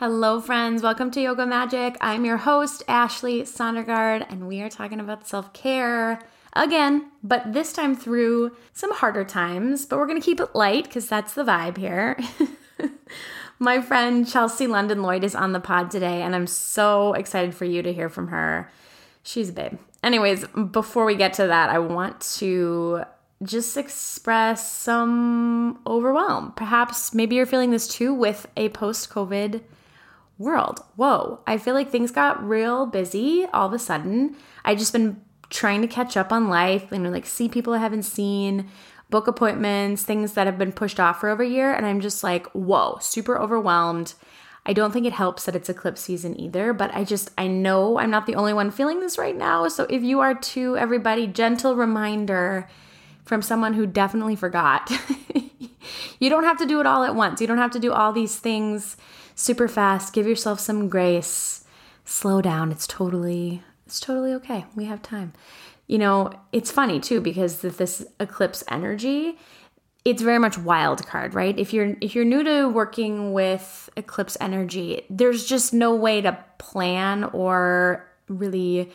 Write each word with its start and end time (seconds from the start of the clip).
Hello, 0.00 0.40
friends. 0.40 0.82
Welcome 0.82 1.10
to 1.10 1.20
Yoga 1.20 1.44
Magic. 1.44 1.94
I'm 2.00 2.24
your 2.24 2.38
host, 2.38 2.82
Ashley 2.88 3.42
Sondergaard, 3.42 4.24
and 4.30 4.48
we 4.48 4.62
are 4.62 4.70
talking 4.70 4.98
about 4.98 5.28
self 5.28 5.52
care 5.52 6.22
again, 6.54 7.10
but 7.22 7.52
this 7.52 7.74
time 7.74 7.94
through 7.94 8.56
some 8.72 8.94
harder 8.94 9.26
times. 9.26 9.84
But 9.84 9.98
we're 9.98 10.06
going 10.06 10.18
to 10.18 10.24
keep 10.24 10.40
it 10.40 10.54
light 10.54 10.84
because 10.84 11.06
that's 11.06 11.34
the 11.34 11.44
vibe 11.44 11.76
here. 11.76 12.18
My 13.58 13.82
friend 13.82 14.26
Chelsea 14.26 14.66
London 14.66 15.02
Lloyd 15.02 15.22
is 15.22 15.34
on 15.34 15.52
the 15.52 15.60
pod 15.60 15.90
today, 15.90 16.22
and 16.22 16.34
I'm 16.34 16.46
so 16.46 17.12
excited 17.12 17.54
for 17.54 17.66
you 17.66 17.82
to 17.82 17.92
hear 17.92 18.08
from 18.08 18.28
her. 18.28 18.72
She's 19.22 19.50
a 19.50 19.52
babe. 19.52 19.78
Anyways, 20.02 20.46
before 20.70 21.04
we 21.04 21.14
get 21.14 21.34
to 21.34 21.46
that, 21.46 21.68
I 21.68 21.78
want 21.78 22.22
to 22.38 23.02
just 23.42 23.76
express 23.76 24.72
some 24.72 25.78
overwhelm. 25.86 26.52
Perhaps 26.56 27.12
maybe 27.12 27.36
you're 27.36 27.44
feeling 27.44 27.70
this 27.70 27.86
too 27.86 28.14
with 28.14 28.46
a 28.56 28.70
post 28.70 29.10
COVID 29.10 29.60
world. 30.40 30.80
Whoa, 30.96 31.40
I 31.46 31.58
feel 31.58 31.74
like 31.74 31.90
things 31.90 32.10
got 32.10 32.42
real 32.42 32.86
busy 32.86 33.46
all 33.52 33.68
of 33.68 33.74
a 33.74 33.78
sudden. 33.78 34.34
I 34.64 34.74
just 34.74 34.92
been 34.92 35.20
trying 35.50 35.82
to 35.82 35.88
catch 35.88 36.16
up 36.16 36.32
on 36.32 36.48
life, 36.48 36.86
you 36.90 36.98
know, 36.98 37.10
like 37.10 37.26
see 37.26 37.48
people 37.48 37.74
I 37.74 37.78
haven't 37.78 38.04
seen, 38.04 38.68
book 39.10 39.26
appointments, 39.26 40.02
things 40.02 40.32
that 40.32 40.46
have 40.46 40.56
been 40.56 40.72
pushed 40.72 40.98
off 40.98 41.20
for 41.20 41.28
over 41.28 41.42
a 41.42 41.48
year. 41.48 41.72
And 41.72 41.84
I'm 41.84 42.00
just 42.00 42.24
like, 42.24 42.46
whoa, 42.52 42.98
super 43.00 43.38
overwhelmed. 43.38 44.14
I 44.64 44.72
don't 44.72 44.92
think 44.92 45.06
it 45.06 45.12
helps 45.12 45.44
that 45.44 45.56
it's 45.56 45.68
eclipse 45.68 46.00
season 46.00 46.38
either, 46.40 46.72
but 46.72 46.94
I 46.94 47.04
just, 47.04 47.30
I 47.36 47.46
know 47.46 47.98
I'm 47.98 48.10
not 48.10 48.26
the 48.26 48.34
only 48.34 48.52
one 48.52 48.70
feeling 48.70 49.00
this 49.00 49.18
right 49.18 49.36
now. 49.36 49.68
So 49.68 49.86
if 49.90 50.02
you 50.02 50.20
are 50.20 50.34
too, 50.34 50.76
everybody, 50.76 51.26
gentle 51.26 51.76
reminder 51.76 52.68
from 53.24 53.42
someone 53.42 53.74
who 53.74 53.86
definitely 53.86 54.36
forgot. 54.36 54.90
you 56.18 56.30
don't 56.30 56.44
have 56.44 56.58
to 56.58 56.66
do 56.66 56.80
it 56.80 56.86
all 56.86 57.04
at 57.04 57.14
once. 57.14 57.40
You 57.40 57.46
don't 57.46 57.58
have 57.58 57.72
to 57.72 57.80
do 57.80 57.92
all 57.92 58.12
these 58.12 58.38
things 58.38 58.96
super 59.40 59.68
fast. 59.68 60.12
Give 60.12 60.26
yourself 60.26 60.60
some 60.60 60.88
grace. 60.88 61.64
Slow 62.04 62.42
down. 62.42 62.70
It's 62.70 62.86
totally 62.86 63.62
it's 63.86 63.98
totally 63.98 64.32
okay. 64.34 64.66
We 64.76 64.84
have 64.84 65.02
time. 65.02 65.32
You 65.86 65.98
know, 65.98 66.32
it's 66.52 66.70
funny 66.70 67.00
too 67.00 67.20
because 67.20 67.62
this 67.62 68.06
eclipse 68.20 68.62
energy, 68.68 69.38
it's 70.04 70.22
very 70.22 70.38
much 70.38 70.56
wild 70.58 71.04
card, 71.06 71.34
right? 71.34 71.58
If 71.58 71.72
you're 71.72 71.96
if 72.00 72.14
you're 72.14 72.24
new 72.24 72.44
to 72.44 72.68
working 72.68 73.32
with 73.32 73.88
eclipse 73.96 74.36
energy, 74.40 75.02
there's 75.08 75.44
just 75.44 75.72
no 75.72 75.94
way 75.94 76.20
to 76.20 76.38
plan 76.58 77.24
or 77.24 78.06
really 78.28 78.92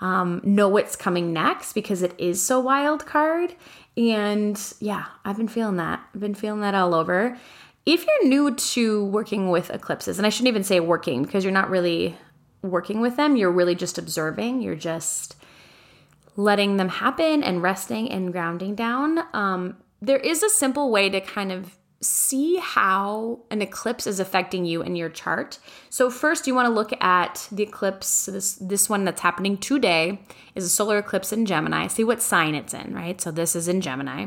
um, 0.00 0.42
know 0.44 0.68
what's 0.68 0.94
coming 0.94 1.32
next 1.32 1.72
because 1.72 2.02
it 2.02 2.14
is 2.18 2.44
so 2.44 2.60
wild 2.60 3.06
card. 3.06 3.54
And 3.96 4.60
yeah, 4.78 5.06
I've 5.24 5.38
been 5.38 5.48
feeling 5.48 5.76
that. 5.76 6.04
I've 6.14 6.20
been 6.20 6.34
feeling 6.34 6.60
that 6.60 6.74
all 6.74 6.94
over 6.94 7.36
if 7.86 8.04
you're 8.04 8.28
new 8.28 8.54
to 8.54 9.04
working 9.04 9.48
with 9.48 9.70
eclipses, 9.70 10.18
and 10.18 10.26
I 10.26 10.30
shouldn't 10.30 10.48
even 10.48 10.64
say 10.64 10.80
working 10.80 11.22
because 11.22 11.44
you're 11.44 11.52
not 11.52 11.70
really 11.70 12.16
working 12.62 13.00
with 13.00 13.16
them, 13.16 13.36
you're 13.36 13.50
really 13.50 13.76
just 13.76 13.96
observing, 13.96 14.60
you're 14.60 14.74
just 14.74 15.36
letting 16.36 16.76
them 16.76 16.88
happen 16.88 17.42
and 17.42 17.62
resting 17.62 18.10
and 18.10 18.32
grounding 18.32 18.74
down. 18.74 19.20
Um, 19.32 19.76
there 20.02 20.18
is 20.18 20.42
a 20.42 20.50
simple 20.50 20.90
way 20.90 21.08
to 21.08 21.20
kind 21.20 21.52
of 21.52 21.78
see 22.00 22.56
how 22.56 23.40
an 23.50 23.62
eclipse 23.62 24.06
is 24.06 24.20
affecting 24.20 24.66
you 24.66 24.82
in 24.82 24.96
your 24.96 25.08
chart. 25.08 25.58
So 25.88 26.10
first 26.10 26.46
you 26.46 26.54
want 26.54 26.66
to 26.66 26.74
look 26.74 26.92
at 27.02 27.48
the 27.50 27.62
eclipse 27.62 28.26
this 28.26 28.54
this 28.54 28.88
one 28.88 29.04
that's 29.04 29.22
happening 29.22 29.56
today 29.56 30.20
is 30.54 30.64
a 30.64 30.68
solar 30.68 30.98
eclipse 30.98 31.32
in 31.32 31.46
Gemini. 31.46 31.86
See 31.86 32.04
what 32.04 32.20
sign 32.20 32.54
it's 32.54 32.74
in, 32.74 32.94
right? 32.94 33.20
So 33.20 33.30
this 33.30 33.56
is 33.56 33.66
in 33.66 33.80
Gemini. 33.80 34.26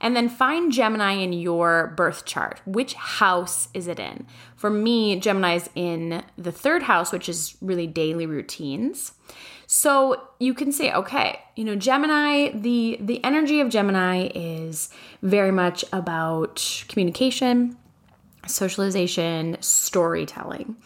And 0.00 0.14
then 0.14 0.28
find 0.28 0.72
Gemini 0.72 1.14
in 1.14 1.32
your 1.32 1.92
birth 1.96 2.24
chart. 2.24 2.60
Which 2.64 2.94
house 2.94 3.68
is 3.74 3.88
it 3.88 3.98
in? 3.98 4.26
For 4.54 4.70
me, 4.70 5.18
Gemini 5.18 5.54
is 5.54 5.70
in 5.74 6.22
the 6.36 6.52
3rd 6.52 6.82
house, 6.82 7.12
which 7.12 7.28
is 7.28 7.56
really 7.60 7.86
daily 7.86 8.26
routines. 8.26 9.12
So 9.70 10.28
you 10.40 10.54
can 10.54 10.72
say, 10.72 10.90
okay, 10.94 11.40
you 11.54 11.62
know, 11.62 11.76
Gemini, 11.76 12.52
the 12.54 12.96
the 13.00 13.22
energy 13.22 13.60
of 13.60 13.68
Gemini 13.68 14.30
is 14.34 14.88
very 15.20 15.52
much 15.52 15.84
about 15.92 16.84
communication, 16.88 17.76
socialization, 18.46 19.58
storytelling. 19.60 20.76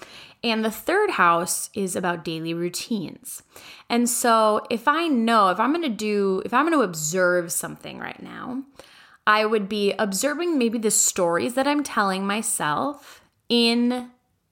And 0.42 0.64
the 0.64 0.70
third 0.72 1.10
house 1.10 1.70
is 1.74 1.94
about 1.94 2.24
daily 2.24 2.54
routines. 2.54 3.44
And 3.88 4.10
so 4.10 4.66
if 4.68 4.88
I 4.88 5.06
know, 5.06 5.50
if 5.50 5.60
I'm 5.60 5.72
going 5.72 5.88
to 5.88 5.88
do, 5.88 6.42
if 6.44 6.52
I'm 6.52 6.66
going 6.66 6.76
to 6.76 6.84
observe 6.84 7.52
something 7.52 8.00
right 8.00 8.20
now, 8.20 8.64
I 9.28 9.46
would 9.46 9.68
be 9.68 9.94
observing 9.96 10.58
maybe 10.58 10.78
the 10.78 10.90
stories 10.90 11.54
that 11.54 11.68
I'm 11.68 11.84
telling 11.84 12.26
myself 12.26 13.22
in 13.48 14.10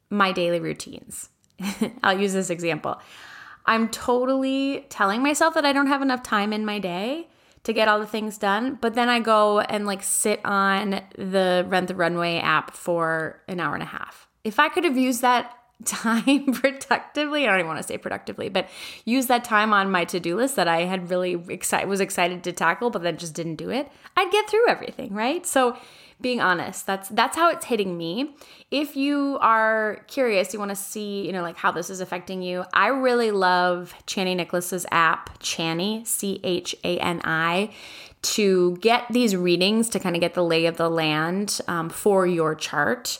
my 0.09 0.31
daily 0.31 0.61
routines. 0.61 1.31
I'll 2.05 2.21
use 2.21 2.33
this 2.33 2.51
example. 2.51 3.01
I'm 3.67 3.89
totally 3.89 4.87
telling 4.89 5.23
myself 5.23 5.55
that 5.55 5.65
I 5.65 5.73
don't 5.73 5.87
have 5.87 6.03
enough 6.03 6.23
time 6.23 6.53
in 6.53 6.65
my 6.65 6.79
day 6.79 7.29
to 7.65 7.73
get 7.73 7.89
all 7.89 8.01
the 8.01 8.07
things 8.07 8.39
done, 8.39 8.79
but 8.81 8.95
then 8.95 9.09
I 9.09 9.21
go 9.21 9.61
and 9.61 9.87
like 9.87 10.03
sit 10.03 10.41
on 10.45 11.03
the 11.17 11.65
Rent 11.69 11.89
the 11.89 11.95
Runway 11.95 12.39
app 12.39 12.75
for 12.75 13.41
an 13.49 13.61
hour 13.61 13.75
and 13.75 13.83
a 13.83 13.87
half. 13.87 14.29
If 14.45 14.59
I 14.59 14.69
could 14.69 14.85
have 14.85 14.97
used 14.97 15.21
that 15.23 15.57
time 15.85 16.53
productively, 16.53 17.45
I 17.45 17.51
don't 17.51 17.61
even 17.61 17.69
want 17.69 17.81
to 17.81 17.87
say 17.87 17.99
productively, 17.99 18.49
but 18.49 18.69
use 19.05 19.27
that 19.27 19.45
time 19.45 19.73
on 19.73 19.91
my 19.91 20.05
to-do 20.05 20.37
list 20.37 20.57
that 20.57 20.69
I 20.69 20.85
had 20.85 21.11
really 21.11 21.43
excited 21.49 21.89
was 21.89 22.01
excited 22.01 22.43
to 22.45 22.53
tackle, 22.53 22.91
but 22.91 23.03
then 23.03 23.19
just 23.19 23.35
didn't 23.35 23.57
do 23.57 23.71
it, 23.71 23.91
I'd 24.17 24.33
get 24.33 24.49
through 24.49 24.69
everything, 24.69 25.13
right? 25.13 25.47
So 25.47 25.77
being 26.21 26.41
honest. 26.41 26.87
That's 26.87 27.09
that's 27.09 27.37
how 27.37 27.51
it's 27.51 27.65
hitting 27.65 27.97
me. 27.97 28.35
If 28.71 28.97
you 28.97 29.39
are 29.41 30.05
curious, 30.07 30.53
you 30.53 30.59
want 30.59 30.71
to 30.71 30.77
see, 30.77 31.27
you 31.27 31.33
know, 31.33 31.43
like 31.43 31.57
how 31.57 31.73
this 31.73 31.91
is 31.91 32.01
affecting 32.01 32.43
you. 32.43 32.65
I 32.73 32.89
really 32.89 33.31
love 33.31 33.95
Chani 34.07 34.37
Nicholas's 34.37 34.87
app, 34.91 35.39
Chani, 35.41 36.07
C 36.07 36.41
H 36.45 36.75
A 36.85 36.99
N 36.99 37.21
I, 37.25 37.71
to 38.23 38.77
get 38.79 39.07
these 39.11 39.35
readings 39.35 39.89
to 39.91 39.99
kind 39.99 40.15
of 40.15 40.21
get 40.21 40.35
the 40.35 40.45
lay 40.45 40.67
of 40.67 40.77
the 40.77 40.91
land 40.91 41.61
um, 41.69 41.89
for 41.91 42.27
your 42.27 42.55
chart. 42.55 43.19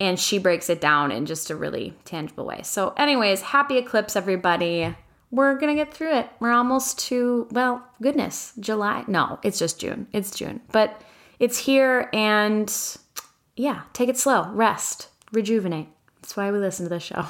And 0.00 0.18
she 0.18 0.38
breaks 0.38 0.68
it 0.68 0.80
down 0.80 1.12
in 1.12 1.26
just 1.26 1.48
a 1.48 1.54
really 1.54 1.94
tangible 2.04 2.44
way. 2.44 2.62
So, 2.62 2.92
anyways, 2.96 3.40
happy 3.42 3.78
eclipse, 3.78 4.16
everybody 4.16 4.96
we're 5.32 5.58
gonna 5.58 5.74
get 5.74 5.92
through 5.92 6.14
it. 6.14 6.28
We're 6.38 6.52
almost 6.52 6.98
to, 7.06 7.48
well, 7.50 7.82
goodness, 8.00 8.52
July. 8.60 9.02
No, 9.08 9.40
it's 9.42 9.58
just 9.58 9.80
June. 9.80 10.06
It's 10.12 10.30
June. 10.36 10.60
But 10.70 11.00
it's 11.42 11.58
here 11.58 12.08
and 12.12 12.72
yeah, 13.56 13.82
take 13.92 14.08
it 14.08 14.16
slow, 14.16 14.48
rest, 14.52 15.08
rejuvenate. 15.32 15.88
That's 16.20 16.36
why 16.36 16.52
we 16.52 16.58
listen 16.58 16.86
to 16.86 16.88
this 16.88 17.02
show. 17.02 17.26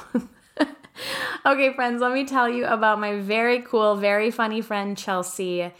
okay, 1.47 1.73
friends, 1.73 1.99
let 1.99 2.13
me 2.13 2.23
tell 2.23 2.47
you 2.47 2.65
about 2.65 2.99
my 2.99 3.19
very 3.19 3.63
cool, 3.63 3.95
very 3.95 4.29
funny 4.29 4.61
friend, 4.61 4.95
Chelsea. 4.95 5.73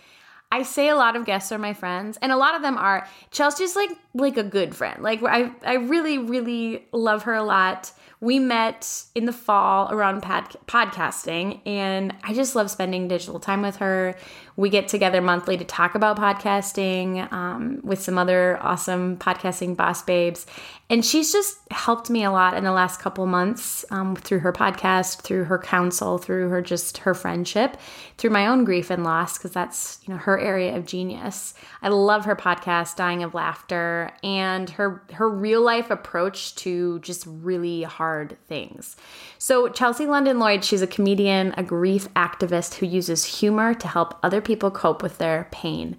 I 0.52 0.64
say 0.64 0.90
a 0.90 0.96
lot 0.96 1.16
of 1.16 1.26
guests 1.26 1.52
are 1.52 1.60
my 1.60 1.74
friends, 1.74 2.18
and 2.24 2.32
a 2.32 2.36
lot 2.36 2.56
of 2.56 2.64
them 2.64 2.76
are. 2.76 3.08
Chelsea's 3.30 3.76
like 3.76 3.92
like 4.16 4.38
a 4.38 4.44
good 4.44 4.76
friend. 4.76 5.04
Like 5.04 5.22
I 5.24 5.52
I 5.64 5.76
really 5.76 6.18
really 6.18 6.88
love 6.92 7.24
her 7.24 7.36
a 7.36 7.44
lot. 7.44 7.92
We 8.20 8.40
met 8.40 9.04
in 9.14 9.26
the 9.26 9.34
fall 9.34 9.92
around 9.92 10.22
pod- 10.22 10.56
podcasting, 10.66 11.62
and 11.68 12.16
I 12.24 12.34
just 12.34 12.56
love 12.56 12.72
spending 12.72 13.08
digital 13.08 13.40
time 13.40 13.62
with 13.62 13.78
her. 13.78 14.16
We 14.56 14.70
get 14.70 14.88
together 14.88 15.22
monthly 15.22 15.58
to 15.58 15.66
talk 15.66 15.96
about 15.96 16.18
podcasting 16.18 17.32
um, 17.32 17.80
with 17.84 18.02
some 18.02 18.18
other 18.18 18.60
awesome 18.62 19.18
podcasting 19.18 19.76
boss 19.76 20.04
babes. 20.04 20.46
And 20.94 21.04
she's 21.04 21.32
just 21.32 21.58
helped 21.72 22.12
me 22.12 22.24
a 22.24 22.30
lot 22.30 22.56
in 22.56 22.64
the 22.64 22.72
last 22.72 23.00
couple 23.00 23.26
months 23.26 23.84
um, 23.90 24.16
through 24.16 24.40
her 24.40 24.54
podcast, 24.54 25.22
through 25.22 25.46
her 25.46 25.58
counsel, 25.58 26.20
through 26.20 26.50
her 26.50 26.62
just 26.62 27.00
her 27.00 27.16
friendship, 27.16 27.78
through 28.20 28.30
my 28.30 28.46
own 28.46 28.64
grief 28.64 28.92
and 28.92 29.04
loss, 29.04 29.38
because 29.38 29.52
that's 29.52 30.00
you 30.06 30.14
know 30.14 30.20
her 30.20 30.38
area 30.38 30.78
of 30.78 30.86
genius. 30.86 31.56
I 31.82 31.90
love 31.90 32.26
her 32.26 32.36
podcast, 32.36 32.96
Dying 32.96 33.24
of 33.24 33.34
Laughter, 33.34 34.12
and 34.24 34.70
her 34.72 35.04
her 35.14 35.28
real 35.28 35.64
life 35.64 35.90
approach 35.90 36.54
to 36.58 37.00
just 37.00 37.26
really 37.28 37.82
hard 37.82 38.38
things. 38.48 38.96
So 39.40 39.70
Chelsea 39.70 40.06
London 40.06 40.38
Lloyd, 40.38 40.64
she's 40.64 40.84
a 40.84 40.88
comedian, 40.88 41.56
a 41.58 41.64
grief 41.64 42.08
activist 42.14 42.76
who 42.76 42.86
uses 42.86 43.26
humor 43.26 43.74
to 43.74 43.88
help 43.88 44.20
other 44.22 44.42
people 44.44 44.72
cope 44.72 45.01
with 45.01 45.18
their 45.18 45.48
pain. 45.51 45.98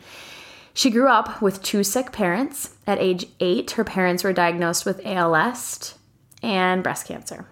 She 0.73 0.91
grew 0.91 1.09
up 1.09 1.41
with 1.41 1.63
two 1.63 1.85
sick 1.85 2.11
parents. 2.11 2.75
At 2.87 2.99
age 2.99 3.27
eight, 3.39 3.73
her 3.73 3.85
parents 3.85 4.25
were 4.25 4.33
diagnosed 4.33 4.85
with 4.85 5.05
ALS 5.07 5.97
and 6.43 6.83
breast 6.83 7.07
cancer. 7.07 7.47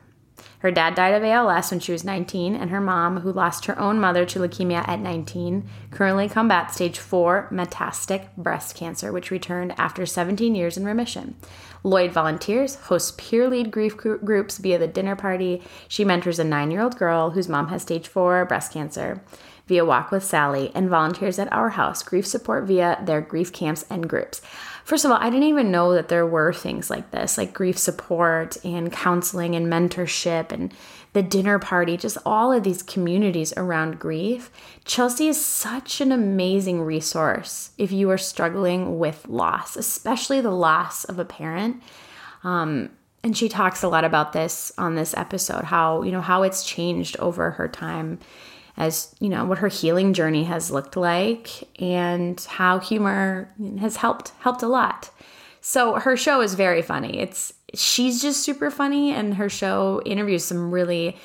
Her 0.58 0.70
dad 0.70 0.94
died 0.94 1.14
of 1.14 1.24
ALS 1.24 1.72
when 1.72 1.80
she 1.80 1.90
was 1.90 2.04
19, 2.04 2.54
and 2.54 2.70
her 2.70 2.80
mom, 2.80 3.20
who 3.20 3.32
lost 3.32 3.64
her 3.64 3.76
own 3.80 3.98
mother 3.98 4.24
to 4.26 4.38
leukemia 4.38 4.86
at 4.86 5.00
19, 5.00 5.68
currently 5.90 6.28
combats 6.28 6.76
stage 6.76 7.00
4 7.00 7.48
metastatic 7.50 8.28
breast 8.36 8.76
cancer, 8.76 9.10
which 9.10 9.32
returned 9.32 9.74
after 9.76 10.06
17 10.06 10.54
years 10.54 10.76
in 10.76 10.84
remission. 10.84 11.34
Lloyd 11.82 12.12
volunteers, 12.12 12.76
hosts 12.76 13.12
peer 13.18 13.48
lead 13.48 13.72
grief 13.72 13.96
groups 13.96 14.58
via 14.58 14.78
the 14.78 14.86
dinner 14.86 15.16
party. 15.16 15.62
She 15.88 16.04
mentors 16.04 16.38
a 16.38 16.44
nine 16.44 16.70
year 16.70 16.82
old 16.82 16.96
girl 16.96 17.30
whose 17.30 17.48
mom 17.48 17.66
has 17.68 17.82
stage 17.82 18.06
4 18.06 18.44
breast 18.44 18.72
cancer 18.72 19.20
via 19.66 19.84
Walk 19.84 20.10
with 20.10 20.24
Sally 20.24 20.70
and 20.74 20.88
volunteers 20.88 21.38
at 21.38 21.52
Our 21.52 21.70
House 21.70 22.02
grief 22.02 22.26
support 22.26 22.64
via 22.64 22.98
their 23.04 23.20
grief 23.20 23.52
camps 23.52 23.84
and 23.88 24.08
groups. 24.08 24.40
First 24.84 25.04
of 25.04 25.12
all, 25.12 25.18
I 25.20 25.30
didn't 25.30 25.48
even 25.48 25.70
know 25.70 25.94
that 25.94 26.08
there 26.08 26.26
were 26.26 26.52
things 26.52 26.90
like 26.90 27.12
this, 27.12 27.38
like 27.38 27.54
grief 27.54 27.78
support 27.78 28.56
and 28.64 28.92
counseling 28.92 29.54
and 29.54 29.66
mentorship 29.66 30.50
and 30.50 30.74
the 31.12 31.22
dinner 31.22 31.58
party, 31.58 31.96
just 31.96 32.18
all 32.26 32.52
of 32.52 32.64
these 32.64 32.82
communities 32.82 33.52
around 33.56 34.00
grief. 34.00 34.50
Chelsea 34.84 35.28
is 35.28 35.42
such 35.42 36.00
an 36.00 36.10
amazing 36.10 36.80
resource 36.80 37.70
if 37.78 37.92
you 37.92 38.10
are 38.10 38.18
struggling 38.18 38.98
with 38.98 39.28
loss, 39.28 39.76
especially 39.76 40.40
the 40.40 40.50
loss 40.50 41.04
of 41.04 41.18
a 41.18 41.24
parent. 41.24 41.82
Um, 42.42 42.90
and 43.22 43.36
she 43.36 43.48
talks 43.48 43.82
a 43.82 43.88
lot 43.88 44.04
about 44.04 44.32
this 44.32 44.72
on 44.76 44.96
this 44.96 45.14
episode 45.16 45.64
how 45.64 46.02
you 46.02 46.10
know 46.10 46.20
how 46.20 46.42
it's 46.42 46.64
changed 46.64 47.16
over 47.18 47.52
her 47.52 47.68
time 47.68 48.18
as 48.76 49.14
you 49.20 49.28
know 49.28 49.44
what 49.44 49.58
her 49.58 49.68
healing 49.68 50.12
journey 50.12 50.44
has 50.44 50.70
looked 50.70 50.96
like 50.96 51.68
and 51.80 52.40
how 52.48 52.78
humor 52.78 53.52
has 53.80 53.96
helped 53.96 54.32
helped 54.40 54.62
a 54.62 54.68
lot. 54.68 55.10
So 55.60 55.94
her 55.94 56.16
show 56.16 56.40
is 56.40 56.54
very 56.54 56.82
funny. 56.82 57.18
It's 57.18 57.52
she's 57.74 58.20
just 58.20 58.42
super 58.42 58.70
funny 58.70 59.12
and 59.12 59.34
her 59.34 59.48
show 59.48 60.02
interviews 60.04 60.44
some 60.44 60.70
really 60.70 61.16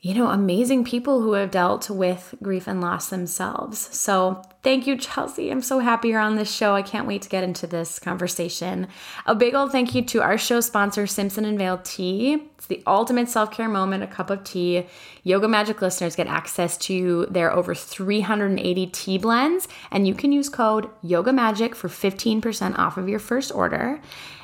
you 0.00 0.14
know, 0.14 0.28
amazing 0.28 0.84
people 0.84 1.22
who 1.22 1.32
have 1.32 1.50
dealt 1.50 1.90
with 1.90 2.32
grief 2.40 2.68
and 2.68 2.80
loss 2.80 3.08
themselves. 3.08 3.88
So, 3.90 4.42
thank 4.62 4.86
you, 4.86 4.96
Chelsea. 4.96 5.50
I'm 5.50 5.60
so 5.60 5.80
happy 5.80 6.08
you're 6.10 6.20
on 6.20 6.36
this 6.36 6.54
show. 6.54 6.76
I 6.76 6.82
can't 6.82 7.08
wait 7.08 7.22
to 7.22 7.28
get 7.28 7.42
into 7.42 7.66
this 7.66 7.98
conversation. 7.98 8.86
A 9.26 9.34
big 9.34 9.56
old 9.56 9.72
thank 9.72 9.96
you 9.96 10.02
to 10.02 10.22
our 10.22 10.38
show 10.38 10.60
sponsor, 10.60 11.08
Simpson 11.08 11.44
and 11.44 11.58
Vail 11.58 11.78
Tea. 11.78 12.34
It's 12.54 12.66
the 12.66 12.80
ultimate 12.86 13.28
self 13.28 13.50
care 13.50 13.68
moment, 13.68 14.04
a 14.04 14.06
cup 14.06 14.30
of 14.30 14.44
tea. 14.44 14.86
Yoga 15.24 15.48
Magic 15.48 15.82
listeners 15.82 16.14
get 16.14 16.28
access 16.28 16.78
to 16.78 17.26
their 17.28 17.52
over 17.52 17.74
380 17.74 18.86
tea 18.86 19.18
blends, 19.18 19.66
and 19.90 20.06
you 20.06 20.14
can 20.14 20.30
use 20.30 20.48
code 20.48 20.88
Yoga 21.02 21.32
Magic 21.32 21.74
for 21.74 21.88
15% 21.88 22.78
off 22.78 22.98
of 22.98 23.08
your 23.08 23.18
first 23.18 23.52
order. 23.52 24.00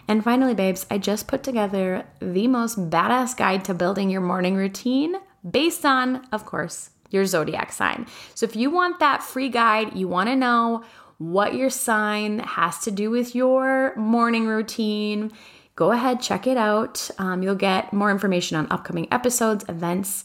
And 0.08 0.24
finally, 0.24 0.54
babes, 0.54 0.84
I 0.90 0.98
just 0.98 1.28
put 1.28 1.44
together 1.44 2.06
the 2.18 2.48
most 2.48 2.90
badass 2.90 3.36
guide 3.36 3.64
to 3.66 3.74
building 3.74 4.10
your 4.10 4.20
morning 4.20 4.56
routine 4.56 5.14
based 5.48 5.84
on, 5.84 6.26
of 6.32 6.46
course, 6.46 6.90
your 7.10 7.26
zodiac 7.26 7.72
sign. 7.72 8.06
So 8.34 8.44
if 8.44 8.56
you 8.56 8.70
want 8.70 9.00
that 9.00 9.22
free 9.22 9.48
guide, 9.48 9.96
you 9.96 10.08
want 10.08 10.28
to 10.28 10.36
know 10.36 10.84
what 11.18 11.54
your 11.54 11.70
sign 11.70 12.40
has 12.40 12.80
to 12.80 12.90
do 12.90 13.10
with 13.10 13.34
your 13.34 13.94
morning 13.96 14.46
routine, 14.46 15.32
go 15.76 15.92
ahead, 15.92 16.20
check 16.20 16.46
it 16.46 16.56
out. 16.56 17.10
Um, 17.18 17.42
you'll 17.42 17.54
get 17.54 17.92
more 17.92 18.10
information 18.10 18.56
on 18.56 18.66
upcoming 18.70 19.06
episodes, 19.12 19.64
events 19.68 20.24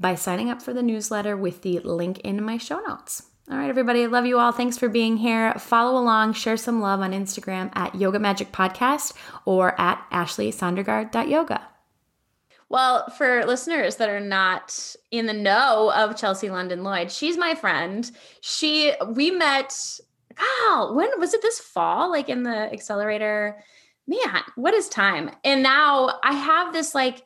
by 0.00 0.14
signing 0.14 0.50
up 0.50 0.62
for 0.62 0.72
the 0.72 0.82
newsletter 0.82 1.36
with 1.36 1.62
the 1.62 1.80
link 1.80 2.18
in 2.20 2.42
my 2.42 2.58
show 2.58 2.80
notes. 2.80 3.24
All 3.50 3.56
right, 3.56 3.70
everybody, 3.70 4.06
love 4.06 4.26
you 4.26 4.38
all. 4.38 4.52
Thanks 4.52 4.76
for 4.76 4.88
being 4.88 5.16
here. 5.16 5.54
Follow 5.54 5.98
along, 5.98 6.34
share 6.34 6.58
some 6.58 6.82
love 6.82 7.00
on 7.00 7.12
Instagram 7.12 7.70
at 7.74 7.94
Yoga 7.94 8.18
Magic 8.18 8.52
Podcast 8.52 9.14
or 9.46 9.80
at 9.80 10.04
ashleysondergaard.yoga. 10.10 11.67
Well, 12.70 13.08
for 13.10 13.46
listeners 13.46 13.96
that 13.96 14.10
are 14.10 14.20
not 14.20 14.94
in 15.10 15.26
the 15.26 15.32
know 15.32 15.90
of 15.94 16.16
Chelsea 16.16 16.50
London 16.50 16.84
Lloyd, 16.84 17.10
she's 17.10 17.38
my 17.38 17.54
friend. 17.54 18.10
She 18.40 18.92
we 19.08 19.30
met 19.30 19.74
wow, 20.38 20.92
when 20.92 21.08
was 21.18 21.34
it 21.34 21.42
this 21.42 21.58
fall? 21.58 22.10
Like 22.10 22.28
in 22.28 22.42
the 22.42 22.72
accelerator? 22.72 23.62
Man, 24.06 24.42
what 24.56 24.74
is 24.74 24.88
time? 24.88 25.30
And 25.44 25.62
now 25.62 26.18
I 26.22 26.32
have 26.32 26.72
this 26.72 26.94
like 26.94 27.24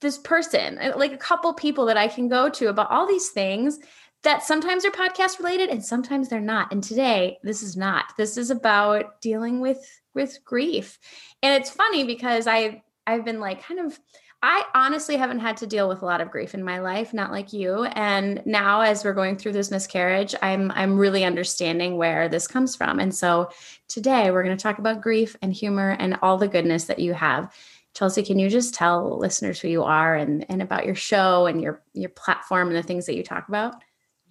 this 0.00 0.18
person, 0.18 0.78
uh, 0.78 0.92
like 0.96 1.12
a 1.12 1.18
couple 1.18 1.52
people 1.54 1.86
that 1.86 1.96
I 1.96 2.08
can 2.08 2.28
go 2.28 2.48
to 2.50 2.68
about 2.68 2.90
all 2.90 3.06
these 3.06 3.30
things 3.30 3.78
that 4.22 4.42
sometimes 4.42 4.84
are 4.84 4.90
podcast 4.90 5.38
related 5.38 5.68
and 5.68 5.84
sometimes 5.84 6.28
they're 6.28 6.40
not. 6.40 6.72
And 6.72 6.82
today 6.82 7.38
this 7.42 7.62
is 7.62 7.76
not. 7.76 8.16
This 8.16 8.36
is 8.36 8.50
about 8.50 9.20
dealing 9.20 9.60
with 9.60 9.78
with 10.14 10.38
grief. 10.44 10.98
And 11.42 11.60
it's 11.60 11.70
funny 11.70 12.04
because 12.04 12.46
I 12.46 12.82
I've 13.06 13.24
been 13.24 13.40
like 13.40 13.62
kind 13.62 13.80
of 13.80 13.98
I 14.42 14.64
honestly 14.74 15.16
haven't 15.16 15.38
had 15.38 15.56
to 15.58 15.66
deal 15.66 15.88
with 15.88 16.02
a 16.02 16.04
lot 16.04 16.20
of 16.20 16.30
grief 16.30 16.54
in 16.54 16.62
my 16.62 16.78
life, 16.78 17.14
not 17.14 17.32
like 17.32 17.52
you. 17.52 17.84
And 17.84 18.42
now 18.44 18.82
as 18.82 19.02
we're 19.02 19.14
going 19.14 19.38
through 19.38 19.52
this 19.52 19.70
miscarriage, 19.70 20.34
I'm 20.42 20.70
I'm 20.72 20.98
really 20.98 21.24
understanding 21.24 21.96
where 21.96 22.28
this 22.28 22.46
comes 22.46 22.76
from. 22.76 23.00
And 23.00 23.14
so 23.14 23.50
today 23.88 24.30
we're 24.30 24.44
going 24.44 24.56
to 24.56 24.62
talk 24.62 24.78
about 24.78 25.00
grief 25.00 25.34
and 25.40 25.52
humor 25.52 25.96
and 25.98 26.18
all 26.20 26.36
the 26.36 26.48
goodness 26.48 26.84
that 26.84 26.98
you 26.98 27.14
have. 27.14 27.54
Chelsea, 27.94 28.22
can 28.22 28.38
you 28.38 28.50
just 28.50 28.74
tell 28.74 29.18
listeners 29.18 29.60
who 29.60 29.68
you 29.68 29.84
are 29.84 30.14
and, 30.14 30.44
and 30.50 30.60
about 30.60 30.84
your 30.84 30.96
show 30.96 31.46
and 31.46 31.62
your 31.62 31.82
your 31.94 32.10
platform 32.10 32.68
and 32.68 32.76
the 32.76 32.82
things 32.82 33.06
that 33.06 33.16
you 33.16 33.22
talk 33.22 33.48
about? 33.48 33.76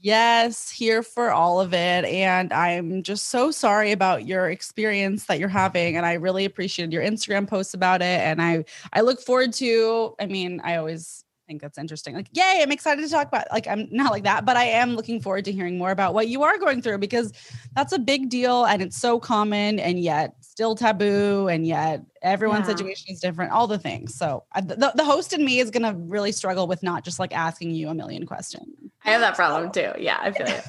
Yes, 0.05 0.69
here 0.69 1.01
for 1.01 1.31
all 1.31 1.61
of 1.61 1.73
it. 1.73 2.03
And 2.03 2.51
I'm 2.51 3.03
just 3.03 3.29
so 3.29 3.51
sorry 3.51 3.93
about 3.93 4.25
your 4.27 4.49
experience 4.49 5.27
that 5.27 5.39
you're 5.39 5.47
having. 5.47 5.95
And 5.95 6.05
I 6.05 6.13
really 6.15 6.43
appreciated 6.43 6.91
your 6.91 7.03
Instagram 7.03 7.47
posts 7.47 7.73
about 7.73 8.01
it. 8.01 8.19
And 8.19 8.41
I 8.41 8.65
I 8.91 8.99
look 9.01 9.21
forward 9.21 9.53
to, 9.53 10.13
I 10.19 10.25
mean, 10.25 10.59
I 10.61 10.75
always 10.75 11.22
think 11.47 11.61
that's 11.61 11.77
interesting. 11.77 12.15
Like, 12.15 12.29
yay, 12.33 12.59
I'm 12.61 12.71
excited 12.71 13.03
to 13.03 13.09
talk 13.09 13.27
about 13.27 13.45
like 13.51 13.67
I'm 13.67 13.87
not 13.91 14.11
like 14.11 14.23
that, 14.23 14.45
but 14.45 14.57
I 14.57 14.65
am 14.65 14.95
looking 14.95 15.21
forward 15.21 15.45
to 15.45 15.51
hearing 15.51 15.77
more 15.77 15.91
about 15.91 16.13
what 16.13 16.27
you 16.27 16.43
are 16.43 16.57
going 16.57 16.81
through 16.81 16.99
because 16.99 17.31
that's 17.75 17.93
a 17.93 17.99
big 17.99 18.29
deal 18.29 18.65
and 18.65 18.81
it's 18.81 18.97
so 18.97 19.19
common 19.19 19.79
and 19.79 19.99
yet 19.99 20.35
still 20.41 20.75
taboo 20.75 21.47
and 21.47 21.67
yet 21.67 22.01
everyone's 22.21 22.67
yeah. 22.67 22.75
situation 22.75 23.13
is 23.13 23.19
different 23.19 23.51
all 23.51 23.67
the 23.67 23.79
things. 23.79 24.15
So 24.15 24.43
the, 24.55 24.91
the 24.95 25.03
host 25.03 25.33
in 25.33 25.43
me 25.43 25.59
is 25.59 25.69
going 25.69 25.83
to 25.83 25.97
really 25.97 26.31
struggle 26.31 26.67
with 26.67 26.83
not 26.83 27.03
just 27.03 27.19
like 27.19 27.35
asking 27.35 27.71
you 27.71 27.89
a 27.89 27.93
million 27.93 28.25
questions. 28.25 28.67
I 29.03 29.11
have 29.11 29.21
that 29.21 29.35
problem 29.35 29.71
too. 29.71 29.91
Yeah 29.97 30.17
i 30.21 30.31
feel 30.31 30.47
it. 30.47 30.65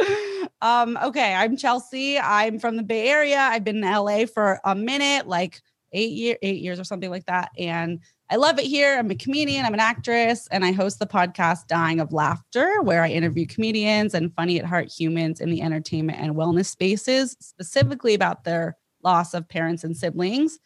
Um 0.60 0.96
okay 1.02 1.34
i'm 1.34 1.56
chelsea. 1.56 2.18
I'm 2.18 2.58
from 2.58 2.76
the 2.76 2.82
bay 2.82 3.08
area. 3.08 3.38
I've 3.38 3.64
been 3.64 3.82
in 3.82 3.92
la 3.92 4.26
for 4.26 4.60
a 4.64 4.74
minute 4.74 5.26
like 5.28 5.60
eight 5.92 6.12
year 6.12 6.36
eight 6.42 6.60
years 6.60 6.78
or 6.78 6.84
something 6.84 7.10
like 7.10 7.26
that 7.26 7.50
and 7.58 8.00
I 8.30 8.36
love 8.36 8.58
it 8.58 8.66
here. 8.66 8.98
I'm 8.98 9.10
a 9.10 9.14
comedian, 9.14 9.64
I'm 9.64 9.72
an 9.72 9.80
actress, 9.80 10.48
and 10.50 10.62
I 10.62 10.72
host 10.72 10.98
the 10.98 11.06
podcast 11.06 11.66
Dying 11.66 11.98
of 11.98 12.12
Laughter, 12.12 12.82
where 12.82 13.02
I 13.02 13.08
interview 13.08 13.46
comedians 13.46 14.12
and 14.12 14.34
funny 14.34 14.58
at 14.58 14.66
heart 14.66 14.92
humans 14.92 15.40
in 15.40 15.48
the 15.50 15.62
entertainment 15.62 16.18
and 16.20 16.34
wellness 16.34 16.66
spaces, 16.66 17.36
specifically 17.40 18.12
about 18.12 18.44
their 18.44 18.76
loss 19.02 19.32
of 19.32 19.48
parents 19.48 19.82
and 19.82 19.96
siblings. 19.96 20.58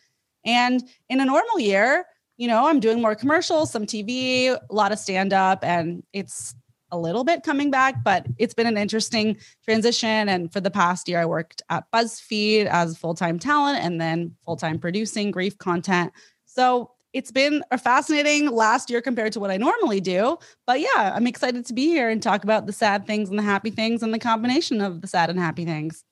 And 0.45 0.83
in 1.09 1.21
a 1.21 1.25
normal 1.25 1.61
year, 1.61 2.05
you 2.37 2.49
know, 2.49 2.67
I'm 2.67 2.81
doing 2.81 3.01
more 3.01 3.15
commercials, 3.15 3.71
some 3.71 3.87
TV, 3.87 4.49
a 4.49 4.75
lot 4.75 4.91
of 4.91 4.99
stand 4.99 5.33
up, 5.33 5.63
and 5.63 6.03
it's 6.13 6.57
a 6.93 6.99
little 6.99 7.25
bit 7.25 7.43
coming 7.43 7.71
back, 7.71 8.05
but 8.05 8.27
it's 8.39 8.55
been 8.55 8.67
an 8.67 8.77
interesting 8.77 9.37
transition. 9.65 10.29
And 10.29 10.53
for 10.53 10.61
the 10.61 10.71
past 10.71 11.09
year, 11.09 11.19
I 11.19 11.27
worked 11.27 11.63
at 11.71 11.91
BuzzFeed 11.91 12.67
as 12.67 12.97
full 12.97 13.15
time 13.15 13.39
talent 13.39 13.79
and 13.83 14.01
then 14.01 14.37
full 14.45 14.57
time 14.57 14.79
producing 14.79 15.31
grief 15.31 15.59
content. 15.59 16.13
So 16.45 16.93
it's 17.13 17.33
been 17.33 17.65
a 17.71 17.79
fascinating 17.79 18.51
last 18.51 18.91
year 18.91 19.01
compared 19.01 19.33
to 19.33 19.41
what 19.41 19.51
I 19.51 19.57
normally 19.57 20.01
do. 20.01 20.39
But 20.67 20.81
yeah, 20.81 21.13
I'm 21.15 21.27
excited 21.27 21.67
to 21.67 21.75
be 21.75 21.87
here 21.87 22.09
and 22.09 22.23
talk 22.23 22.45
about 22.45 22.67
the 22.67 22.73
sad 22.73 23.07
things 23.07 23.31
and 23.31 23.39
the 23.39 23.43
happy 23.43 23.71
things 23.71 24.03
and 24.03 24.15
the 24.15 24.19
combination 24.19 24.81
of 24.81 25.01
the 25.01 25.07
sad 25.07 25.31
and 25.31 25.39
happy 25.39 25.65
things. 25.65 26.05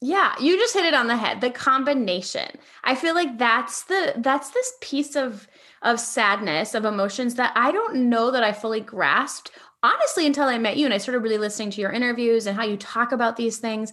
Yeah, 0.00 0.34
you 0.38 0.58
just 0.58 0.74
hit 0.74 0.84
it 0.84 0.92
on 0.92 1.06
the 1.06 1.16
head. 1.16 1.40
The 1.40 1.50
combination. 1.50 2.48
I 2.82 2.94
feel 2.94 3.14
like 3.14 3.38
that's 3.38 3.84
the 3.84 4.12
that's 4.16 4.50
this 4.50 4.72
piece 4.82 5.16
of 5.16 5.48
of 5.80 6.00
sadness, 6.00 6.74
of 6.74 6.84
emotions 6.84 7.36
that 7.36 7.52
I 7.54 7.70
don't 7.70 8.08
know 8.10 8.30
that 8.30 8.42
I 8.42 8.52
fully 8.52 8.80
grasped 8.80 9.50
honestly 9.84 10.26
until 10.26 10.48
I 10.48 10.58
met 10.58 10.78
you 10.78 10.86
and 10.86 10.94
I 10.94 10.98
started 10.98 11.20
really 11.20 11.38
listening 11.38 11.70
to 11.72 11.80
your 11.80 11.92
interviews 11.92 12.46
and 12.46 12.56
how 12.56 12.64
you 12.64 12.76
talk 12.76 13.12
about 13.12 13.36
these 13.36 13.58
things. 13.58 13.92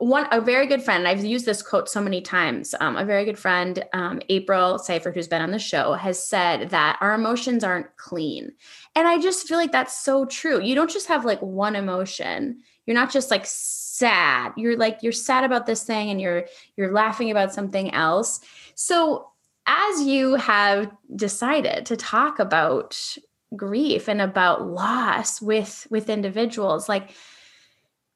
One, 0.00 0.26
a 0.30 0.40
very 0.40 0.66
good 0.66 0.82
friend, 0.82 1.08
I've 1.08 1.24
used 1.24 1.46
this 1.46 1.62
quote 1.62 1.88
so 1.88 2.00
many 2.00 2.20
times. 2.20 2.74
Um, 2.80 2.96
a 2.96 3.04
very 3.04 3.24
good 3.24 3.38
friend, 3.38 3.84
um, 3.92 4.20
April 4.28 4.78
Seifert, 4.78 5.14
who's 5.14 5.28
been 5.28 5.42
on 5.42 5.50
the 5.50 5.58
show, 5.58 5.94
has 5.94 6.24
said 6.24 6.70
that 6.70 6.98
our 7.00 7.14
emotions 7.14 7.64
aren't 7.64 7.96
clean. 7.96 8.52
And 8.94 9.08
I 9.08 9.18
just 9.18 9.48
feel 9.48 9.58
like 9.58 9.72
that's 9.72 9.96
so 9.96 10.24
true. 10.24 10.60
You 10.60 10.74
don't 10.74 10.90
just 10.90 11.08
have 11.08 11.24
like 11.24 11.40
one 11.40 11.74
emotion. 11.74 12.60
You're 12.86 12.94
not 12.94 13.12
just 13.12 13.30
like 13.30 13.46
sad 13.46 14.52
you're 14.56 14.76
like 14.76 15.02
you're 15.02 15.10
sad 15.10 15.42
about 15.42 15.66
this 15.66 15.82
thing 15.82 16.08
and 16.10 16.20
you're 16.20 16.44
you're 16.76 16.92
laughing 16.92 17.32
about 17.32 17.52
something 17.52 17.92
else 17.92 18.38
so 18.76 19.28
as 19.66 20.02
you 20.02 20.36
have 20.36 20.88
decided 21.16 21.84
to 21.84 21.96
talk 21.96 22.38
about 22.38 23.18
grief 23.56 24.08
and 24.08 24.20
about 24.20 24.66
loss 24.66 25.40
with 25.40 25.86
with 25.90 26.10
individuals 26.10 26.88
like 26.88 27.10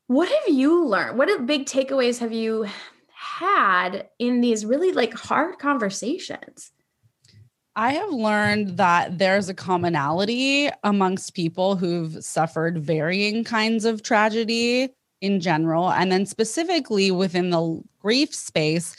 what 0.06 0.28
have 0.28 0.54
you 0.54 0.84
learned 0.84 1.16
what 1.16 1.46
big 1.46 1.64
takeaways 1.64 2.18
have 2.18 2.32
you 2.32 2.66
had 3.08 4.08
in 4.18 4.40
these 4.40 4.66
really 4.66 4.92
like 4.92 5.14
hard 5.14 5.58
conversations 5.58 6.72
I 7.74 7.92
have 7.94 8.10
learned 8.10 8.76
that 8.76 9.16
there's 9.16 9.48
a 9.48 9.54
commonality 9.54 10.68
amongst 10.84 11.34
people 11.34 11.76
who've 11.76 12.22
suffered 12.22 12.78
varying 12.78 13.44
kinds 13.44 13.86
of 13.86 14.02
tragedy 14.02 14.90
in 15.22 15.40
general. 15.40 15.90
And 15.90 16.12
then 16.12 16.26
specifically 16.26 17.10
within 17.10 17.48
the 17.48 17.80
grief 18.00 18.34
space, 18.34 18.94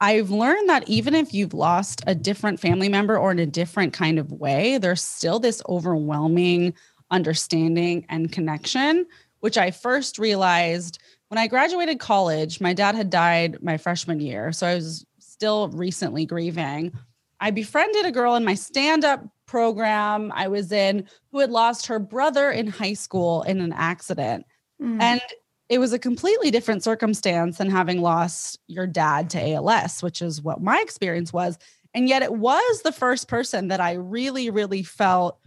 I've 0.00 0.30
learned 0.30 0.68
that 0.68 0.88
even 0.88 1.14
if 1.14 1.34
you've 1.34 1.52
lost 1.52 2.02
a 2.06 2.14
different 2.14 2.58
family 2.58 2.88
member 2.88 3.18
or 3.18 3.32
in 3.32 3.38
a 3.38 3.46
different 3.46 3.92
kind 3.92 4.18
of 4.18 4.32
way, 4.32 4.78
there's 4.78 5.02
still 5.02 5.38
this 5.38 5.60
overwhelming 5.68 6.74
understanding 7.10 8.06
and 8.08 8.32
connection, 8.32 9.06
which 9.40 9.58
I 9.58 9.70
first 9.70 10.18
realized 10.18 10.98
when 11.28 11.38
I 11.38 11.46
graduated 11.48 11.98
college. 11.98 12.60
My 12.60 12.72
dad 12.72 12.94
had 12.94 13.10
died 13.10 13.62
my 13.62 13.76
freshman 13.76 14.20
year. 14.20 14.52
So 14.52 14.66
I 14.66 14.74
was 14.74 15.04
still 15.18 15.68
recently 15.68 16.24
grieving. 16.24 16.92
I 17.40 17.50
befriended 17.50 18.06
a 18.06 18.12
girl 18.12 18.36
in 18.36 18.44
my 18.44 18.54
stand 18.54 19.04
up 19.04 19.24
program 19.46 20.30
I 20.34 20.48
was 20.48 20.70
in 20.70 21.08
who 21.32 21.40
had 21.40 21.50
lost 21.50 21.86
her 21.86 21.98
brother 21.98 22.50
in 22.50 22.68
high 22.68 22.94
school 22.94 23.42
in 23.42 23.60
an 23.60 23.72
accident. 23.72 24.46
Mm. 24.80 25.02
And 25.02 25.20
it 25.70 25.78
was 25.78 25.92
a 25.92 25.98
completely 26.00 26.50
different 26.50 26.82
circumstance 26.82 27.58
than 27.58 27.70
having 27.70 28.02
lost 28.02 28.58
your 28.66 28.88
dad 28.88 29.30
to 29.30 29.54
ALS, 29.54 30.02
which 30.02 30.20
is 30.20 30.42
what 30.42 30.60
my 30.60 30.80
experience 30.80 31.32
was. 31.32 31.56
And 31.94 32.08
yet 32.08 32.22
it 32.22 32.34
was 32.34 32.82
the 32.82 32.92
first 32.92 33.28
person 33.28 33.68
that 33.68 33.80
I 33.80 33.92
really, 33.92 34.50
really 34.50 34.82
felt 34.82 35.38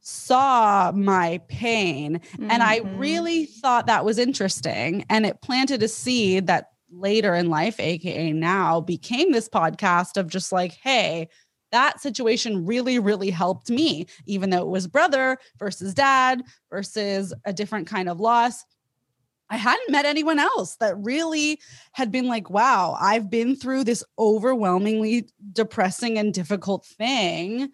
saw 0.00 0.92
my 0.94 1.42
pain. 1.48 2.20
Mm-hmm. 2.20 2.50
And 2.50 2.62
I 2.62 2.80
mm-hmm. 2.80 2.98
really 2.98 3.44
thought 3.44 3.86
that 3.86 4.04
was 4.04 4.18
interesting. 4.18 5.04
And 5.10 5.26
it 5.26 5.42
planted 5.42 5.82
a 5.82 5.88
seed 5.88 6.46
that 6.46 6.70
later 6.90 7.34
in 7.34 7.50
life, 7.50 7.78
AKA 7.78 8.32
now, 8.32 8.80
became 8.80 9.32
this 9.32 9.48
podcast 9.48 10.16
of 10.16 10.28
just 10.28 10.52
like, 10.52 10.72
hey, 10.72 11.28
that 11.72 12.00
situation 12.00 12.64
really, 12.64 12.98
really 12.98 13.28
helped 13.28 13.68
me, 13.68 14.06
even 14.24 14.48
though 14.48 14.62
it 14.62 14.68
was 14.68 14.86
brother 14.86 15.36
versus 15.58 15.92
dad 15.92 16.42
versus 16.70 17.34
a 17.44 17.52
different 17.52 17.86
kind 17.86 18.08
of 18.08 18.20
loss 18.20 18.64
I 19.48 19.56
hadn't 19.56 19.90
met 19.90 20.04
anyone 20.04 20.38
else 20.38 20.76
that 20.76 20.96
really 20.98 21.60
had 21.92 22.10
been 22.10 22.26
like, 22.26 22.50
wow, 22.50 22.96
I've 23.00 23.30
been 23.30 23.54
through 23.54 23.84
this 23.84 24.02
overwhelmingly 24.18 25.28
depressing 25.52 26.18
and 26.18 26.34
difficult 26.34 26.84
thing. 26.84 27.70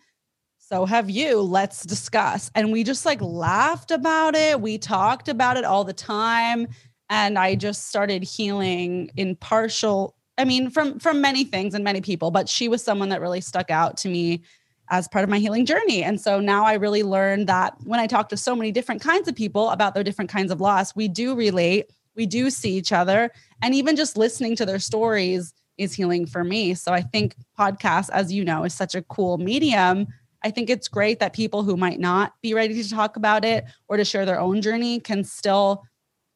So 0.58 0.86
have 0.86 1.10
you. 1.10 1.40
Let's 1.40 1.84
discuss. 1.84 2.50
And 2.54 2.72
we 2.72 2.84
just 2.84 3.04
like 3.04 3.20
laughed 3.20 3.90
about 3.90 4.34
it. 4.34 4.60
We 4.60 4.78
talked 4.78 5.28
about 5.28 5.56
it 5.56 5.64
all 5.64 5.84
the 5.84 5.92
time. 5.92 6.66
And 7.10 7.38
I 7.38 7.56
just 7.56 7.88
started 7.88 8.22
healing 8.22 9.10
in 9.16 9.36
partial, 9.36 10.14
I 10.38 10.44
mean, 10.44 10.70
from 10.70 10.98
from 10.98 11.20
many 11.20 11.44
things 11.44 11.74
and 11.74 11.84
many 11.84 12.00
people, 12.00 12.30
but 12.30 12.48
she 12.48 12.68
was 12.68 12.82
someone 12.82 13.10
that 13.10 13.20
really 13.20 13.42
stuck 13.42 13.70
out 13.70 13.98
to 13.98 14.08
me 14.08 14.42
as 14.90 15.08
part 15.08 15.24
of 15.24 15.30
my 15.30 15.38
healing 15.38 15.64
journey. 15.64 16.02
And 16.02 16.20
so 16.20 16.40
now 16.40 16.64
I 16.64 16.74
really 16.74 17.02
learned 17.02 17.46
that 17.46 17.76
when 17.84 18.00
I 18.00 18.06
talk 18.06 18.28
to 18.30 18.36
so 18.36 18.54
many 18.54 18.72
different 18.72 19.00
kinds 19.00 19.28
of 19.28 19.34
people 19.34 19.70
about 19.70 19.94
their 19.94 20.04
different 20.04 20.30
kinds 20.30 20.52
of 20.52 20.60
loss, 20.60 20.94
we 20.94 21.08
do 21.08 21.34
relate, 21.34 21.90
we 22.14 22.26
do 22.26 22.50
see 22.50 22.72
each 22.72 22.92
other, 22.92 23.30
and 23.62 23.74
even 23.74 23.96
just 23.96 24.16
listening 24.16 24.56
to 24.56 24.66
their 24.66 24.78
stories 24.78 25.54
is 25.78 25.94
healing 25.94 26.26
for 26.26 26.44
me. 26.44 26.74
So 26.74 26.92
I 26.92 27.00
think 27.00 27.36
podcasts, 27.58 28.10
as 28.10 28.32
you 28.32 28.44
know, 28.44 28.64
is 28.64 28.74
such 28.74 28.94
a 28.94 29.02
cool 29.02 29.38
medium. 29.38 30.06
I 30.44 30.50
think 30.50 30.68
it's 30.68 30.88
great 30.88 31.20
that 31.20 31.32
people 31.32 31.62
who 31.62 31.76
might 31.76 32.00
not 32.00 32.34
be 32.42 32.52
ready 32.52 32.82
to 32.82 32.90
talk 32.90 33.16
about 33.16 33.44
it 33.44 33.64
or 33.88 33.96
to 33.96 34.04
share 34.04 34.26
their 34.26 34.40
own 34.40 34.60
journey 34.60 35.00
can 35.00 35.24
still 35.24 35.84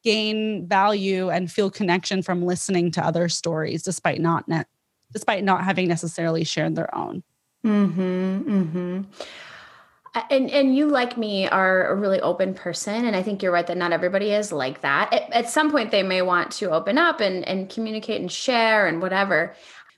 gain 0.03 0.67
value 0.67 1.29
and 1.29 1.51
feel 1.51 1.69
connection 1.69 2.21
from 2.21 2.45
listening 2.45 2.91
to 2.91 3.05
other 3.05 3.27
stories 3.27 3.83
despite 3.83 4.21
not 4.21 4.47
ne- 4.47 4.63
despite 5.11 5.43
not 5.43 5.63
having 5.63 5.87
necessarily 5.87 6.43
shared 6.43 6.75
their 6.75 6.93
own. 6.95 7.23
Mm-hmm. 7.65 8.01
Mm-hmm. 8.01 9.01
And 10.31 10.49
and 10.49 10.75
you 10.75 10.87
like 10.87 11.17
me 11.17 11.47
are 11.47 11.87
a 11.87 11.95
really 11.95 12.19
open 12.21 12.53
person, 12.53 13.05
and 13.05 13.15
I 13.15 13.21
think 13.21 13.43
you're 13.43 13.51
right 13.51 13.67
that 13.67 13.77
not 13.77 13.91
everybody 13.91 14.31
is 14.31 14.51
like 14.51 14.81
that. 14.81 15.13
At, 15.13 15.31
at 15.31 15.49
some 15.49 15.69
point, 15.69 15.91
they 15.91 16.01
may 16.01 16.23
want 16.23 16.51
to 16.53 16.71
open 16.71 16.97
up 16.97 17.21
and 17.21 17.47
and 17.47 17.69
communicate 17.69 18.19
and 18.19 18.31
share 18.31 18.87
and 18.87 19.01
whatever. 19.01 19.55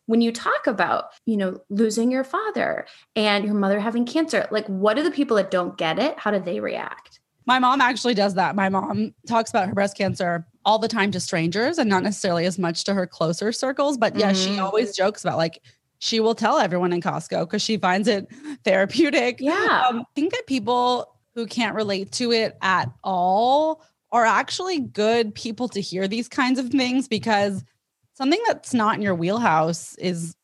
When 0.08 0.22
you 0.22 0.32
talk 0.34 0.68
about 0.68 1.12
you 1.26 1.38
know 1.38 1.62
losing 1.70 2.12
your 2.12 2.26
father 2.26 2.86
and 3.16 3.46
your 3.46 3.54
mother 3.54 3.80
having 3.80 4.06
cancer, 4.06 4.48
like 4.52 4.68
what 4.68 4.96
do 4.96 5.04
the 5.04 5.12
people 5.12 5.38
that 5.38 5.52
don't 5.52 5.78
get 5.78 6.00
it? 6.00 6.20
How 6.20 6.32
do 6.32 6.40
they 6.40 6.60
react? 6.60 7.20
My 7.46 7.58
mom 7.58 7.82
actually 7.82 8.14
does 8.14 8.36
that. 8.36 8.56
My 8.56 8.70
mom 8.70 9.14
talks 9.28 9.50
about 9.50 9.70
her 9.70 9.74
breast 9.74 9.98
cancer 9.98 10.46
all 10.66 10.78
the 10.78 10.88
time 10.88 11.12
to 11.12 11.20
strangers 11.20 11.80
and 11.80 11.90
not 11.90 12.04
necessarily 12.04 12.46
as 12.46 12.60
much 12.60 12.84
to 12.84 12.94
her 12.94 13.08
closer 13.08 13.52
circles. 13.52 13.98
But 13.98 14.16
yeah, 14.16 14.34
mm-hmm. 14.34 14.56
she 14.56 14.60
always 14.60 14.96
jokes 14.96 15.24
about 15.24 15.38
like 15.38 15.62
she 16.00 16.20
will 16.20 16.36
tell 16.36 16.58
everyone 16.58 16.94
in 16.94 17.02
Costco 17.02 17.42
because 17.42 17.62
she 17.62 17.78
finds 17.78 18.08
it 18.08 18.28
therapeutic. 18.64 19.40
Yeah. 19.40 19.86
Um, 19.88 20.00
I 20.00 20.04
think 20.16 20.32
that 20.32 20.48
people 20.48 21.16
who 21.36 21.46
can't 21.46 21.76
relate 21.76 22.12
to 22.14 22.32
it 22.32 22.58
at 22.62 22.92
all 23.04 23.84
are 24.12 24.26
actually 24.26 24.80
good 24.80 25.36
people 25.36 25.68
to 25.70 25.80
hear 25.82 26.08
these 26.08 26.28
kinds 26.28 26.58
of 26.58 26.70
things 26.70 27.08
because 27.08 27.64
something 28.14 28.42
that's 28.48 28.74
not 28.74 28.96
in 28.96 29.02
your 29.02 29.14
wheelhouse 29.14 29.96
is 29.96 30.36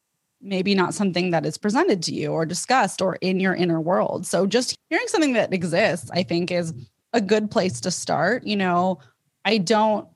maybe 0.42 0.76
not 0.76 0.94
something 0.94 1.32
that 1.32 1.46
is 1.46 1.58
presented 1.58 2.04
to 2.04 2.14
you 2.14 2.32
or 2.32 2.46
discussed 2.46 3.02
or 3.02 3.16
in 3.16 3.40
your 3.40 3.56
inner 3.56 3.82
world. 3.82 4.28
So 4.28 4.46
just 4.46 4.78
hearing 4.90 5.08
something 5.08 5.34
that 5.34 5.54
exists, 5.54 6.12
I 6.12 6.22
think, 6.22 6.52
is 6.52 6.74
a 7.14 7.22
good 7.22 7.50
place 7.50 7.82
to 7.82 7.92
start. 7.92 8.46
You 8.46 8.58
know, 8.58 9.00
I 9.44 9.58
don't 9.58 10.08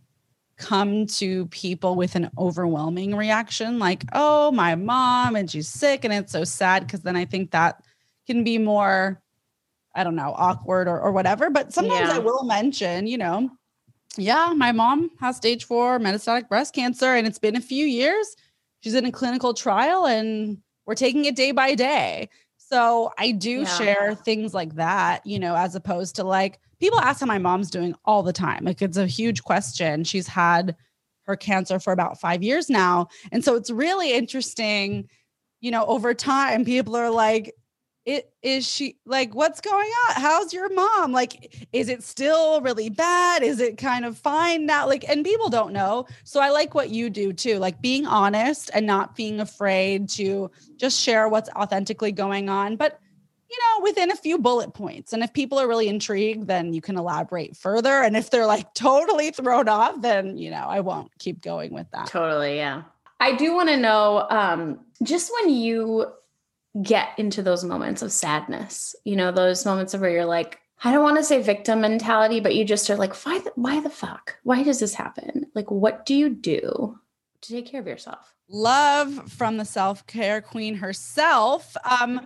come 0.60 1.08
to 1.08 1.46
people 1.48 1.96
with 1.96 2.16
an 2.16 2.30
overwhelming 2.38 3.16
reaction 3.16 3.80
like 3.80 4.04
oh 4.12 4.52
my 4.52 4.76
mom 4.76 5.38
and 5.38 5.50
she's 5.50 5.70
sick 5.70 6.04
and 6.04 6.14
it's 6.14 6.34
so 6.34 6.44
sad 6.44 6.86
because 6.86 7.00
then 7.02 7.16
i 7.16 7.24
think 7.24 7.50
that 7.52 7.82
can 8.28 8.44
be 8.44 8.58
more 8.58 9.22
i 9.96 10.04
don't 10.04 10.18
know 10.18 10.34
awkward 10.36 10.90
or, 10.90 11.00
or 11.00 11.14
whatever 11.14 11.50
but 11.50 11.72
sometimes 11.72 12.10
yeah. 12.10 12.16
i 12.16 12.20
will 12.20 12.44
mention 12.44 13.08
you 13.08 13.18
know 13.18 13.50
yeah 14.18 14.54
my 14.54 14.74
mom 14.74 15.10
has 15.22 15.38
stage 15.38 15.64
four 15.64 15.98
metastatic 15.98 16.50
breast 16.50 16.76
cancer 16.76 17.16
and 17.16 17.26
it's 17.26 17.40
been 17.40 17.56
a 17.56 17.62
few 17.62 17.86
years 17.86 18.36
she's 18.82 18.96
in 18.96 19.06
a 19.06 19.12
clinical 19.12 19.54
trial 19.54 20.06
and 20.06 20.58
we're 20.86 20.94
taking 20.94 21.24
it 21.24 21.38
day 21.38 21.54
by 21.54 21.74
day 21.74 22.28
so 22.58 23.14
i 23.18 23.32
do 23.32 23.62
yeah. 23.62 23.78
share 23.78 24.14
things 24.14 24.54
like 24.54 24.76
that 24.76 25.26
you 25.26 25.40
know 25.40 25.56
as 25.56 25.74
opposed 25.74 26.18
to 26.18 26.26
like 26.26 26.60
people 26.80 27.00
ask 27.00 27.20
how 27.20 27.26
my 27.26 27.38
mom's 27.38 27.70
doing 27.70 27.96
all 28.06 28.24
the 28.24 28.34
time. 28.34 28.64
Like 28.64 28.82
it's 28.82 28.98
a 28.98 29.08
huge 29.08 29.44
question. 29.44 30.04
She's 30.04 30.28
had 30.28 30.76
her 31.24 31.36
cancer 31.36 31.80
for 31.80 31.94
about 31.94 32.20
five 32.20 32.42
years 32.42 32.70
now. 32.70 33.08
And 33.32 33.44
so 33.44 33.56
it's 33.56 33.70
really 33.70 34.14
interesting, 34.14 35.08
you 35.62 35.72
know, 35.72 35.86
over 35.86 36.14
time, 36.14 36.66
people 36.66 36.96
are 36.96 37.12
like, 37.12 37.54
it 38.06 38.32
is 38.42 38.66
she 38.66 38.98
like 39.06 39.36
what's 39.36 39.60
going 39.60 39.92
on 40.08 40.22
how's 40.22 40.54
your 40.54 40.74
mom 40.74 41.12
like 41.12 41.68
is 41.74 41.90
it 41.90 42.02
still 42.02 42.62
really 42.62 42.90
bad 42.90 43.44
is 43.44 43.60
it 43.60 43.78
kind 43.78 44.06
of 44.06 44.18
fine 44.18 44.66
now 44.66 44.88
like 44.88 45.08
and 45.08 45.26
people 45.26 45.50
don't 45.50 45.74
know 45.74 46.08
so 46.24 46.40
i 46.40 46.50
like 46.50 46.74
what 46.74 46.90
you 46.90 47.10
do 47.10 47.34
too 47.34 47.60
like 47.60 47.82
being 47.82 48.08
honest 48.08 48.72
and 48.74 48.88
not 48.88 49.16
being 49.16 49.40
afraid 49.42 50.08
to 50.08 50.50
just 50.78 51.00
share 51.00 51.28
what's 51.28 51.50
authentically 51.52 52.12
going 52.12 52.50
on 52.50 52.78
but 52.78 53.00
you 53.50 53.58
know, 53.58 53.84
within 53.84 54.12
a 54.12 54.16
few 54.16 54.38
bullet 54.38 54.74
points. 54.74 55.14
And 55.14 55.24
if 55.24 55.34
people 55.34 55.60
are 55.60 55.68
really 55.68 55.88
intrigued, 55.88 56.48
then 56.48 56.74
you 56.74 56.82
can 56.82 56.98
elaborate 56.98 57.58
further. 57.58 58.02
And 58.02 58.16
if 58.16 58.30
they're 58.30 58.46
like 58.46 58.74
totally 58.74 59.32
thrown 59.32 59.68
off, 59.68 60.02
then, 60.02 60.38
you 60.38 60.52
know, 60.52 60.66
I 60.68 60.82
won't 60.82 61.12
keep 61.18 61.42
going 61.42 61.74
with 61.74 61.88
that. 61.92 62.08
Totally. 62.08 62.58
Yeah. 62.58 62.84
I 63.20 63.36
do 63.36 63.54
want 63.54 63.70
to 63.70 63.78
know 63.78 64.28
um, 64.30 64.80
just 65.04 65.32
when 65.42 65.54
you 65.54 66.08
get 66.82 67.10
into 67.18 67.42
those 67.42 67.64
moments 67.64 68.02
of 68.02 68.12
sadness, 68.12 68.96
you 69.04 69.16
know, 69.16 69.32
those 69.32 69.66
moments 69.66 69.94
of 69.94 70.02
where 70.02 70.12
you're 70.12 70.26
like, 70.26 70.60
I 70.84 70.94
don't 70.94 71.04
want 71.04 71.18
to 71.18 71.24
say 71.24 71.42
victim 71.42 71.82
mentality, 71.82 72.40
but 72.40 72.56
you 72.56 72.64
just 72.64 72.90
are 72.90 72.96
like, 72.96 73.14
why 73.26 73.40
the, 73.40 73.52
why 73.56 73.82
the 73.82 73.90
fuck? 73.90 74.38
Why 74.44 74.64
does 74.64 74.80
this 74.80 74.94
happen? 74.94 75.48
Like, 75.54 75.70
what 75.70 76.06
do 76.06 76.16
you 76.16 76.30
do? 76.30 77.00
to 77.42 77.54
take 77.54 77.68
care 77.68 77.82
of 77.82 77.88
yourself? 77.88 78.34
Love 78.50 79.32
from 79.32 79.58
the 79.58 79.66
self 79.66 80.06
care 80.08 80.42
queen 80.42 80.76
herself. 80.76 81.76
Um, 81.90 82.26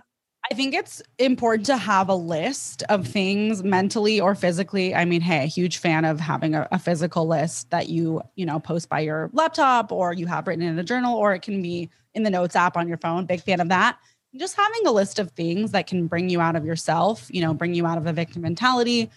I 0.50 0.54
think 0.54 0.74
it's 0.74 1.02
important 1.18 1.64
to 1.66 1.76
have 1.78 2.10
a 2.10 2.14
list 2.14 2.82
of 2.90 3.06
things 3.06 3.64
mentally 3.64 4.20
or 4.20 4.34
physically. 4.34 4.94
I 4.94 5.06
mean, 5.06 5.22
hey, 5.22 5.44
a 5.44 5.46
huge 5.46 5.78
fan 5.78 6.04
of 6.04 6.20
having 6.20 6.54
a, 6.54 6.68
a, 6.70 6.78
physical 6.78 7.26
list 7.26 7.70
that 7.70 7.88
you, 7.88 8.20
you 8.36 8.44
know, 8.44 8.60
post 8.60 8.90
by 8.90 9.00
your 9.00 9.30
laptop 9.32 9.90
or 9.90 10.12
you 10.12 10.26
have 10.26 10.46
written 10.46 10.62
in 10.62 10.78
a 10.78 10.84
journal 10.84 11.16
or 11.16 11.32
it 11.32 11.40
can 11.40 11.62
be 11.62 11.88
in 12.12 12.24
the 12.24 12.30
notes 12.30 12.56
app 12.56 12.76
on 12.76 12.88
your 12.88 12.98
phone. 12.98 13.24
Big 13.24 13.40
fan 13.40 13.58
of 13.58 13.70
that. 13.70 13.98
Just 14.36 14.54
having 14.54 14.86
a 14.86 14.92
list 14.92 15.18
of 15.18 15.30
things 15.30 15.70
that 15.70 15.86
can 15.86 16.08
bring 16.08 16.28
you 16.28 16.42
out 16.42 16.56
of 16.56 16.66
yourself, 16.66 17.26
you 17.30 17.40
know, 17.40 17.54
bring 17.54 17.72
you 17.72 17.86
out 17.86 17.96
of 17.96 18.06
a 18.06 18.12
victim 18.12 18.42
mentality, 18.42 19.10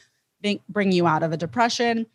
bring 0.70 0.92
you 0.94 1.08
out 1.08 1.24
of 1.24 1.34
a 1.34 1.38
depression. 1.38 2.06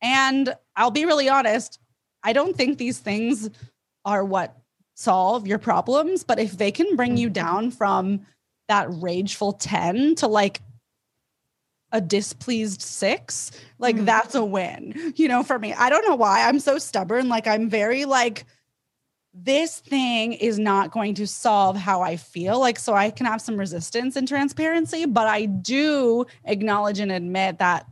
And 0.00 0.54
I'll 0.76 0.90
be 0.90 1.04
really 1.04 1.28
honest, 1.28 1.78
I 2.22 2.32
don't 2.32 2.56
think 2.56 2.78
these 2.78 2.98
things 2.98 3.50
are 4.06 4.24
what 4.24 4.56
solve 4.94 5.46
your 5.46 5.58
problems, 5.58 6.24
but 6.24 6.38
if 6.38 6.56
they 6.56 6.70
can 6.70 6.96
bring 6.96 7.18
you 7.18 7.28
down 7.28 7.70
from 7.70 8.24
that 8.68 8.86
rageful 8.90 9.52
10 9.52 10.16
to 10.16 10.26
like 10.26 10.60
a 11.92 12.00
displeased 12.00 12.80
six, 12.80 13.52
like 13.78 13.96
mm. 13.96 14.06
that's 14.06 14.34
a 14.34 14.44
win, 14.44 15.12
you 15.16 15.28
know, 15.28 15.42
for 15.42 15.58
me. 15.58 15.74
I 15.74 15.90
don't 15.90 16.06
know 16.08 16.16
why 16.16 16.48
I'm 16.48 16.58
so 16.58 16.78
stubborn. 16.78 17.28
Like, 17.28 17.46
I'm 17.46 17.68
very 17.68 18.06
like, 18.06 18.46
this 19.34 19.80
thing 19.80 20.32
is 20.32 20.58
not 20.58 20.90
going 20.90 21.14
to 21.14 21.26
solve 21.26 21.76
how 21.76 22.02
I 22.02 22.16
feel. 22.16 22.58
Like, 22.58 22.78
so 22.78 22.94
I 22.94 23.10
can 23.10 23.26
have 23.26 23.40
some 23.40 23.56
resistance 23.56 24.16
and 24.16 24.26
transparency, 24.26 25.06
but 25.06 25.26
I 25.26 25.46
do 25.46 26.26
acknowledge 26.44 26.98
and 26.98 27.12
admit 27.12 27.58
that 27.58 27.86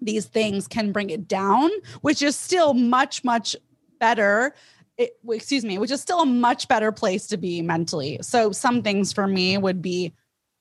these 0.00 0.26
things 0.26 0.68
can 0.68 0.92
bring 0.92 1.10
it 1.10 1.26
down, 1.26 1.70
which 2.02 2.20
is 2.20 2.36
still 2.36 2.74
much, 2.74 3.24
much 3.24 3.56
better 3.98 4.54
it, 4.96 5.18
excuse 5.28 5.64
me, 5.64 5.78
which 5.78 5.90
is 5.90 6.00
still 6.00 6.20
a 6.20 6.26
much 6.26 6.68
better 6.68 6.92
place 6.92 7.26
to 7.28 7.36
be 7.36 7.62
mentally. 7.62 8.18
So 8.22 8.52
some 8.52 8.82
things 8.82 9.12
for 9.12 9.26
me 9.26 9.58
would 9.58 9.82
be 9.82 10.12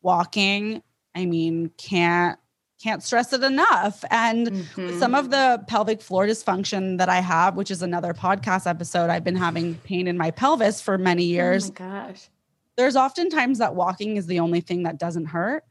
walking. 0.02 0.82
I 1.16 1.26
mean, 1.26 1.72
can't 1.78 2.40
can't 2.82 3.02
stress 3.02 3.32
it 3.32 3.44
enough. 3.44 4.04
And 4.12 4.48
mm-hmm. 4.48 5.00
some 5.00 5.16
of 5.16 5.30
the 5.30 5.64
pelvic 5.68 6.02
floor 6.02 6.28
dysfunction 6.28 6.98
that 6.98 7.08
I 7.08 7.22
have, 7.22 7.56
which 7.56 7.72
is 7.72 7.82
another 7.82 8.14
podcast 8.14 8.68
episode, 8.68 9.10
I've 9.10 9.24
been 9.24 9.38
having 9.38 9.76
pain 9.76 10.06
in 10.06 10.18
my 10.18 10.32
pelvis 10.32 10.82
for 10.82 10.98
many 10.98 11.24
years. 11.24 11.70
Oh 11.70 11.84
my 11.84 11.90
gosh. 11.90 12.30
There's 12.76 12.98
oftentimes 12.98 13.60
that 13.60 13.76
walking 13.76 14.18
is 14.18 14.28
the 14.28 14.42
only 14.42 14.60
thing 14.60 14.84
that 14.84 14.98
doesn't 14.98 15.28
hurt. 15.28 15.64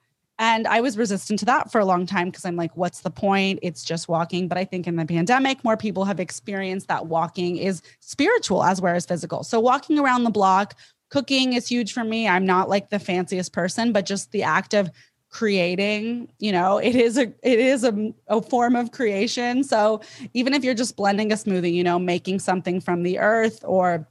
And 0.43 0.67
I 0.67 0.81
was 0.81 0.99
resistant 0.99 1.39
to 1.39 1.45
that 1.45 1.71
for 1.71 1.81
a 1.81 1.85
long 1.85 2.05
time 2.05 2.27
because 2.27 2.45
I'm 2.45 2.57
like, 2.57 2.77
what's 2.77 3.03
the 3.03 3.11
point? 3.11 3.61
It's 3.63 3.85
just 3.85 4.09
walking. 4.09 4.49
But 4.49 4.59
I 4.59 4.65
think 4.65 4.89
in 4.89 4.97
the 4.97 5.07
pandemic, 5.07 5.63
more 5.63 5.77
people 5.77 6.05
have 6.05 6.19
experienced 6.19 6.89
that 6.89 7.07
walking 7.07 7.59
is 7.59 7.81
spiritual 8.01 8.65
as 8.65 8.81
well 8.81 8.97
as 8.97 9.07
physical. 9.07 9.45
So 9.45 9.61
walking 9.61 10.01
around 10.01 10.25
the 10.25 10.31
block, 10.31 10.75
cooking 11.11 11.53
is 11.53 11.69
huge 11.69 11.93
for 11.93 12.03
me. 12.03 12.27
I'm 12.27 12.45
not 12.45 12.69
like 12.69 12.91
the 12.91 12.99
fanciest 12.99 13.53
person, 13.53 13.93
but 13.93 14.05
just 14.05 14.33
the 14.33 14.43
act 14.43 14.75
of 14.75 14.91
creating 15.31 16.29
you 16.41 16.53
know 16.53 16.77
it 16.77 16.95
is 16.95 17.17
a 17.17 17.23
it 17.43 17.59
is 17.59 17.85
a, 17.85 18.13
a 18.29 18.43
form 18.43 18.77
of 18.77 18.93
creation 18.93 19.65
so 19.65 19.99
even 20.35 20.53
if 20.53 20.63
you're 20.63 20.75
just 20.75 20.95
blending 20.95 21.33
a 21.33 21.35
smoothie 21.37 21.73
you 21.73 21.83
know 21.83 21.99
making 21.99 22.39
something 22.39 22.83
from 22.83 23.03
the 23.03 23.19
earth 23.19 23.61
or 23.65 24.07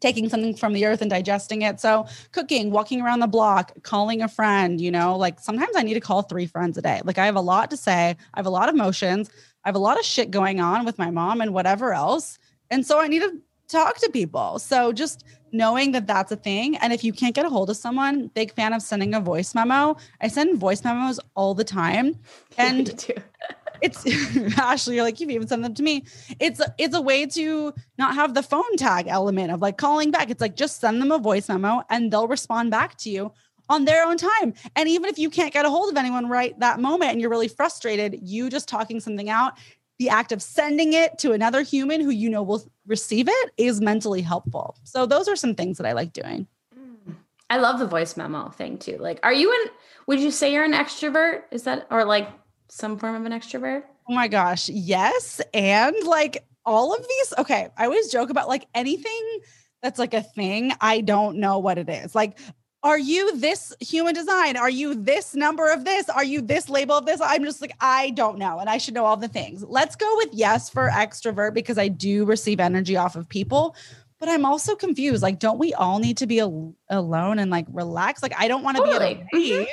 taking 0.00 0.28
something 0.28 0.54
from 0.54 0.72
the 0.72 0.86
earth 0.86 1.00
and 1.00 1.10
digesting 1.10 1.62
it. 1.62 1.80
So, 1.80 2.06
cooking, 2.32 2.70
walking 2.70 3.00
around 3.00 3.20
the 3.20 3.26
block, 3.26 3.72
calling 3.82 4.22
a 4.22 4.28
friend, 4.28 4.80
you 4.80 4.90
know, 4.90 5.16
like 5.16 5.40
sometimes 5.40 5.74
I 5.76 5.82
need 5.82 5.94
to 5.94 6.00
call 6.00 6.22
three 6.22 6.46
friends 6.46 6.78
a 6.78 6.82
day. 6.82 7.00
Like 7.04 7.18
I 7.18 7.26
have 7.26 7.36
a 7.36 7.40
lot 7.40 7.70
to 7.70 7.76
say, 7.76 8.16
I 8.34 8.38
have 8.38 8.46
a 8.46 8.50
lot 8.50 8.68
of 8.68 8.74
emotions, 8.74 9.30
I 9.64 9.68
have 9.68 9.76
a 9.76 9.80
lot 9.80 9.98
of 9.98 10.04
shit 10.04 10.30
going 10.30 10.60
on 10.60 10.84
with 10.84 10.98
my 10.98 11.10
mom 11.10 11.40
and 11.40 11.52
whatever 11.52 11.92
else. 11.92 12.38
And 12.70 12.86
so 12.86 13.00
I 13.00 13.08
need 13.08 13.20
to 13.20 13.40
talk 13.68 13.98
to 13.98 14.10
people. 14.10 14.58
So, 14.58 14.92
just 14.92 15.24
knowing 15.52 15.92
that 15.92 16.06
that's 16.06 16.32
a 16.32 16.36
thing. 16.36 16.76
And 16.76 16.92
if 16.92 17.04
you 17.04 17.12
can't 17.12 17.34
get 17.34 17.46
a 17.46 17.48
hold 17.48 17.70
of 17.70 17.76
someone, 17.76 18.28
big 18.28 18.52
fan 18.54 18.72
of 18.72 18.82
sending 18.82 19.14
a 19.14 19.20
voice 19.20 19.54
memo. 19.54 19.96
I 20.20 20.28
send 20.28 20.58
voice 20.58 20.84
memos 20.84 21.20
all 21.34 21.54
the 21.54 21.64
time. 21.64 22.16
And 22.58 22.88
it's 23.80 24.04
Ashley, 24.58 24.96
you're 24.96 25.04
like, 25.04 25.20
you've 25.20 25.30
even 25.30 25.48
sent 25.48 25.62
them 25.62 25.74
to 25.74 25.82
me. 25.82 26.04
It's 26.38 26.60
it's 26.78 26.94
a 26.94 27.00
way 27.00 27.26
to 27.26 27.72
not 27.98 28.14
have 28.14 28.34
the 28.34 28.42
phone 28.42 28.76
tag 28.76 29.06
element 29.08 29.52
of 29.52 29.60
like 29.60 29.78
calling 29.78 30.10
back. 30.10 30.30
It's 30.30 30.40
like 30.40 30.56
just 30.56 30.80
send 30.80 31.00
them 31.00 31.12
a 31.12 31.18
voice 31.18 31.48
memo 31.48 31.82
and 31.90 32.12
they'll 32.12 32.28
respond 32.28 32.70
back 32.70 32.96
to 32.98 33.10
you 33.10 33.32
on 33.68 33.84
their 33.84 34.04
own 34.04 34.16
time. 34.16 34.54
And 34.76 34.88
even 34.88 35.10
if 35.10 35.18
you 35.18 35.30
can't 35.30 35.52
get 35.52 35.64
a 35.64 35.70
hold 35.70 35.90
of 35.90 35.96
anyone 35.96 36.28
right 36.28 36.58
that 36.60 36.80
moment 36.80 37.12
and 37.12 37.20
you're 37.20 37.30
really 37.30 37.48
frustrated, 37.48 38.18
you 38.22 38.50
just 38.50 38.68
talking 38.68 39.00
something 39.00 39.28
out, 39.28 39.58
the 39.98 40.08
act 40.08 40.32
of 40.32 40.40
sending 40.42 40.92
it 40.92 41.18
to 41.18 41.32
another 41.32 41.62
human 41.62 42.00
who 42.00 42.10
you 42.10 42.30
know 42.30 42.42
will 42.42 42.62
receive 42.86 43.28
it 43.28 43.50
is 43.56 43.80
mentally 43.80 44.22
helpful. 44.22 44.76
So 44.84 45.06
those 45.06 45.28
are 45.28 45.36
some 45.36 45.54
things 45.54 45.78
that 45.78 45.86
I 45.86 45.92
like 45.92 46.12
doing. 46.12 46.46
Mm. 46.76 47.14
I 47.50 47.58
love 47.58 47.78
the 47.78 47.86
voice 47.86 48.16
memo 48.16 48.50
thing 48.50 48.78
too. 48.78 48.96
Like, 48.98 49.20
are 49.22 49.32
you 49.32 49.52
an, 49.52 49.70
would 50.06 50.20
you 50.20 50.30
say 50.30 50.52
you're 50.52 50.64
an 50.64 50.72
extrovert? 50.72 51.42
Is 51.50 51.64
that, 51.64 51.86
or 51.90 52.04
like 52.04 52.28
some 52.68 52.98
form 52.98 53.14
of 53.14 53.24
an 53.24 53.32
extrovert? 53.32 53.84
Oh 54.08 54.14
my 54.14 54.28
gosh, 54.28 54.68
yes. 54.68 55.40
And 55.52 55.96
like 56.04 56.44
all 56.64 56.94
of 56.94 57.06
these, 57.06 57.34
okay, 57.38 57.68
I 57.76 57.84
always 57.84 58.10
joke 58.10 58.30
about 58.30 58.48
like 58.48 58.66
anything 58.74 59.40
that's 59.82 59.98
like 59.98 60.14
a 60.14 60.22
thing, 60.22 60.72
I 60.80 61.00
don't 61.00 61.38
know 61.38 61.58
what 61.58 61.78
it 61.78 61.88
is. 61.88 62.14
Like, 62.14 62.38
are 62.82 62.98
you 62.98 63.36
this 63.36 63.74
human 63.80 64.14
design? 64.14 64.56
Are 64.56 64.70
you 64.70 64.94
this 64.94 65.34
number 65.34 65.70
of 65.70 65.84
this? 65.84 66.08
Are 66.08 66.24
you 66.24 66.40
this 66.40 66.68
label 66.68 66.96
of 66.96 67.06
this? 67.06 67.20
I'm 67.20 67.44
just 67.44 67.60
like, 67.60 67.72
I 67.80 68.10
don't 68.10 68.38
know. 68.38 68.60
And 68.60 68.70
I 68.70 68.78
should 68.78 68.94
know 68.94 69.04
all 69.04 69.16
the 69.16 69.28
things. 69.28 69.64
Let's 69.64 69.96
go 69.96 70.16
with 70.16 70.28
yes 70.32 70.70
for 70.70 70.88
extrovert 70.88 71.54
because 71.54 71.76
I 71.76 71.88
do 71.88 72.24
receive 72.24 72.60
energy 72.60 72.96
off 72.96 73.16
of 73.16 73.28
people. 73.28 73.74
But 74.20 74.28
I'm 74.28 74.44
also 74.44 74.74
confused. 74.74 75.22
Like, 75.22 75.38
don't 75.38 75.58
we 75.58 75.74
all 75.74 75.98
need 75.98 76.18
to 76.18 76.26
be 76.26 76.40
al- 76.40 76.74
alone 76.88 77.38
and 77.38 77.50
like 77.50 77.66
relax? 77.68 78.22
Like, 78.22 78.34
I 78.38 78.48
don't 78.48 78.62
want 78.62 78.76
to 78.76 78.82
totally. 78.84 79.26
be 79.32 79.52
rave. 79.52 79.66
Mm-hmm. 79.66 79.72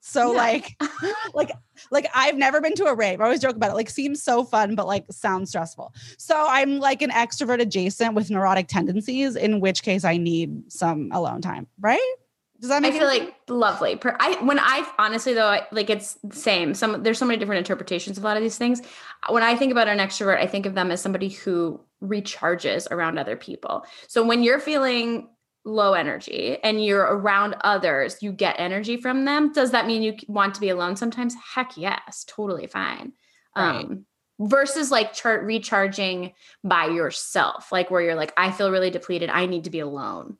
So 0.00 0.32
yeah. 0.32 0.38
like, 0.38 0.82
like, 1.34 1.50
like 1.90 2.08
I've 2.14 2.36
never 2.36 2.60
been 2.60 2.74
to 2.76 2.84
a 2.86 2.94
rave. 2.94 3.20
I 3.20 3.24
always 3.24 3.40
joke 3.40 3.56
about 3.56 3.70
it. 3.70 3.74
Like, 3.74 3.90
seems 3.90 4.22
so 4.22 4.44
fun, 4.44 4.74
but 4.74 4.86
like 4.86 5.06
sounds 5.10 5.50
stressful. 5.50 5.94
So 6.18 6.46
I'm 6.48 6.78
like 6.78 7.02
an 7.02 7.10
extrovert 7.10 7.60
adjacent 7.60 8.14
with 8.14 8.30
neurotic 8.30 8.68
tendencies. 8.68 9.36
In 9.36 9.60
which 9.60 9.82
case, 9.82 10.04
I 10.04 10.16
need 10.16 10.72
some 10.72 11.10
alone 11.12 11.40
time. 11.42 11.66
Right? 11.80 12.14
Does 12.60 12.70
that 12.70 12.82
make? 12.82 12.94
I 12.94 12.98
feel 12.98 13.08
sense? 13.08 13.24
like 13.24 13.34
lovely. 13.48 14.00
I 14.04 14.38
when 14.42 14.58
I 14.58 14.86
honestly 14.98 15.34
though, 15.34 15.48
I, 15.48 15.66
like 15.72 15.90
it's 15.90 16.14
the 16.24 16.36
same. 16.36 16.74
Some 16.74 17.02
there's 17.02 17.18
so 17.18 17.26
many 17.26 17.38
different 17.38 17.58
interpretations 17.58 18.16
of 18.16 18.24
a 18.24 18.26
lot 18.26 18.36
of 18.36 18.42
these 18.42 18.58
things. 18.58 18.80
When 19.28 19.42
I 19.42 19.56
think 19.56 19.72
about 19.72 19.88
an 19.88 19.98
extrovert, 19.98 20.38
I 20.38 20.46
think 20.46 20.66
of 20.66 20.74
them 20.74 20.90
as 20.90 21.00
somebody 21.00 21.28
who 21.28 21.80
recharges 22.02 22.90
around 22.90 23.18
other 23.18 23.36
people. 23.36 23.84
So 24.08 24.24
when 24.24 24.42
you're 24.42 24.60
feeling 24.60 25.28
low 25.66 25.92
energy 25.94 26.58
and 26.62 26.82
you're 26.82 27.02
around 27.02 27.56
others, 27.62 28.22
you 28.22 28.32
get 28.32 28.56
energy 28.58 28.96
from 28.96 29.24
them. 29.24 29.52
Does 29.52 29.72
that 29.72 29.86
mean 29.86 30.02
you 30.02 30.14
want 30.28 30.54
to 30.54 30.60
be 30.60 30.70
alone 30.70 30.96
sometimes? 30.96 31.34
Heck 31.54 31.76
yes, 31.76 32.24
totally 32.26 32.66
fine. 32.66 33.12
Right. 33.56 33.84
Um, 33.84 34.06
versus 34.38 34.90
like 34.90 35.12
chart 35.12 35.44
recharging 35.44 36.32
by 36.62 36.86
yourself, 36.86 37.72
like 37.72 37.90
where 37.90 38.00
you're 38.00 38.14
like, 38.14 38.32
I 38.36 38.52
feel 38.52 38.70
really 38.70 38.90
depleted. 38.90 39.28
I 39.28 39.46
need 39.46 39.64
to 39.64 39.70
be 39.70 39.80
alone. 39.80 40.36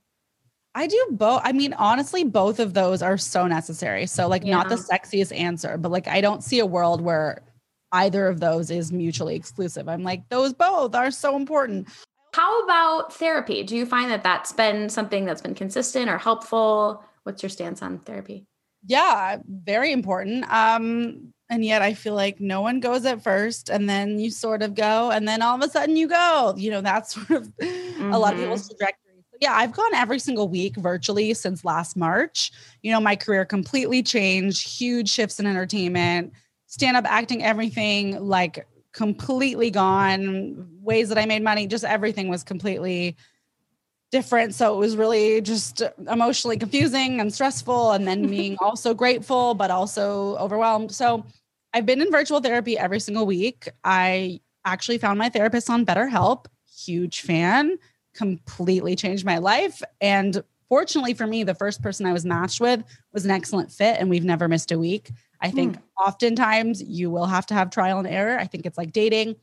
I 0.74 0.86
do 0.86 1.06
both. 1.10 1.40
I 1.42 1.52
mean, 1.52 1.72
honestly, 1.72 2.22
both 2.22 2.60
of 2.60 2.74
those 2.74 3.00
are 3.00 3.16
so 3.16 3.46
necessary. 3.46 4.04
So, 4.04 4.28
like, 4.28 4.44
yeah. 4.44 4.56
not 4.56 4.68
the 4.68 4.74
sexiest 4.74 5.34
answer, 5.34 5.78
but 5.78 5.90
like, 5.90 6.06
I 6.06 6.20
don't 6.20 6.44
see 6.44 6.58
a 6.58 6.66
world 6.66 7.00
where 7.00 7.40
either 7.92 8.28
of 8.28 8.40
those 8.40 8.70
is 8.70 8.92
mutually 8.92 9.36
exclusive. 9.36 9.88
I'm 9.88 10.02
like, 10.02 10.28
those 10.28 10.52
both 10.52 10.94
are 10.94 11.10
so 11.10 11.34
important. 11.34 11.88
How 12.36 12.60
about 12.64 13.14
therapy? 13.14 13.62
Do 13.62 13.74
you 13.74 13.86
find 13.86 14.10
that 14.10 14.22
that's 14.22 14.52
been 14.52 14.90
something 14.90 15.24
that's 15.24 15.40
been 15.40 15.54
consistent 15.54 16.10
or 16.10 16.18
helpful? 16.18 17.02
What's 17.22 17.42
your 17.42 17.48
stance 17.48 17.80
on 17.80 17.98
therapy? 18.00 18.44
Yeah, 18.84 19.38
very 19.48 19.90
important. 19.90 20.44
Um, 20.52 21.32
and 21.48 21.64
yet 21.64 21.80
I 21.80 21.94
feel 21.94 22.12
like 22.12 22.38
no 22.38 22.60
one 22.60 22.80
goes 22.80 23.06
at 23.06 23.22
first 23.22 23.70
and 23.70 23.88
then 23.88 24.18
you 24.18 24.30
sort 24.30 24.60
of 24.60 24.74
go 24.74 25.10
and 25.10 25.26
then 25.26 25.40
all 25.40 25.56
of 25.56 25.62
a 25.62 25.70
sudden 25.70 25.96
you 25.96 26.08
go. 26.08 26.52
You 26.58 26.72
know, 26.72 26.82
that's 26.82 27.14
sort 27.26 27.30
of 27.30 27.48
mm-hmm. 27.56 28.12
a 28.12 28.18
lot 28.18 28.34
of 28.34 28.40
people's 28.40 28.68
mm-hmm. 28.68 28.76
trajectory. 28.76 29.24
Yeah, 29.40 29.54
I've 29.54 29.72
gone 29.72 29.94
every 29.94 30.18
single 30.18 30.50
week 30.50 30.76
virtually 30.76 31.32
since 31.32 31.64
last 31.64 31.96
March. 31.96 32.52
You 32.82 32.92
know, 32.92 33.00
my 33.00 33.16
career 33.16 33.46
completely 33.46 34.02
changed, 34.02 34.68
huge 34.68 35.08
shifts 35.08 35.40
in 35.40 35.46
entertainment, 35.46 36.34
stand 36.66 36.98
up 36.98 37.06
acting, 37.06 37.42
everything 37.42 38.22
like 38.22 38.66
completely 38.96 39.70
gone. 39.70 40.66
Ways 40.86 41.08
that 41.10 41.18
I 41.18 41.26
made 41.26 41.42
money, 41.42 41.66
just 41.66 41.84
everything 41.84 42.28
was 42.28 42.42
completely 42.42 43.16
different. 44.10 44.54
So 44.54 44.74
it 44.74 44.78
was 44.78 44.96
really 44.96 45.40
just 45.40 45.82
emotionally 46.10 46.56
confusing 46.56 47.20
and 47.20 47.32
stressful, 47.32 47.92
and 47.92 48.06
then 48.06 48.26
being 48.30 48.56
also 48.60 48.94
grateful, 48.94 49.54
but 49.54 49.70
also 49.70 50.36
overwhelmed. 50.36 50.92
So 50.92 51.24
I've 51.74 51.86
been 51.86 52.00
in 52.00 52.10
virtual 52.10 52.40
therapy 52.40 52.78
every 52.78 53.00
single 53.00 53.26
week. 53.26 53.68
I 53.84 54.40
actually 54.64 54.98
found 54.98 55.18
my 55.18 55.28
therapist 55.28 55.68
on 55.68 55.84
BetterHelp, 55.84 56.46
huge 56.72 57.20
fan, 57.20 57.78
completely 58.14 58.96
changed 58.96 59.24
my 59.24 59.38
life. 59.38 59.82
And 60.00 60.42
fortunately 60.68 61.14
for 61.14 61.26
me, 61.26 61.44
the 61.44 61.54
first 61.54 61.82
person 61.82 62.06
I 62.06 62.12
was 62.12 62.24
matched 62.24 62.60
with 62.60 62.82
was 63.12 63.24
an 63.24 63.30
excellent 63.30 63.70
fit, 63.70 63.98
and 63.98 64.08
we've 64.08 64.24
never 64.24 64.48
missed 64.48 64.72
a 64.72 64.78
week. 64.78 65.10
I 65.40 65.50
think 65.50 65.76
mm. 65.76 65.82
oftentimes 66.04 66.82
you 66.82 67.10
will 67.10 67.26
have 67.26 67.46
to 67.46 67.54
have 67.54 67.70
trial 67.70 67.98
and 67.98 68.08
error. 68.08 68.38
I 68.38 68.46
think 68.46 68.66
it's 68.66 68.78
like 68.78 68.92
dating. 68.92 69.36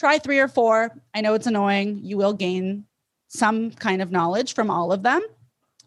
Try 0.00 0.18
three 0.18 0.38
or 0.38 0.48
four. 0.48 0.90
I 1.14 1.20
know 1.20 1.34
it's 1.34 1.46
annoying. 1.46 2.00
You 2.02 2.16
will 2.16 2.32
gain 2.32 2.86
some 3.28 3.70
kind 3.70 4.00
of 4.00 4.10
knowledge 4.10 4.54
from 4.54 4.70
all 4.70 4.92
of 4.92 5.02
them. 5.02 5.20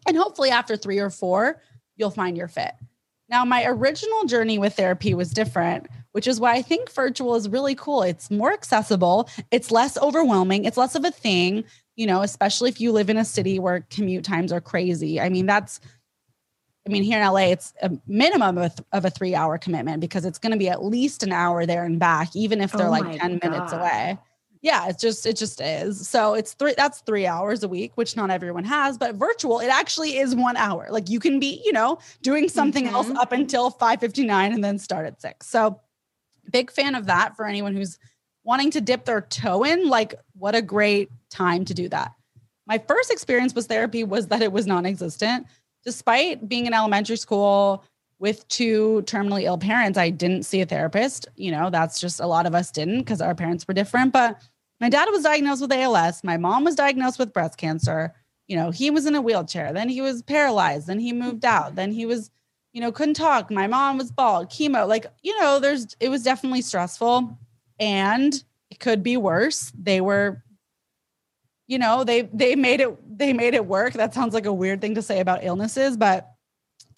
And 0.06 0.16
hopefully, 0.16 0.50
after 0.50 0.76
three 0.76 1.00
or 1.00 1.10
four, 1.10 1.60
you'll 1.96 2.10
find 2.10 2.36
your 2.36 2.46
fit. 2.46 2.74
Now, 3.28 3.44
my 3.44 3.64
original 3.66 4.24
journey 4.26 4.56
with 4.56 4.76
therapy 4.76 5.14
was 5.14 5.32
different, 5.32 5.88
which 6.12 6.28
is 6.28 6.38
why 6.38 6.52
I 6.52 6.62
think 6.62 6.92
virtual 6.92 7.34
is 7.34 7.48
really 7.48 7.74
cool. 7.74 8.02
It's 8.02 8.30
more 8.30 8.52
accessible, 8.52 9.28
it's 9.50 9.72
less 9.72 9.98
overwhelming, 9.98 10.64
it's 10.64 10.76
less 10.76 10.94
of 10.94 11.04
a 11.04 11.10
thing, 11.10 11.64
you 11.96 12.06
know, 12.06 12.22
especially 12.22 12.68
if 12.68 12.80
you 12.80 12.92
live 12.92 13.10
in 13.10 13.16
a 13.16 13.24
city 13.24 13.58
where 13.58 13.84
commute 13.90 14.24
times 14.24 14.52
are 14.52 14.60
crazy. 14.60 15.20
I 15.20 15.28
mean, 15.28 15.46
that's, 15.46 15.80
I 16.86 16.90
mean, 16.90 17.02
here 17.02 17.18
in 17.18 17.26
LA, 17.26 17.46
it's 17.46 17.72
a 17.80 17.90
minimum 18.06 18.58
of, 18.58 18.74
of 18.92 19.04
a 19.04 19.10
three 19.10 19.34
hour 19.34 19.56
commitment 19.56 20.00
because 20.00 20.24
it's 20.24 20.38
going 20.38 20.52
to 20.52 20.58
be 20.58 20.68
at 20.68 20.84
least 20.84 21.22
an 21.22 21.32
hour 21.32 21.64
there 21.64 21.84
and 21.84 21.98
back, 21.98 22.36
even 22.36 22.60
if 22.60 22.72
they're 22.72 22.88
oh 22.88 22.90
like 22.90 23.18
10 23.18 23.38
God. 23.38 23.50
minutes 23.50 23.72
away. 23.72 24.18
Yeah 24.60 24.88
it's 24.88 25.02
just 25.02 25.26
it 25.26 25.36
just 25.36 25.60
is. 25.60 26.08
So 26.08 26.32
it's 26.32 26.54
three 26.54 26.72
that's 26.74 27.00
three 27.00 27.26
hours 27.26 27.62
a 27.62 27.68
week 27.68 27.92
which 27.96 28.16
not 28.16 28.30
everyone 28.30 28.64
has 28.64 28.96
but 28.96 29.14
virtual 29.14 29.60
it 29.60 29.68
actually 29.68 30.16
is 30.16 30.34
one 30.34 30.56
hour. 30.56 30.86
Like 30.90 31.10
you 31.10 31.20
can 31.20 31.38
be 31.38 31.60
you 31.66 31.72
know 31.72 31.98
doing 32.22 32.48
something 32.48 32.86
mm-hmm. 32.86 32.94
else 32.94 33.10
up 33.10 33.32
until 33.32 33.70
5.59 33.70 34.54
and 34.54 34.64
then 34.64 34.78
start 34.78 35.04
at 35.04 35.20
6 35.20 35.46
so 35.46 35.80
big 36.50 36.70
fan 36.70 36.94
of 36.94 37.06
that 37.06 37.36
for 37.36 37.46
anyone 37.46 37.74
who's 37.74 37.98
wanting 38.42 38.70
to 38.70 38.80
dip 38.80 39.04
their 39.04 39.20
toe 39.20 39.64
in. 39.64 39.88
Like 39.88 40.14
what 40.32 40.54
a 40.54 40.62
great 40.62 41.10
time 41.30 41.66
to 41.66 41.74
do 41.74 41.88
that. 41.90 42.12
My 42.66 42.78
first 42.78 43.10
experience 43.10 43.54
with 43.54 43.66
therapy 43.66 44.02
was 44.02 44.28
that 44.28 44.40
it 44.40 44.50
was 44.50 44.66
non-existent 44.66 45.46
despite 45.84 46.48
being 46.48 46.66
in 46.66 46.74
elementary 46.74 47.16
school 47.16 47.84
with 48.18 48.46
two 48.48 49.02
terminally 49.06 49.42
ill 49.42 49.58
parents, 49.58 49.98
I 49.98 50.10
didn't 50.10 50.44
see 50.44 50.60
a 50.60 50.66
therapist. 50.66 51.28
You 51.36 51.50
know, 51.50 51.70
that's 51.70 52.00
just 52.00 52.20
a 52.20 52.26
lot 52.26 52.46
of 52.46 52.54
us 52.54 52.70
didn't 52.70 53.00
because 53.00 53.20
our 53.20 53.34
parents 53.34 53.66
were 53.68 53.74
different. 53.74 54.12
But 54.12 54.40
my 54.80 54.88
dad 54.88 55.08
was 55.10 55.22
diagnosed 55.22 55.62
with 55.62 55.72
ALS. 55.72 56.24
My 56.24 56.36
mom 56.36 56.64
was 56.64 56.74
diagnosed 56.74 57.18
with 57.18 57.32
breast 57.32 57.58
cancer. 57.58 58.14
You 58.48 58.56
know, 58.56 58.70
he 58.70 58.90
was 58.90 59.06
in 59.06 59.14
a 59.14 59.22
wheelchair. 59.22 59.72
Then 59.72 59.88
he 59.88 60.00
was 60.00 60.22
paralyzed. 60.22 60.86
Then 60.86 61.00
he 61.00 61.12
moved 61.12 61.42
mm-hmm. 61.42 61.66
out. 61.66 61.74
Then 61.74 61.92
he 61.92 62.06
was, 62.06 62.30
you 62.72 62.80
know, 62.80 62.92
couldn't 62.92 63.14
talk. 63.14 63.50
My 63.50 63.66
mom 63.66 63.98
was 63.98 64.10
bald, 64.10 64.50
chemo. 64.50 64.86
Like, 64.86 65.06
you 65.22 65.38
know, 65.40 65.58
there's, 65.58 65.96
it 66.00 66.08
was 66.08 66.22
definitely 66.22 66.62
stressful 66.62 67.38
and 67.78 68.44
it 68.70 68.80
could 68.80 69.02
be 69.02 69.16
worse. 69.16 69.72
They 69.78 70.00
were, 70.00 70.42
you 71.66 71.78
know, 71.78 72.04
they, 72.04 72.22
they 72.22 72.56
made 72.56 72.80
it, 72.80 72.94
they 73.18 73.32
made 73.32 73.54
it 73.54 73.66
work. 73.66 73.94
That 73.94 74.14
sounds 74.14 74.34
like 74.34 74.46
a 74.46 74.52
weird 74.52 74.80
thing 74.80 74.94
to 74.94 75.02
say 75.02 75.20
about 75.20 75.44
illnesses, 75.44 75.96
but 75.96 76.30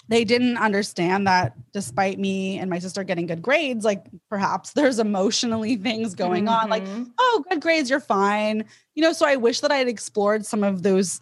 they 0.09 0.25
didn't 0.25 0.57
understand 0.57 1.27
that 1.27 1.55
despite 1.73 2.19
me 2.19 2.59
and 2.59 2.71
my 2.71 2.79
sister 2.79 3.03
getting 3.03 3.27
good 3.27 3.43
grades, 3.43 3.85
like 3.85 4.07
perhaps 4.29 4.73
there's 4.75 4.99
emotionally 4.99 5.77
things 5.77 6.15
going 6.15 6.47
mm-hmm. 6.47 6.65
on, 6.65 6.71
like, 6.71 6.85
mm-hmm. 6.85 7.05
oh, 7.19 7.45
good 7.51 7.61
grades, 7.61 7.91
you're 7.91 8.01
fine. 8.01 8.65
You 8.95 9.03
know, 9.03 9.13
so 9.13 9.27
I 9.27 9.37
wish 9.37 9.61
that 9.61 9.73
I 9.73 9.77
had 9.77 9.89
explored 9.89 10.47
some 10.47 10.63
of 10.63 10.83
those 10.83 11.21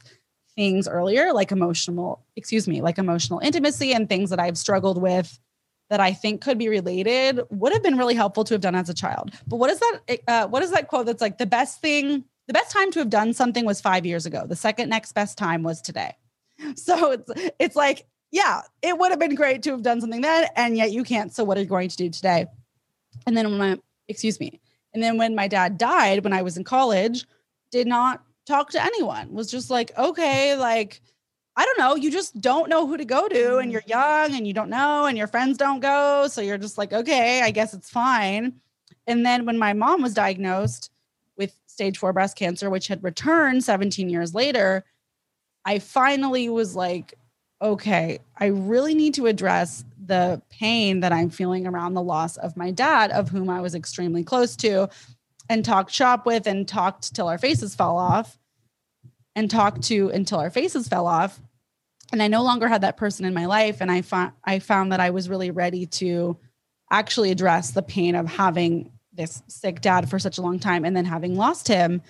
things 0.57 0.87
earlier, 0.87 1.33
like 1.33 1.50
emotional, 1.50 2.24
excuse 2.37 2.68
me, 2.68 2.80
like 2.80 2.98
emotional 2.98 3.40
intimacy 3.40 3.92
and 3.92 4.09
things 4.09 4.30
that 4.30 4.38
I've 4.38 4.59
struggled 4.59 5.00
with 5.00 5.38
that 5.90 6.00
I 6.00 6.12
think 6.12 6.40
could 6.40 6.59
be 6.59 6.68
related 6.68 7.40
would 7.50 7.72
have 7.72 7.83
been 7.83 7.98
really 7.98 8.14
helpful 8.14 8.44
to 8.44 8.54
have 8.54 8.61
done 8.61 8.74
as 8.74 8.88
a 8.88 8.94
child. 8.94 9.33
But 9.46 9.57
what 9.57 9.70
is 9.70 9.80
that? 9.80 10.00
Uh, 10.26 10.46
what 10.46 10.62
is 10.62 10.70
that 10.70 10.88
quote 10.88 11.07
that's 11.07 11.20
like 11.20 11.38
the 11.38 11.46
best 11.46 11.80
thing, 11.80 12.24
the 12.46 12.52
best 12.52 12.70
time 12.70 12.90
to 12.92 12.98
have 12.98 13.11
done 13.11 13.33
something 13.33 13.64
was 13.64 13.80
five 13.80 14.04
years 14.04 14.26
ago. 14.26 14.46
The 14.46 14.57
second 14.57 14.88
next 14.88 15.12
best 15.12 15.38
time 15.38 15.62
was 15.62 15.80
today. 15.80 16.16
So 16.76 17.11
it's 17.11 17.52
it's 17.59 17.76
like 17.76 18.07
yeah, 18.35 18.62
it 18.83 18.98
would 18.98 19.12
have 19.12 19.20
been 19.20 19.37
great 19.37 19.62
to 19.62 19.70
have 19.70 19.83
done 19.83 20.00
something 20.00 20.20
then, 20.20 20.48
and 20.57 20.76
yet 20.76 20.90
you 20.90 21.04
can't. 21.04 21.33
So 21.33 21.44
what 21.44 21.57
are 21.57 21.61
you 21.61 21.66
going 21.66 21.88
to 21.88 21.96
do 21.96 22.11
today? 22.11 22.46
And 23.26 23.37
then 23.37 23.48
when 23.48 23.59
my, 23.59 23.78
excuse 24.09 24.40
me, 24.40 24.61
and 24.92 25.00
then 25.00 25.18
when 25.18 25.37
my 25.37 25.46
dad 25.46 25.78
died 25.78 26.24
when 26.24 26.33
I 26.33 26.42
was 26.42 26.57
in 26.57 26.64
college, 26.64 27.26
did 27.70 27.87
not 27.87 28.24
talk 28.44 28.70
to 28.70 28.83
anyone. 28.83 29.33
Was 29.33 29.52
just 29.52 29.70
like, 29.70 29.96
okay, 29.96 30.57
like 30.57 31.00
I 31.57 31.64
don't 31.64 31.78
know, 31.78 31.94
you 31.94 32.11
just 32.11 32.40
don't 32.40 32.68
know 32.68 32.88
who 32.88 32.96
to 32.96 33.04
go 33.04 33.28
to, 33.28 33.59
and 33.59 33.70
you're 33.70 33.83
mm-hmm. 33.83 34.30
young 34.30 34.37
and 34.37 34.48
you 34.48 34.52
don't 34.52 34.70
know, 34.70 35.07
and 35.07 35.16
your 35.16 35.28
friends 35.28 35.57
don't 35.57 35.78
go, 35.78 36.26
so 36.26 36.40
you're 36.40 36.59
just 36.59 36.76
like, 36.76 36.92
okay, 36.92 37.40
I 37.40 37.52
guess 37.52 37.72
it's 37.72 37.90
fine. 37.90 38.54
And 39.07 39.24
then 39.24 39.46
when 39.46 39.59
my 39.59 39.74
mom 39.74 40.02
was 40.02 40.12
diagnosed 40.14 40.90
stage 41.74 41.98
four 41.98 42.12
breast 42.12 42.37
cancer, 42.37 42.70
which 42.70 42.88
had 42.88 43.02
returned 43.02 43.62
17 43.64 44.08
years 44.08 44.34
later, 44.34 44.84
I 45.64 45.80
finally 45.80 46.48
was 46.48 46.74
like, 46.74 47.14
okay, 47.60 48.20
I 48.38 48.46
really 48.46 48.94
need 48.94 49.14
to 49.14 49.26
address 49.26 49.84
the 50.06 50.40
pain 50.50 51.00
that 51.00 51.12
I'm 51.12 51.30
feeling 51.30 51.66
around 51.66 51.94
the 51.94 52.02
loss 52.02 52.37
of 52.37 52.56
my 52.56 52.70
dad, 52.70 53.10
of 53.10 53.28
whom 53.28 53.50
I 53.50 53.60
was 53.60 53.74
extremely 53.74 54.22
close 54.22 54.56
to, 54.56 54.88
and 55.48 55.64
talked 55.64 55.90
shop 55.90 56.26
with 56.26 56.46
and 56.46 56.66
talked 56.66 57.14
till 57.14 57.28
our 57.28 57.38
faces 57.38 57.74
fell 57.74 57.96
off, 57.96 58.38
and 59.34 59.50
talked 59.50 59.82
to 59.84 60.10
until 60.10 60.38
our 60.38 60.50
faces 60.50 60.88
fell 60.88 61.06
off. 61.06 61.40
And 62.12 62.22
I 62.22 62.28
no 62.28 62.44
longer 62.44 62.68
had 62.68 62.82
that 62.82 62.96
person 62.96 63.24
in 63.24 63.34
my 63.34 63.46
life. 63.46 63.80
And 63.80 63.90
I 63.90 64.02
found 64.02 64.32
I 64.44 64.60
found 64.60 64.92
that 64.92 65.00
I 65.00 65.10
was 65.10 65.28
really 65.28 65.50
ready 65.50 65.87
to 65.87 66.37
actually 66.90 67.32
address 67.32 67.72
the 67.72 67.82
pain 67.82 68.14
of 68.14 68.28
having 68.28 68.92
this 69.14 69.42
sick 69.48 69.81
dad 69.81 70.11
for 70.11 70.18
such 70.18 70.38
a 70.38 70.42
long 70.42 70.59
time 70.59 70.85
and 70.85 70.96
then 70.96 71.05
having 71.05 71.37
lost 71.37 71.68
him. 71.68 72.03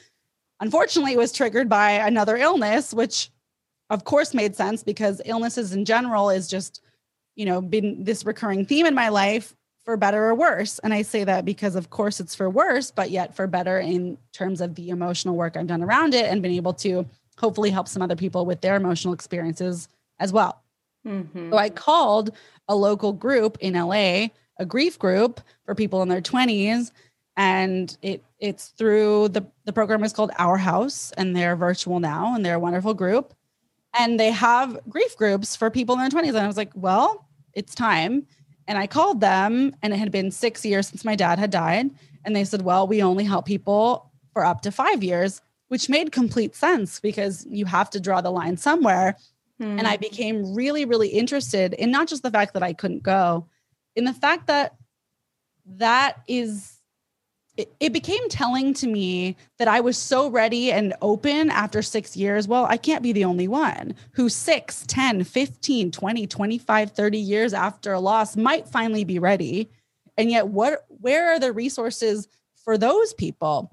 Unfortunately, 0.60 1.12
it 1.12 1.18
was 1.18 1.32
triggered 1.32 1.68
by 1.68 1.92
another 1.92 2.36
illness, 2.36 2.94
which 2.94 3.30
of 3.90 4.04
course 4.04 4.34
made 4.34 4.56
sense 4.56 4.82
because 4.82 5.20
illnesses 5.24 5.72
in 5.72 5.84
general 5.84 6.30
is 6.30 6.48
just 6.48 6.82
you 7.34 7.44
know 7.44 7.60
been 7.60 8.02
this 8.02 8.24
recurring 8.24 8.64
theme 8.64 8.86
in 8.86 8.94
my 8.94 9.08
life 9.08 9.54
for 9.84 9.96
better 9.96 10.26
or 10.26 10.34
worse 10.34 10.78
and 10.80 10.94
i 10.94 11.02
say 11.02 11.24
that 11.24 11.44
because 11.44 11.76
of 11.76 11.90
course 11.90 12.20
it's 12.20 12.34
for 12.34 12.48
worse 12.48 12.90
but 12.90 13.10
yet 13.10 13.34
for 13.34 13.46
better 13.46 13.78
in 13.78 14.16
terms 14.32 14.60
of 14.60 14.74
the 14.74 14.88
emotional 14.88 15.36
work 15.36 15.56
i've 15.56 15.66
done 15.66 15.82
around 15.82 16.14
it 16.14 16.26
and 16.26 16.42
been 16.42 16.52
able 16.52 16.72
to 16.72 17.06
hopefully 17.38 17.70
help 17.70 17.88
some 17.88 18.02
other 18.02 18.16
people 18.16 18.46
with 18.46 18.60
their 18.60 18.76
emotional 18.76 19.12
experiences 19.12 19.88
as 20.18 20.32
well 20.32 20.62
mm-hmm. 21.06 21.50
so 21.50 21.56
i 21.56 21.68
called 21.68 22.30
a 22.68 22.74
local 22.74 23.12
group 23.12 23.58
in 23.60 23.74
la 23.74 24.26
a 24.58 24.66
grief 24.66 24.98
group 24.98 25.40
for 25.64 25.74
people 25.74 26.02
in 26.02 26.08
their 26.08 26.20
20s 26.20 26.90
and 27.36 27.96
it 28.02 28.22
it's 28.38 28.68
through 28.68 29.28
the 29.28 29.44
the 29.64 29.72
program 29.72 30.04
is 30.04 30.12
called 30.12 30.30
our 30.38 30.56
house 30.56 31.12
and 31.16 31.34
they're 31.34 31.56
virtual 31.56 31.98
now 31.98 32.34
and 32.34 32.44
they're 32.44 32.54
a 32.54 32.60
wonderful 32.60 32.94
group 32.94 33.34
and 33.94 34.18
they 34.18 34.30
have 34.30 34.78
grief 34.88 35.16
groups 35.16 35.54
for 35.56 35.70
people 35.70 35.94
in 35.94 36.00
their 36.00 36.10
20s. 36.10 36.30
And 36.30 36.38
I 36.38 36.46
was 36.46 36.56
like, 36.56 36.72
well, 36.74 37.28
it's 37.52 37.74
time. 37.74 38.26
And 38.66 38.78
I 38.78 38.86
called 38.86 39.20
them, 39.20 39.74
and 39.82 39.92
it 39.92 39.98
had 39.98 40.10
been 40.10 40.30
six 40.30 40.64
years 40.64 40.88
since 40.88 41.04
my 41.04 41.14
dad 41.14 41.38
had 41.38 41.50
died. 41.50 41.90
And 42.24 42.34
they 42.34 42.44
said, 42.44 42.62
well, 42.62 42.86
we 42.86 43.02
only 43.02 43.24
help 43.24 43.46
people 43.46 44.10
for 44.32 44.44
up 44.44 44.62
to 44.62 44.72
five 44.72 45.04
years, 45.04 45.42
which 45.68 45.88
made 45.88 46.12
complete 46.12 46.56
sense 46.56 46.98
because 46.98 47.46
you 47.46 47.66
have 47.66 47.90
to 47.90 48.00
draw 48.00 48.20
the 48.20 48.30
line 48.30 48.56
somewhere. 48.56 49.16
Hmm. 49.60 49.78
And 49.78 49.86
I 49.86 49.96
became 49.98 50.54
really, 50.54 50.84
really 50.84 51.08
interested 51.08 51.74
in 51.74 51.90
not 51.90 52.08
just 52.08 52.22
the 52.22 52.30
fact 52.30 52.54
that 52.54 52.62
I 52.62 52.72
couldn't 52.72 53.02
go, 53.02 53.46
in 53.96 54.04
the 54.04 54.12
fact 54.12 54.46
that 54.46 54.74
that 55.66 56.22
is 56.28 56.74
it, 57.56 57.72
it 57.78 57.92
became 57.92 58.28
telling 58.28 58.74
to 58.74 58.86
me 58.88 59.36
that 59.58 59.68
I 59.68 59.80
was 59.80 59.96
so 59.96 60.28
ready 60.28 60.72
and 60.72 60.94
open 61.00 61.50
after 61.50 61.82
six 61.82 62.16
years. 62.16 62.48
Well, 62.48 62.66
I 62.68 62.76
can't 62.76 63.02
be 63.02 63.12
the 63.12 63.24
only 63.24 63.46
one 63.46 63.94
who 64.12 64.28
six, 64.28 64.84
10, 64.88 65.24
15, 65.24 65.90
20, 65.90 66.26
25, 66.26 66.90
30 66.90 67.18
years 67.18 67.54
after 67.54 67.92
a 67.92 68.00
loss 68.00 68.36
might 68.36 68.68
finally 68.68 69.04
be 69.04 69.18
ready. 69.18 69.70
And 70.16 70.30
yet, 70.30 70.48
what, 70.48 70.84
where 70.88 71.32
are 71.32 71.38
the 71.38 71.52
resources 71.52 72.28
for 72.56 72.76
those 72.76 73.14
people? 73.14 73.70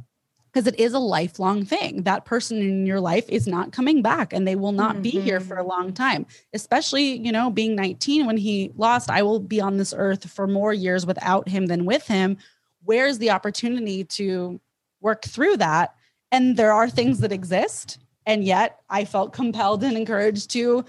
Because 0.52 0.68
it 0.68 0.80
is 0.80 0.94
a 0.94 1.00
lifelong 1.00 1.64
thing. 1.64 2.04
That 2.04 2.26
person 2.26 2.58
in 2.58 2.86
your 2.86 3.00
life 3.00 3.30
is 3.30 3.48
not 3.48 3.72
coming 3.72 4.02
back 4.02 4.34
and 4.34 4.46
they 4.46 4.56
will 4.56 4.74
not 4.74 4.94
mm-hmm. 4.94 5.04
be 5.04 5.12
here 5.12 5.40
for 5.40 5.56
a 5.56 5.64
long 5.64 5.94
time. 5.94 6.26
Especially, 6.54 7.18
you 7.18 7.32
know, 7.32 7.50
being 7.50 7.76
19 7.76 8.26
when 8.26 8.36
he 8.36 8.72
lost, 8.76 9.10
I 9.10 9.22
will 9.24 9.40
be 9.40 9.62
on 9.62 9.78
this 9.78 9.94
earth 9.96 10.30
for 10.30 10.48
more 10.48 10.74
years 10.74 11.06
without 11.06 11.48
him 11.48 11.68
than 11.68 11.86
with 11.86 12.06
him 12.08 12.38
where's 12.84 13.18
the 13.18 13.32
opportunity 13.32 14.04
to 14.04 14.60
work 15.02 15.24
through 15.24 15.58
that? 15.58 15.96
And 16.32 16.58
there 16.58 16.74
are 16.74 16.90
things 16.90 17.20
that 17.20 17.32
exist. 17.32 18.00
And 18.26 18.44
yet 18.44 18.80
I 18.90 19.06
felt 19.06 19.34
compelled 19.34 19.84
and 19.84 19.98
encouraged 19.98 20.52
to 20.52 20.86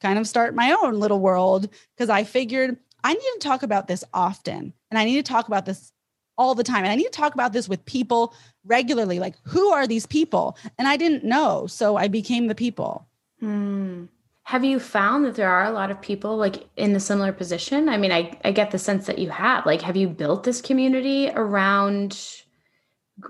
kind 0.00 0.18
of 0.18 0.26
start 0.26 0.54
my 0.54 0.76
own 0.82 0.98
little 0.98 1.20
world 1.20 1.68
because 1.94 2.08
I 2.08 2.24
figured 2.24 2.76
I 3.04 3.12
need 3.12 3.20
to 3.20 3.38
talk 3.40 3.62
about 3.62 3.86
this 3.86 4.04
often 4.12 4.72
and 4.90 4.98
I 4.98 5.04
need 5.04 5.16
to 5.16 5.32
talk 5.32 5.46
about 5.46 5.66
this 5.66 5.92
all 6.40 6.54
the 6.54 6.64
time. 6.64 6.84
And 6.84 6.88
I 6.88 6.96
need 6.96 7.04
to 7.04 7.10
talk 7.10 7.34
about 7.34 7.52
this 7.52 7.68
with 7.68 7.84
people 7.84 8.34
regularly. 8.64 9.18
Like, 9.20 9.34
who 9.44 9.68
are 9.68 9.86
these 9.86 10.06
people? 10.06 10.56
And 10.78 10.88
I 10.88 10.96
didn't 10.96 11.22
know. 11.22 11.66
So 11.66 11.96
I 11.96 12.08
became 12.08 12.46
the 12.46 12.54
people. 12.54 13.06
Hmm. 13.40 14.06
Have 14.44 14.64
you 14.64 14.80
found 14.80 15.26
that 15.26 15.34
there 15.34 15.50
are 15.50 15.66
a 15.66 15.70
lot 15.70 15.90
of 15.90 16.00
people 16.00 16.38
like 16.38 16.66
in 16.76 16.96
a 16.96 16.98
similar 16.98 17.30
position? 17.30 17.90
I 17.90 17.98
mean, 17.98 18.10
I, 18.10 18.38
I 18.42 18.52
get 18.52 18.70
the 18.70 18.78
sense 18.78 19.06
that 19.06 19.18
you 19.18 19.28
have. 19.28 19.66
Like, 19.66 19.82
have 19.82 19.96
you 19.96 20.08
built 20.08 20.44
this 20.44 20.62
community 20.62 21.30
around? 21.30 22.18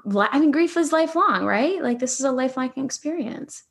I 0.07 0.39
mean, 0.39 0.53
grief 0.53 0.77
is 0.77 0.93
lifelong, 0.93 1.45
right? 1.45 1.83
Like, 1.83 1.99
this 1.99 2.21
is 2.21 2.25
a 2.25 2.31
lifelong 2.31 2.73
experience. 2.77 3.65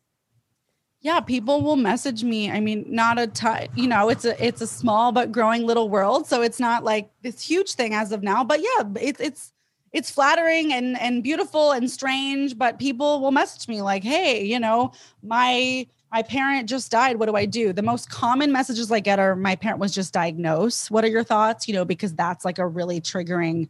Yeah, 1.01 1.21
people 1.21 1.61
will 1.61 1.77
message 1.77 2.23
me. 2.25 2.51
I 2.51 2.59
mean, 2.59 2.85
not 2.89 3.17
a 3.17 3.27
ton, 3.27 3.67
you 3.73 3.87
know, 3.87 4.09
it's 4.09 4.25
a 4.25 4.45
it's 4.45 4.61
a 4.61 4.67
small 4.67 5.13
but 5.13 5.31
growing 5.31 5.65
little 5.65 5.89
world. 5.89 6.27
So 6.27 6.41
it's 6.41 6.59
not 6.59 6.83
like 6.83 7.09
this 7.21 7.41
huge 7.41 7.73
thing 7.73 7.93
as 7.93 8.11
of 8.11 8.21
now. 8.21 8.43
But 8.43 8.59
yeah, 8.59 8.83
it's 8.99 9.21
it's 9.21 9.53
it's 9.93 10.11
flattering 10.11 10.73
and 10.73 10.99
and 10.99 11.23
beautiful 11.23 11.71
and 11.71 11.89
strange 11.89 12.57
but 12.57 12.79
people 12.79 13.21
will 13.21 13.31
message 13.31 13.67
me 13.67 13.81
like 13.81 14.03
hey 14.03 14.43
you 14.43 14.59
know 14.59 14.91
my 15.23 15.85
my 16.11 16.21
parent 16.21 16.69
just 16.69 16.91
died 16.91 17.17
what 17.17 17.27
do 17.27 17.35
i 17.35 17.45
do 17.45 17.73
the 17.73 17.81
most 17.81 18.09
common 18.09 18.51
messages 18.51 18.91
i 18.91 18.99
get 18.99 19.19
are 19.19 19.35
my 19.35 19.55
parent 19.55 19.79
was 19.79 19.93
just 19.93 20.13
diagnosed 20.13 20.91
what 20.91 21.03
are 21.03 21.07
your 21.07 21.23
thoughts 21.23 21.67
you 21.67 21.73
know 21.73 21.85
because 21.85 22.13
that's 22.13 22.45
like 22.45 22.59
a 22.59 22.67
really 22.67 23.01
triggering 23.01 23.67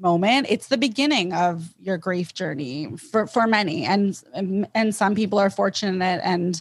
moment 0.00 0.46
it's 0.48 0.68
the 0.68 0.78
beginning 0.78 1.32
of 1.32 1.74
your 1.78 1.98
grief 1.98 2.34
journey 2.34 2.96
for 2.96 3.26
for 3.26 3.46
many. 3.46 3.84
And 3.84 4.20
and 4.74 4.94
some 4.94 5.14
people 5.14 5.38
are 5.38 5.50
fortunate 5.50 6.20
and 6.24 6.60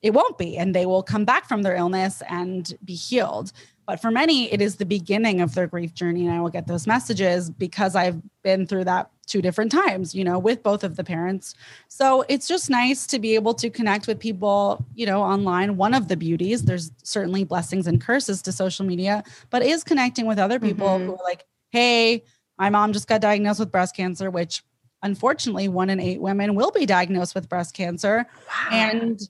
it 0.00 0.14
won't 0.14 0.38
be 0.38 0.56
and 0.56 0.74
they 0.74 0.86
will 0.86 1.02
come 1.02 1.24
back 1.24 1.48
from 1.48 1.62
their 1.62 1.76
illness 1.76 2.22
and 2.28 2.76
be 2.84 2.94
healed. 2.94 3.52
But 3.86 4.00
for 4.00 4.10
many 4.10 4.52
it 4.52 4.60
is 4.60 4.76
the 4.76 4.86
beginning 4.86 5.40
of 5.40 5.54
their 5.54 5.66
grief 5.66 5.94
journey. 5.94 6.26
And 6.26 6.34
i 6.34 6.40
will 6.40 6.50
get 6.50 6.66
those 6.66 6.86
messages 6.86 7.50
because 7.50 7.94
i've 7.94 8.20
been 8.42 8.66
through 8.66 8.84
that 8.84 9.10
two 9.26 9.42
different 9.42 9.70
times 9.70 10.14
you 10.14 10.24
know 10.24 10.38
with 10.38 10.62
both 10.62 10.84
of 10.84 10.96
the 10.96 11.04
parents. 11.04 11.54
So 11.88 12.24
it's 12.28 12.48
just 12.48 12.70
nice 12.70 13.06
to 13.08 13.18
be 13.18 13.34
able 13.34 13.54
to 13.54 13.68
connect 13.70 14.06
with 14.06 14.18
people 14.18 14.84
you 14.94 15.06
know 15.06 15.22
online 15.22 15.76
one 15.76 15.94
of 15.94 16.08
the 16.08 16.16
beauties. 16.16 16.64
There's 16.64 16.90
certainly 17.02 17.44
blessings 17.44 17.86
and 17.86 18.00
curses 18.00 18.42
to 18.42 18.52
social 18.52 18.86
media 18.86 19.24
but 19.50 19.62
is 19.62 19.84
connecting 19.84 20.26
with 20.26 20.38
other 20.38 20.58
people 20.60 20.88
mm-hmm. 20.88 21.06
who 21.06 21.12
are 21.14 21.24
like 21.24 21.44
hey 21.70 22.22
my 22.58 22.70
mom 22.70 22.92
just 22.92 23.08
got 23.08 23.20
diagnosed 23.20 23.60
with 23.60 23.70
breast 23.70 23.94
cancer 23.94 24.30
which 24.30 24.62
unfortunately 25.02 25.68
one 25.68 25.90
in 25.90 26.00
eight 26.00 26.20
women 26.20 26.54
will 26.54 26.70
be 26.70 26.86
diagnosed 26.86 27.34
with 27.34 27.48
breast 27.48 27.74
cancer 27.74 28.26
wow. 28.48 28.68
and 28.70 29.20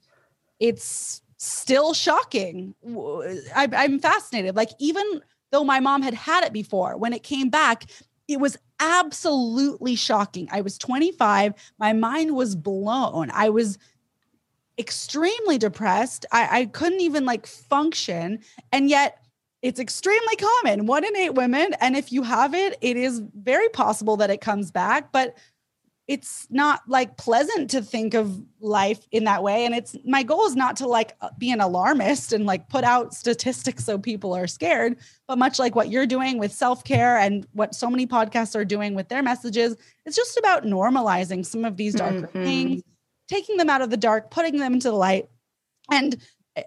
it's 0.59 1.21
still 1.39 1.93
shocking. 1.93 2.75
I, 3.55 3.67
I'm 3.71 3.99
fascinated. 3.99 4.55
Like, 4.55 4.69
even 4.77 5.21
though 5.51 5.63
my 5.63 5.79
mom 5.79 6.03
had 6.03 6.13
had 6.13 6.43
it 6.43 6.53
before, 6.53 6.97
when 6.97 7.13
it 7.13 7.23
came 7.23 7.49
back, 7.49 7.85
it 8.27 8.39
was 8.39 8.57
absolutely 8.79 9.95
shocking. 9.95 10.47
I 10.51 10.61
was 10.61 10.77
25. 10.77 11.53
My 11.79 11.93
mind 11.93 12.35
was 12.35 12.55
blown. 12.55 13.31
I 13.31 13.49
was 13.49 13.77
extremely 14.77 15.57
depressed. 15.57 16.25
I, 16.31 16.59
I 16.59 16.65
couldn't 16.65 17.01
even 17.01 17.25
like 17.25 17.47
function. 17.47 18.39
And 18.71 18.89
yet, 18.89 19.23
it's 19.61 19.79
extremely 19.79 20.35
common 20.35 20.85
one 20.85 21.05
in 21.05 21.15
eight 21.15 21.35
women. 21.35 21.73
And 21.81 21.95
if 21.95 22.11
you 22.11 22.23
have 22.23 22.53
it, 22.53 22.77
it 22.81 22.97
is 22.97 23.21
very 23.35 23.69
possible 23.69 24.17
that 24.17 24.29
it 24.29 24.41
comes 24.41 24.71
back. 24.71 25.11
But 25.11 25.35
it's 26.09 26.47
not 26.49 26.81
like 26.87 27.17
pleasant 27.17 27.69
to 27.69 27.83
think 27.83 28.15
of 28.15 28.43
life 28.59 29.07
in 29.11 29.25
that 29.25 29.43
way 29.43 29.63
and 29.63 29.75
it's 29.75 29.95
my 30.03 30.23
goal 30.23 30.43
is 30.47 30.55
not 30.55 30.75
to 30.75 30.87
like 30.87 31.15
uh, 31.21 31.29
be 31.37 31.51
an 31.51 31.61
alarmist 31.61 32.33
and 32.33 32.47
like 32.47 32.67
put 32.67 32.83
out 32.83 33.13
statistics 33.13 33.85
so 33.85 33.99
people 33.99 34.35
are 34.35 34.47
scared 34.47 34.97
but 35.27 35.37
much 35.37 35.59
like 35.59 35.75
what 35.75 35.89
you're 35.89 36.07
doing 36.07 36.39
with 36.39 36.51
self-care 36.51 37.19
and 37.19 37.45
what 37.53 37.75
so 37.75 37.91
many 37.91 38.07
podcasts 38.07 38.55
are 38.55 38.65
doing 38.65 38.95
with 38.95 39.07
their 39.07 39.21
messages 39.21 39.77
it's 40.07 40.15
just 40.15 40.35
about 40.35 40.63
normalizing 40.63 41.45
some 41.45 41.63
of 41.63 41.77
these 41.77 41.93
darker 41.93 42.27
mm-hmm. 42.27 42.43
things 42.43 42.81
taking 43.27 43.57
them 43.57 43.69
out 43.69 43.83
of 43.83 43.91
the 43.91 43.97
dark 43.97 44.31
putting 44.31 44.57
them 44.57 44.73
into 44.73 44.89
the 44.89 44.95
light 44.95 45.29
and 45.91 46.17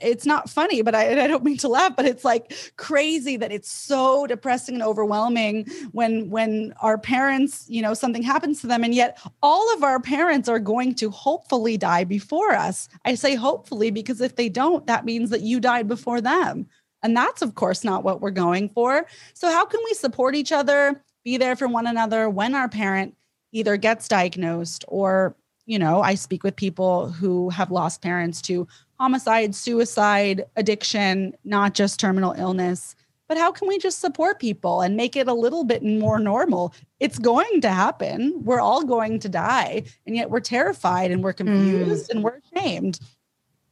it's 0.01 0.27
not 0.27 0.49
funny, 0.49 0.83
but 0.83 0.95
I, 0.95 1.25
I, 1.25 1.27
don't 1.27 1.45
mean 1.45 1.57
to 1.59 1.69
laugh, 1.69 1.95
but 1.97 2.07
it's 2.07 2.25
like 2.25 2.53
crazy 2.77 3.37
that 3.37 3.53
it's 3.53 3.71
so 3.71 4.27
depressing 4.27 4.75
and 4.75 4.83
overwhelming 4.83 5.67
when 5.93 6.31
when 6.31 6.75
our 6.81 6.99
parents, 6.99 7.67
you 7.69 7.83
know, 7.83 7.95
something 7.95 8.23
happens 8.23 8.61
to 8.61 8.67
them, 8.67 8.85
and 8.85 8.95
yet 8.95 9.19
all 9.43 9.73
of 9.75 9.83
our 9.83 10.01
parents 10.01 10.49
are 10.49 10.59
going 10.59 10.95
to 10.97 11.11
hopefully 11.11 11.77
die 11.77 12.05
before 12.05 12.53
us. 12.53 12.89
I 13.05 13.15
say 13.15 13.35
hopefully 13.35 13.91
because 13.91 14.21
if 14.21 14.37
they 14.37 14.49
don't, 14.49 14.87
that 14.87 15.05
means 15.05 15.31
that 15.31 15.43
you 15.43 15.61
died 15.61 15.89
before 15.89 16.21
them. 16.21 16.67
And 17.03 17.17
that's 17.17 17.43
of 17.43 17.55
course 17.55 17.85
not 17.85 18.05
what 18.05 18.21
we're 18.21 18.31
going 18.31 18.69
for. 18.69 19.07
So 19.35 19.49
how 19.49 19.65
can 19.65 19.81
we 19.85 19.95
support 19.95 20.35
each 20.35 20.53
other, 20.53 21.03
be 21.25 21.37
there 21.37 21.57
for 21.57 21.67
one 21.67 21.87
another 21.87 22.31
when 22.31 22.55
our 22.55 22.69
parent 22.69 23.17
either 23.53 23.77
gets 23.77 24.09
diagnosed 24.09 24.85
or 24.89 25.37
you 25.67 25.79
know, 25.79 26.03
I 26.03 26.17
speak 26.17 26.43
with 26.43 26.57
people 26.57 27.11
who 27.11 27.51
have 27.51 27.71
lost 27.71 28.03
parents 28.03 28.43
to 28.43 28.67
homicide, 29.03 29.53
suicide, 29.53 30.45
addiction, 30.55 31.35
not 31.43 31.75
just 31.75 31.99
terminal 31.99 32.35
illness. 32.39 32.95
But 33.27 33.37
how 33.37 33.51
can 33.51 33.67
we 33.67 33.77
just 33.79 33.99
support 33.99 34.39
people 34.39 34.81
and 34.81 34.97
make 34.97 35.17
it 35.17 35.27
a 35.27 35.35
little 35.35 35.65
bit 35.65 35.83
more 35.83 36.21
normal? 36.21 36.73
It's 37.01 37.19
going 37.19 37.63
to 37.63 37.69
happen. 37.69 38.33
We're 38.45 38.61
all 38.61 38.85
going 38.85 39.19
to 39.19 39.29
die. 39.29 39.83
And 40.07 40.15
yet 40.15 40.31
we're 40.31 40.39
terrified 40.39 41.11
and 41.11 41.21
we're 41.21 41.33
confused 41.33 42.11
mm. 42.11 42.15
and 42.15 42.23
we're 42.23 42.41
ashamed. 42.55 43.01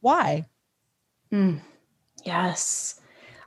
Why? 0.01 0.47
Mm. 1.31 1.61
Yes. 2.25 2.99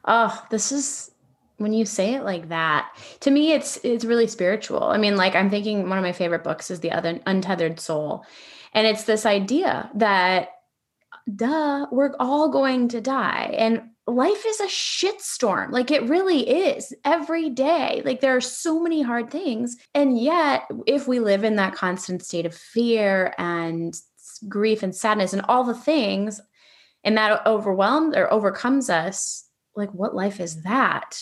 Oh, 0.06 0.42
this 0.50 0.72
is 0.72 1.10
when 1.58 1.74
you 1.74 1.84
say 1.84 2.14
it 2.14 2.24
like 2.24 2.48
that 2.48 2.92
to 3.20 3.30
me 3.30 3.52
it's 3.52 3.78
it's 3.84 4.04
really 4.04 4.26
spiritual 4.26 4.82
i 4.82 4.98
mean 4.98 5.14
like 5.14 5.36
i'm 5.36 5.48
thinking 5.48 5.88
one 5.88 5.96
of 5.96 6.02
my 6.02 6.10
favorite 6.10 6.42
books 6.42 6.68
is 6.68 6.80
the 6.80 6.90
other 6.90 7.20
untethered 7.26 7.78
soul 7.78 8.24
and 8.72 8.88
it's 8.88 9.04
this 9.04 9.24
idea 9.24 9.88
that 9.94 10.53
duh, 11.32 11.86
we're 11.90 12.14
all 12.18 12.48
going 12.48 12.88
to 12.88 13.00
die. 13.00 13.54
And 13.56 13.90
life 14.06 14.44
is 14.46 14.60
a 14.60 14.66
shitstorm. 14.66 15.70
Like 15.70 15.90
it 15.90 16.08
really 16.08 16.48
is 16.48 16.94
every 17.04 17.50
day. 17.50 18.02
Like 18.04 18.20
there 18.20 18.36
are 18.36 18.40
so 18.40 18.80
many 18.80 19.02
hard 19.02 19.30
things. 19.30 19.76
And 19.94 20.18
yet, 20.18 20.64
if 20.86 21.08
we 21.08 21.20
live 21.20 21.44
in 21.44 21.56
that 21.56 21.74
constant 21.74 22.22
state 22.22 22.46
of 22.46 22.54
fear 22.54 23.34
and 23.38 23.94
grief 24.48 24.82
and 24.82 24.94
sadness 24.94 25.32
and 25.32 25.42
all 25.48 25.64
the 25.64 25.74
things, 25.74 26.40
and 27.02 27.16
that 27.18 27.46
overwhelms 27.46 28.16
or 28.16 28.32
overcomes 28.32 28.88
us, 28.88 29.46
like 29.76 29.92
what 29.92 30.14
life 30.14 30.40
is 30.40 30.62
that? 30.62 31.20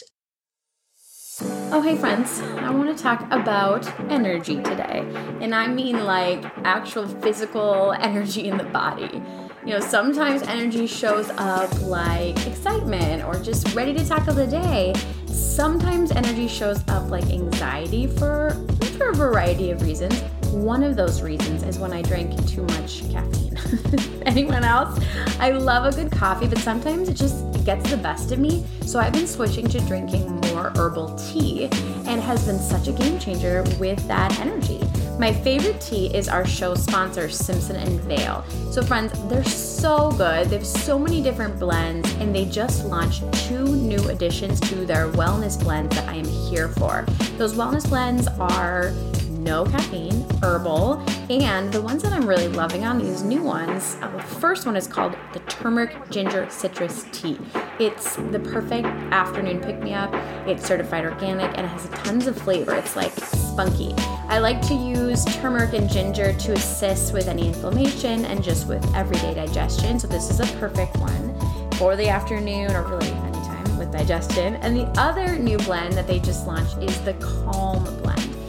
Oh, 1.41 1.81
hey, 1.81 1.97
friends. 1.97 2.41
I 2.41 2.71
want 2.71 2.95
to 2.97 3.03
talk 3.03 3.23
about 3.31 3.89
energy 4.11 4.57
today. 4.57 5.01
And 5.41 5.55
I 5.55 5.67
mean 5.67 6.05
like 6.05 6.45
actual 6.65 7.09
physical 7.09 7.93
energy 7.99 8.49
in 8.49 8.59
the 8.59 8.65
body. 8.65 9.23
You 9.65 9.75
know, 9.75 9.81
sometimes 9.81 10.43
energy 10.43 10.89
shows 10.89 11.31
up 11.37 11.71
like 11.83 12.37
excitement 12.49 13.23
or 13.23 13.41
just 13.41 13.73
ready 13.77 13.95
to 13.95 14.05
tackle 14.05 14.35
the 14.35 14.47
day. 14.47 14.93
Sometimes 15.27 16.11
energy 16.11 16.49
shows 16.49 16.83
up 16.89 17.09
like 17.11 17.25
anxiety 17.27 18.09
for, 18.09 18.57
for 18.99 19.11
a 19.11 19.15
variety 19.15 19.71
of 19.71 19.81
reasons. 19.83 20.21
One 20.51 20.83
of 20.83 20.97
those 20.97 21.23
reasons 21.23 21.63
is 21.63 21.79
when 21.79 21.93
I 21.93 22.03
drink 22.03 22.45
too 22.49 22.65
much 22.65 23.09
caffeine. 23.13 23.57
Anyone 24.27 24.65
else? 24.65 24.99
I 25.39 25.51
love 25.51 25.95
a 25.95 25.97
good 25.97 26.11
coffee, 26.11 26.49
but 26.49 26.59
sometimes 26.59 27.09
it 27.09 27.15
just 27.15 27.65
gets 27.65 27.89
the 27.89 27.97
best 27.97 28.33
of 28.33 28.41
me. 28.41 28.67
So 28.81 28.99
I've 28.99 29.13
been 29.13 29.29
switching 29.29 29.69
to 29.69 29.81
drinking 29.83 30.41
more 30.41 30.73
herbal 30.75 31.15
tea 31.15 31.67
and 32.07 32.21
has 32.21 32.47
been 32.47 32.59
such 32.59 32.89
a 32.89 32.93
game 32.93 33.21
changer 33.21 33.63
with 33.79 34.05
that 34.09 34.37
energy. 34.41 34.81
My 35.19 35.33
favorite 35.33 35.81
tea 35.81 36.07
is 36.15 36.29
our 36.29 36.45
show 36.45 36.75
sponsor, 36.75 37.29
Simpson 37.29 37.77
and 37.77 38.01
Vail. 38.01 38.45
So, 38.71 38.83
friends, 38.83 39.13
they're 39.29 39.45
so 39.45 40.11
good. 40.13 40.49
They 40.49 40.57
have 40.57 40.67
so 40.67 40.99
many 40.99 41.23
different 41.23 41.61
blends, 41.61 42.13
and 42.15 42.35
they 42.35 42.47
just 42.47 42.87
launched 42.87 43.23
two 43.33 43.65
new 43.65 44.09
additions 44.09 44.59
to 44.63 44.87
their 44.87 45.09
wellness 45.13 45.63
blends 45.63 45.95
that 45.95 46.09
I 46.09 46.15
am 46.15 46.25
here 46.25 46.69
for. 46.69 47.05
Those 47.39 47.55
wellness 47.55 47.89
blends 47.89 48.27
are 48.27 48.93
no 49.43 49.65
caffeine, 49.65 50.25
herbal, 50.43 51.05
and 51.29 51.73
the 51.73 51.81
ones 51.81 52.03
that 52.03 52.13
I'm 52.13 52.27
really 52.27 52.49
loving 52.49 52.85
on 52.85 52.99
these 52.99 53.23
new 53.23 53.43
ones, 53.43 53.97
uh, 54.01 54.11
the 54.17 54.23
first 54.23 54.67
one 54.67 54.77
is 54.77 54.87
called 54.87 55.17
the 55.33 55.41
turmeric 55.41 56.11
ginger 56.11 56.49
citrus 56.49 57.07
tea. 57.13 57.39
It's 57.79 58.17
the 58.17 58.39
perfect 58.39 58.87
afternoon 58.87 59.61
pick 59.61 59.81
me 59.83 59.95
up. 59.95 60.13
It's 60.47 60.65
certified 60.67 61.05
organic 61.05 61.57
and 61.59 61.67
it 61.67 61.71
has 61.71 61.89
tons 62.05 62.27
of 62.27 62.41
flavor. 62.41 62.75
It's 62.75 62.97
like 62.97 63.13
spunky. 63.13 63.95
I 64.29 64.39
like 64.39 64.61
to 64.69 64.75
use 64.75 65.25
turmeric 65.25 65.75
and 65.75 65.91
ginger 65.91 66.33
to 66.33 66.53
assist 66.53 67.13
with 67.13 67.29
any 67.29 67.49
inflammation 67.49 68.25
and 68.27 68.43
just 68.43 68.69
with 68.69 68.83
everyday 68.95 69.35
digestion. 69.35 69.99
So, 69.99 70.07
this 70.07 70.31
is 70.31 70.41
a 70.41 70.47
perfect 70.59 70.97
one 70.99 71.73
for 71.73 71.97
the 71.97 72.09
afternoon 72.09 72.71
or 72.73 72.83
really 72.85 73.11
anytime 73.11 73.79
with 73.79 73.93
digestion. 73.93 74.55
And 74.57 74.77
the 74.77 74.87
other 75.01 75.37
new 75.37 75.59
blend 75.59 75.95
that 75.95 76.07
they 76.07 76.21
just 76.21 76.47
launched 76.47 76.79
is 76.79 76.99
the 77.01 77.15
Calm 77.15 77.85
blend. 78.03 78.42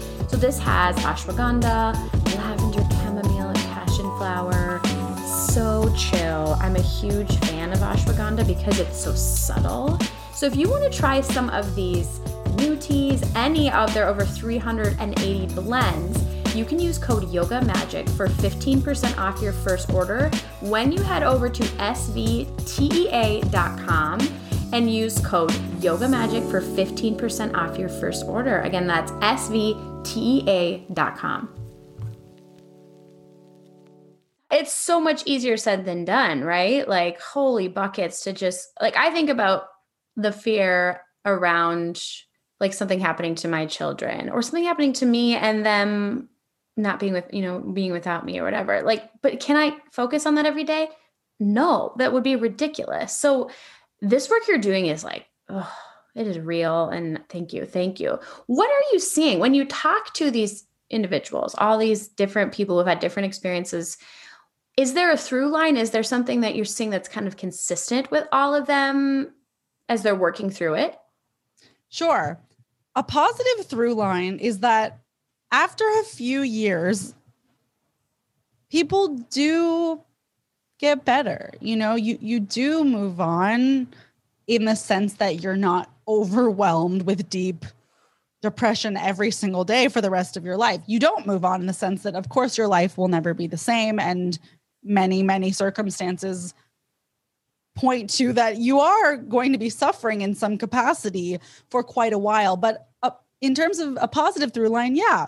This 0.43 0.59
has 0.59 0.97
ashwagandha, 0.97 1.95
lavender, 2.35 2.83
chamomile, 2.95 3.47
and 3.47 3.57
passion 3.71 4.03
flower. 4.17 4.81
So 5.25 5.89
chill. 5.95 6.57
I'm 6.59 6.75
a 6.75 6.81
huge 6.81 7.37
fan 7.45 7.71
of 7.71 7.79
ashwagandha 7.79 8.45
because 8.45 8.77
it's 8.77 9.01
so 9.01 9.15
subtle. 9.15 9.97
So 10.33 10.45
if 10.45 10.57
you 10.57 10.69
want 10.69 10.83
to 10.83 10.89
try 10.99 11.21
some 11.21 11.49
of 11.51 11.73
these 11.75 12.19
new 12.57 12.75
teas, 12.75 13.23
any 13.37 13.71
of 13.71 13.93
their 13.93 14.05
over 14.09 14.25
380 14.25 15.47
blends, 15.55 16.53
you 16.53 16.65
can 16.65 16.77
use 16.77 16.97
code 16.97 17.31
Yoga 17.31 17.61
Magic 17.61 18.09
for 18.09 18.27
15% 18.27 19.17
off 19.17 19.41
your 19.41 19.53
first 19.53 19.91
order 19.91 20.29
when 20.59 20.91
you 20.91 21.01
head 21.01 21.23
over 21.23 21.47
to 21.47 21.63
svtea.com 21.63 22.59
and 24.73 24.93
use 24.93 25.19
code 25.19 25.55
Yoga 25.81 26.09
Magic 26.09 26.43
for 26.43 26.59
15% 26.59 27.55
off 27.55 27.79
your 27.79 27.87
first 27.87 28.25
order. 28.25 28.59
Again, 28.63 28.87
that's 28.87 29.13
svtea.com. 29.13 29.92
It's 34.51 34.71
so 34.71 34.99
much 34.99 35.23
easier 35.25 35.57
said 35.57 35.85
than 35.85 36.05
done, 36.05 36.43
right? 36.43 36.87
Like, 36.87 37.19
holy 37.19 37.67
buckets 37.67 38.21
to 38.25 38.33
just, 38.33 38.67
like, 38.79 38.95
I 38.95 39.09
think 39.09 39.29
about 39.29 39.63
the 40.15 40.31
fear 40.31 41.01
around 41.25 42.01
like 42.59 42.73
something 42.73 42.99
happening 42.99 43.35
to 43.35 43.47
my 43.47 43.65
children 43.65 44.29
or 44.29 44.41
something 44.41 44.63
happening 44.63 44.93
to 44.93 45.05
me 45.05 45.35
and 45.35 45.65
them 45.65 46.29
not 46.77 46.99
being 46.99 47.13
with, 47.13 47.25
you 47.33 47.41
know, 47.41 47.59
being 47.59 47.91
without 47.91 48.25
me 48.25 48.39
or 48.39 48.43
whatever. 48.43 48.81
Like, 48.83 49.09
but 49.21 49.39
can 49.39 49.57
I 49.57 49.77
focus 49.91 50.25
on 50.25 50.35
that 50.35 50.45
every 50.45 50.63
day? 50.63 50.89
No, 51.39 51.93
that 51.97 52.13
would 52.13 52.23
be 52.23 52.35
ridiculous. 52.35 53.17
So 53.17 53.49
this 54.01 54.29
work 54.29 54.43
you're 54.47 54.57
doing 54.59 54.85
is 54.85 55.03
like, 55.03 55.25
it 56.15 56.27
is 56.27 56.39
real. 56.39 56.89
And 56.89 57.19
thank 57.29 57.53
you. 57.53 57.65
Thank 57.65 57.99
you. 57.99 58.19
What 58.47 58.69
are 58.69 58.93
you 58.93 58.99
seeing 58.99 59.39
when 59.39 59.53
you 59.53 59.65
talk 59.65 60.13
to 60.15 60.29
these 60.29 60.65
individuals, 60.89 61.55
all 61.57 61.77
these 61.77 62.07
different 62.07 62.53
people 62.53 62.77
who've 62.77 62.87
had 62.87 62.99
different 62.99 63.27
experiences? 63.27 63.97
Is 64.77 64.93
there 64.93 65.11
a 65.11 65.17
through 65.17 65.49
line? 65.49 65.77
Is 65.77 65.91
there 65.91 66.03
something 66.03 66.41
that 66.41 66.55
you're 66.55 66.65
seeing 66.65 66.89
that's 66.89 67.09
kind 67.09 67.27
of 67.27 67.37
consistent 67.37 68.11
with 68.11 68.27
all 68.31 68.53
of 68.55 68.67
them 68.67 69.33
as 69.89 70.03
they're 70.03 70.15
working 70.15 70.49
through 70.49 70.75
it? 70.75 70.97
Sure. 71.89 72.39
A 72.95 73.03
positive 73.03 73.65
through 73.65 73.93
line 73.95 74.37
is 74.37 74.59
that 74.59 74.99
after 75.51 75.85
a 75.99 76.03
few 76.03 76.41
years, 76.41 77.13
people 78.69 79.09
do 79.29 80.01
get 80.79 81.05
better. 81.05 81.51
You 81.59 81.75
know, 81.75 81.95
you 81.95 82.17
you 82.19 82.39
do 82.39 82.83
move 82.83 83.21
on 83.21 83.87
in 84.47 84.65
the 84.65 84.75
sense 84.75 85.13
that 85.13 85.41
you're 85.41 85.55
not 85.55 85.92
overwhelmed 86.07 87.03
with 87.03 87.29
deep 87.29 87.65
depression 88.41 88.97
every 88.97 89.31
single 89.31 89.63
day 89.63 89.87
for 89.87 90.01
the 90.01 90.09
rest 90.09 90.35
of 90.35 90.43
your 90.43 90.57
life. 90.57 90.81
You 90.85 90.99
don't 90.99 91.25
move 91.25 91.45
on 91.45 91.61
in 91.61 91.67
the 91.67 91.73
sense 91.73 92.03
that 92.03 92.15
of 92.15 92.29
course 92.29 92.57
your 92.57 92.67
life 92.67 92.97
will 92.97 93.07
never 93.07 93.33
be 93.33 93.47
the 93.47 93.57
same 93.57 93.99
and 93.99 94.37
many 94.83 95.23
many 95.23 95.51
circumstances 95.51 96.53
point 97.75 98.09
to 98.09 98.33
that 98.33 98.57
you 98.57 98.79
are 98.79 99.17
going 99.17 99.51
to 99.51 99.57
be 99.57 99.69
suffering 99.69 100.21
in 100.21 100.35
some 100.35 100.57
capacity 100.57 101.39
for 101.69 101.83
quite 101.83 102.13
a 102.13 102.17
while. 102.17 102.55
But 102.55 102.89
uh, 103.01 103.11
in 103.41 103.55
terms 103.55 103.79
of 103.79 103.97
a 103.99 104.07
positive 104.07 104.53
through 104.53 104.69
line, 104.69 104.95
yeah, 104.95 105.27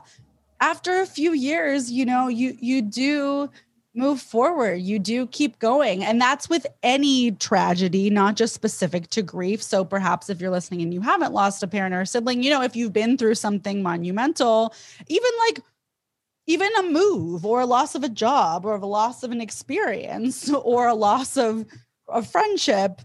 after 0.60 1.02
a 1.02 1.06
few 1.06 1.34
years, 1.34 1.92
you 1.92 2.06
know, 2.06 2.28
you 2.28 2.58
you 2.60 2.82
do 2.82 3.50
move 3.96 4.22
forward. 4.22 4.82
You 4.82 5.00
do 5.00 5.28
keep 5.28 5.60
going. 5.60 6.04
And 6.04 6.20
that's 6.20 6.50
with 6.50 6.68
any 6.84 7.32
tragedy 7.32 8.10
not 8.10 8.36
just 8.36 8.54
specific 8.54 9.10
to 9.12 9.22
grief. 9.22 9.64
So 9.64 9.86
perhaps 9.86 10.30
if 10.30 10.42
you're 10.42 10.52
listening 10.52 10.82
and 10.82 10.94
you 10.94 11.02
haven't 11.02 11.34
lost 11.34 11.64
a 11.64 11.68
parent 11.68 11.96
or 11.96 12.02
a 12.02 12.06
sibling 12.06 12.44
you 12.44 12.50
know 12.50 12.62
if 12.62 12.76
you've 12.76 12.94
been 12.94 13.18
through 13.18 13.36
something 13.36 13.82
monumental 13.82 14.74
even 15.08 15.32
like 15.48 15.60
even 16.48 16.70
a 16.78 16.84
move 16.84 17.46
or 17.46 17.62
a 17.62 17.66
loss 17.66 17.96
of 17.96 18.04
a 18.04 18.10
job 18.10 18.66
or 18.66 18.76
a 18.76 18.86
loss 18.86 19.24
of 19.24 19.32
an 19.32 19.42
experience 19.42 20.52
or 20.64 20.88
a 20.88 20.94
loss 20.94 21.38
of 21.38 21.66
a 22.10 22.22
friendship, 22.22 23.02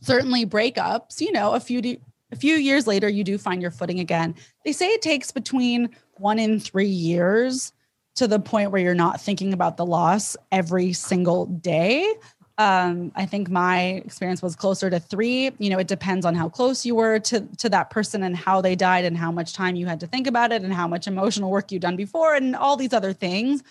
certainly 0.00 0.46
breakups, 0.46 1.20
you 1.20 1.32
know, 1.32 1.52
a 1.52 1.60
few 1.60 1.98
a 2.30 2.36
few 2.36 2.56
years 2.56 2.86
later 2.86 3.08
you 3.08 3.24
do 3.24 3.38
find 3.38 3.62
your 3.62 3.70
footing 3.70 4.00
again. 4.00 4.34
They 4.64 4.72
say 4.72 4.88
it 4.88 5.02
takes 5.02 5.30
between 5.30 5.88
1 6.18 6.38
and 6.38 6.62
3 6.62 6.86
years 6.86 7.72
to 8.18 8.26
the 8.26 8.40
point 8.40 8.72
where 8.72 8.82
you're 8.82 8.94
not 8.94 9.20
thinking 9.20 9.52
about 9.52 9.76
the 9.76 9.86
loss 9.86 10.36
every 10.50 10.92
single 10.92 11.46
day. 11.46 12.14
Um, 12.58 13.12
I 13.14 13.24
think 13.26 13.48
my 13.48 14.02
experience 14.04 14.42
was 14.42 14.56
closer 14.56 14.90
to 14.90 14.98
three. 14.98 15.52
You 15.58 15.70
know, 15.70 15.78
it 15.78 15.86
depends 15.86 16.26
on 16.26 16.34
how 16.34 16.48
close 16.48 16.84
you 16.84 16.96
were 16.96 17.20
to 17.20 17.40
to 17.58 17.68
that 17.68 17.90
person 17.90 18.24
and 18.24 18.36
how 18.36 18.60
they 18.60 18.74
died 18.74 19.04
and 19.04 19.16
how 19.16 19.30
much 19.30 19.52
time 19.52 19.76
you 19.76 19.86
had 19.86 20.00
to 20.00 20.08
think 20.08 20.26
about 20.26 20.50
it 20.50 20.62
and 20.62 20.72
how 20.72 20.88
much 20.88 21.06
emotional 21.06 21.52
work 21.52 21.70
you've 21.70 21.82
done 21.82 21.94
before 21.94 22.34
and 22.34 22.56
all 22.56 22.76
these 22.76 22.92
other 22.92 23.12
things. 23.12 23.62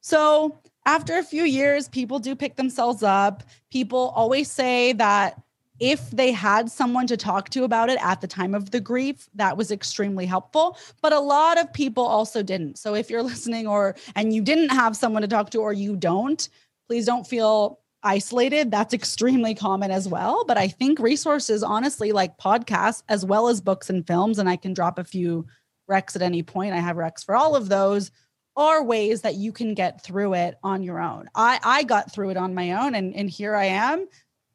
So 0.00 0.58
after 0.84 1.18
a 1.18 1.22
few 1.22 1.44
years, 1.44 1.86
people 1.86 2.18
do 2.18 2.34
pick 2.34 2.56
themselves 2.56 3.04
up. 3.04 3.44
People 3.70 4.12
always 4.16 4.50
say 4.50 4.92
that 4.94 5.40
if 5.80 6.10
they 6.10 6.30
had 6.30 6.70
someone 6.70 7.06
to 7.06 7.16
talk 7.16 7.48
to 7.50 7.64
about 7.64 7.88
it 7.88 7.98
at 8.02 8.20
the 8.20 8.26
time 8.26 8.54
of 8.54 8.70
the 8.70 8.80
grief, 8.80 9.28
that 9.34 9.56
was 9.56 9.70
extremely 9.70 10.26
helpful. 10.26 10.76
But 11.00 11.12
a 11.12 11.18
lot 11.20 11.58
of 11.58 11.72
people 11.72 12.04
also 12.04 12.42
didn't. 12.42 12.78
So 12.78 12.94
if 12.94 13.10
you're 13.10 13.22
listening 13.32 13.66
or 13.66 13.96
and 14.14 14.34
you 14.34 14.42
didn't 14.42 14.70
have 14.70 14.96
someone 14.96 15.22
to 15.22 15.28
talk 15.28 15.50
to 15.50 15.58
or 15.58 15.72
you 15.72 15.96
don't, 15.96 16.48
please 16.86 17.06
don't 17.06 17.26
feel 17.26 17.80
isolated. 18.02 18.70
That's 18.70 18.94
extremely 18.94 19.54
common 19.54 19.90
as 19.90 20.06
well. 20.08 20.44
But 20.46 20.58
I 20.58 20.68
think 20.68 20.98
resources, 20.98 21.62
honestly, 21.62 22.12
like 22.12 22.38
podcasts 22.38 23.02
as 23.08 23.24
well 23.24 23.48
as 23.48 23.60
books 23.60 23.90
and 23.90 24.06
films, 24.06 24.38
and 24.38 24.48
I 24.48 24.56
can 24.56 24.74
drop 24.74 24.98
a 24.98 25.04
few 25.04 25.46
recs 25.90 26.14
at 26.14 26.22
any 26.22 26.42
point. 26.42 26.74
I 26.74 26.78
have 26.78 26.96
recs 26.96 27.24
for 27.24 27.34
all 27.34 27.56
of 27.56 27.68
those 27.68 28.10
are 28.56 28.82
ways 28.82 29.22
that 29.22 29.36
you 29.36 29.52
can 29.52 29.74
get 29.74 30.02
through 30.02 30.34
it 30.34 30.56
on 30.62 30.82
your 30.82 31.00
own. 31.00 31.28
I 31.34 31.58
I 31.62 31.82
got 31.84 32.12
through 32.12 32.30
it 32.30 32.36
on 32.36 32.54
my 32.54 32.72
own 32.72 32.94
and 32.94 33.14
and 33.14 33.30
here 33.30 33.54
I 33.54 33.66
am. 33.66 34.06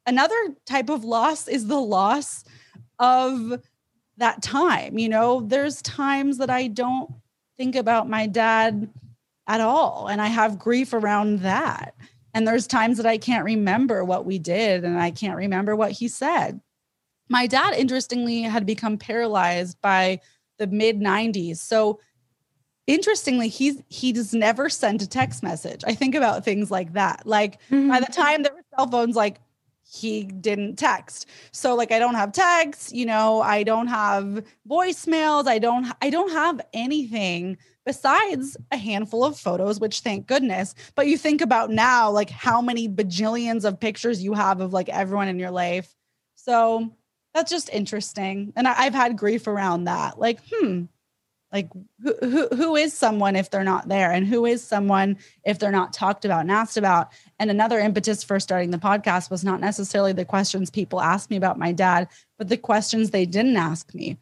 Another 0.06 0.34
type 0.66 0.88
of 0.88 1.04
loss 1.04 1.48
is 1.48 1.66
the 1.66 1.80
loss 1.80 2.44
of 2.98 3.60
that 4.18 4.42
time. 4.42 4.98
You 4.98 5.08
know, 5.08 5.40
there's 5.40 5.82
times 5.82 6.38
that 6.38 6.50
I 6.50 6.68
don't 6.68 7.10
think 7.56 7.74
about 7.74 8.08
my 8.08 8.26
dad 8.26 8.88
at 9.46 9.60
all 9.60 10.08
and 10.08 10.20
I 10.20 10.26
have 10.26 10.58
grief 10.58 10.92
around 10.92 11.40
that. 11.40 11.94
And 12.34 12.46
there's 12.46 12.66
times 12.66 12.98
that 12.98 13.06
I 13.06 13.18
can't 13.18 13.44
remember 13.44 14.04
what 14.04 14.26
we 14.26 14.38
did 14.38 14.84
and 14.84 14.98
I 15.00 15.10
can't 15.10 15.36
remember 15.36 15.74
what 15.74 15.92
he 15.92 16.08
said. 16.08 16.60
My 17.28 17.46
dad 17.46 17.74
interestingly 17.74 18.42
had 18.42 18.66
become 18.66 18.98
paralyzed 18.98 19.80
by 19.80 20.20
the 20.58 20.66
mid 20.66 21.00
90s. 21.00 21.58
So 21.58 21.98
interestingly 22.86 23.48
he's 23.48 23.82
he 23.88 24.12
does 24.12 24.32
never 24.32 24.68
send 24.68 25.02
a 25.02 25.06
text 25.06 25.42
message 25.42 25.82
i 25.86 25.92
think 25.92 26.14
about 26.14 26.44
things 26.44 26.70
like 26.70 26.92
that 26.92 27.26
like 27.26 27.60
mm-hmm. 27.62 27.88
by 27.88 27.98
the 27.98 28.06
time 28.06 28.42
there 28.42 28.54
were 28.54 28.62
cell 28.76 28.88
phones 28.88 29.16
like 29.16 29.40
he 29.88 30.24
didn't 30.24 30.76
text. 30.76 31.28
So 31.52 31.74
like 31.74 31.92
i 31.92 31.98
don't 31.98 32.14
have 32.14 32.32
texts 32.32 32.92
you 32.92 33.06
know 33.06 33.40
i 33.40 33.62
don't 33.62 33.86
have 33.86 34.44
voicemails 34.68 35.46
i 35.46 35.58
don't 35.58 35.86
i 36.02 36.10
don't 36.10 36.32
have 36.32 36.60
anything 36.72 37.56
besides 37.84 38.56
a 38.72 38.76
handful 38.76 39.24
of 39.24 39.38
photos 39.38 39.78
which 39.80 40.00
thank 40.00 40.26
goodness. 40.26 40.74
But 40.94 41.06
you 41.06 41.16
think 41.16 41.40
about 41.40 41.70
now 41.70 42.10
like 42.10 42.30
how 42.30 42.60
many 42.60 42.88
bajillions 42.88 43.64
of 43.64 43.78
pictures 43.80 44.22
you 44.22 44.34
have 44.34 44.60
of 44.60 44.72
like 44.72 44.88
everyone 44.88 45.28
in 45.28 45.38
your 45.38 45.52
life. 45.52 45.94
So 46.34 46.90
that's 47.34 47.50
just 47.50 47.68
interesting. 47.70 48.52
And 48.56 48.66
I, 48.66 48.74
i've 48.78 48.94
had 48.94 49.16
grief 49.16 49.46
around 49.46 49.84
that. 49.84 50.18
Like 50.18 50.40
hmm 50.52 50.84
like 51.52 51.68
who, 52.02 52.14
who 52.22 52.48
who 52.48 52.76
is 52.76 52.92
someone 52.92 53.36
if 53.36 53.50
they're 53.50 53.64
not 53.64 53.88
there? 53.88 54.10
And 54.10 54.26
who 54.26 54.46
is 54.46 54.62
someone 54.62 55.18
if 55.44 55.58
they're 55.58 55.70
not 55.70 55.92
talked 55.92 56.24
about 56.24 56.40
and 56.40 56.50
asked 56.50 56.76
about? 56.76 57.12
And 57.38 57.50
another 57.50 57.78
impetus 57.78 58.24
for 58.24 58.40
starting 58.40 58.70
the 58.70 58.78
podcast 58.78 59.30
was 59.30 59.44
not 59.44 59.60
necessarily 59.60 60.12
the 60.12 60.24
questions 60.24 60.70
people 60.70 61.00
asked 61.00 61.30
me 61.30 61.36
about 61.36 61.58
my 61.58 61.72
dad 61.72 62.08
but 62.38 62.48
the 62.48 62.56
questions 62.56 63.10
they 63.10 63.26
didn't 63.26 63.56
ask 63.56 63.94
me. 63.94 64.18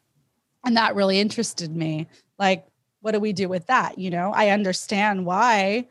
And 0.64 0.76
that 0.76 0.94
really 0.94 1.18
interested 1.18 1.74
me. 1.74 2.06
Like 2.38 2.66
what 3.00 3.12
do 3.12 3.20
we 3.20 3.32
do 3.32 3.48
with 3.48 3.66
that? 3.66 3.98
You 3.98 4.10
know 4.10 4.32
i 4.34 4.50
understand 4.50 5.26
why 5.26 5.88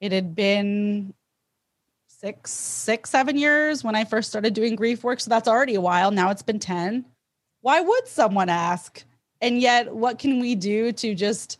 it 0.00 0.12
had 0.12 0.34
been 0.34 1.14
six 2.06 2.52
six 2.52 3.10
seven 3.10 3.36
years 3.36 3.82
when 3.82 3.94
i 3.94 4.04
first 4.04 4.28
started 4.30 4.54
doing 4.54 4.76
grief 4.76 5.02
work. 5.02 5.20
So 5.20 5.30
that's 5.30 5.48
already 5.48 5.74
a 5.74 5.80
while. 5.80 6.10
Now 6.10 6.30
it's 6.30 6.42
been 6.42 6.60
10 6.60 7.04
why 7.62 7.80
would 7.80 8.08
someone 8.08 8.48
ask 8.48 9.04
and 9.40 9.60
yet 9.60 9.94
what 9.94 10.18
can 10.18 10.40
we 10.40 10.54
do 10.54 10.92
to 10.92 11.14
just 11.14 11.58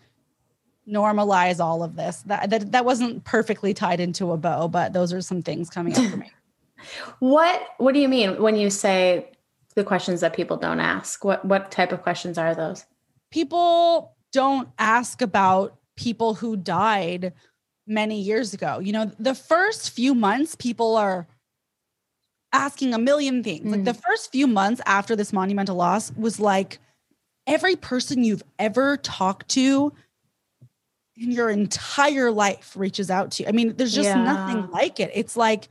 normalize 0.88 1.60
all 1.60 1.82
of 1.82 1.96
this? 1.96 2.22
That, 2.26 2.50
that 2.50 2.72
that 2.72 2.84
wasn't 2.84 3.24
perfectly 3.24 3.74
tied 3.74 4.00
into 4.00 4.32
a 4.32 4.36
bow 4.36 4.68
but 4.68 4.92
those 4.92 5.12
are 5.12 5.20
some 5.20 5.42
things 5.42 5.70
coming 5.70 5.96
up 5.96 6.10
for 6.10 6.16
me. 6.16 6.30
What 7.18 7.74
what 7.76 7.92
do 7.92 8.00
you 8.00 8.08
mean 8.08 8.40
when 8.40 8.56
you 8.56 8.70
say 8.70 9.30
the 9.74 9.84
questions 9.84 10.20
that 10.22 10.34
people 10.34 10.56
don't 10.56 10.80
ask? 10.80 11.24
What 11.24 11.44
what 11.44 11.70
type 11.70 11.92
of 11.92 12.02
questions 12.02 12.38
are 12.38 12.54
those? 12.54 12.86
People 13.30 14.16
don't 14.32 14.68
ask 14.78 15.20
about 15.20 15.76
people 15.96 16.34
who 16.34 16.56
died 16.56 17.34
many 17.86 18.18
years 18.20 18.54
ago. 18.54 18.78
You 18.78 18.92
know 18.92 19.10
the 19.18 19.34
first 19.34 19.90
few 19.90 20.14
months 20.14 20.54
people 20.54 20.96
are 20.96 21.26
asking 22.52 22.94
a 22.94 22.98
million 22.98 23.42
things. 23.42 23.66
Mm. 23.66 23.70
like 23.72 23.84
the 23.84 23.94
first 23.94 24.32
few 24.32 24.46
months 24.46 24.80
after 24.86 25.14
this 25.14 25.32
monumental 25.32 25.76
loss 25.76 26.12
was 26.16 26.40
like 26.40 26.78
every 27.46 27.76
person 27.76 28.24
you've 28.24 28.42
ever 28.58 28.96
talked 28.96 29.48
to 29.50 29.92
in 31.16 31.30
your 31.30 31.50
entire 31.50 32.30
life 32.30 32.74
reaches 32.76 33.10
out 33.10 33.32
to 33.32 33.42
you. 33.42 33.48
I 33.48 33.52
mean, 33.52 33.74
there's 33.76 33.94
just 33.94 34.08
yeah. 34.08 34.22
nothing 34.22 34.70
like 34.70 35.00
it. 35.00 35.10
It's 35.14 35.36
like, 35.36 35.68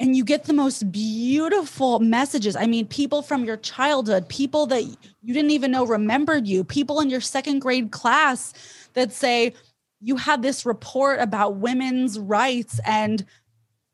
and 0.00 0.16
you 0.16 0.24
get 0.24 0.44
the 0.44 0.52
most 0.52 0.90
beautiful 0.90 1.98
messages. 2.00 2.56
I 2.56 2.66
mean, 2.66 2.86
people 2.86 3.22
from 3.22 3.44
your 3.44 3.56
childhood, 3.56 4.28
people 4.28 4.66
that 4.66 4.84
you 4.84 5.34
didn't 5.34 5.50
even 5.50 5.70
know 5.70 5.84
remembered 5.84 6.46
you, 6.46 6.64
people 6.64 7.00
in 7.00 7.10
your 7.10 7.20
second 7.20 7.60
grade 7.60 7.90
class 7.90 8.52
that 8.94 9.12
say, 9.12 9.54
you 10.00 10.16
had 10.16 10.42
this 10.42 10.64
report 10.64 11.20
about 11.20 11.56
women's 11.56 12.18
rights 12.18 12.80
and 12.84 13.24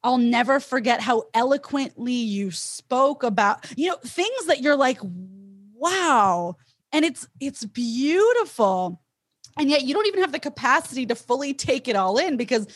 I'll 0.02 0.18
never 0.18 0.60
forget 0.60 1.00
how 1.00 1.24
eloquently 1.32 2.12
you 2.12 2.50
spoke 2.50 3.22
about, 3.22 3.64
you 3.76 3.88
know, 3.88 3.96
things 4.04 4.46
that 4.46 4.60
you're 4.60 4.76
like, 4.76 4.98
wow, 5.74 6.56
and 6.94 7.04
it's 7.04 7.28
it's 7.40 7.64
beautiful. 7.64 9.02
And 9.58 9.68
yet 9.68 9.82
you 9.82 9.94
don't 9.94 10.06
even 10.06 10.20
have 10.20 10.32
the 10.32 10.38
capacity 10.38 11.06
to 11.06 11.14
fully 11.14 11.52
take 11.52 11.86
it 11.88 11.96
all 11.96 12.18
in 12.18 12.36
because 12.36 12.66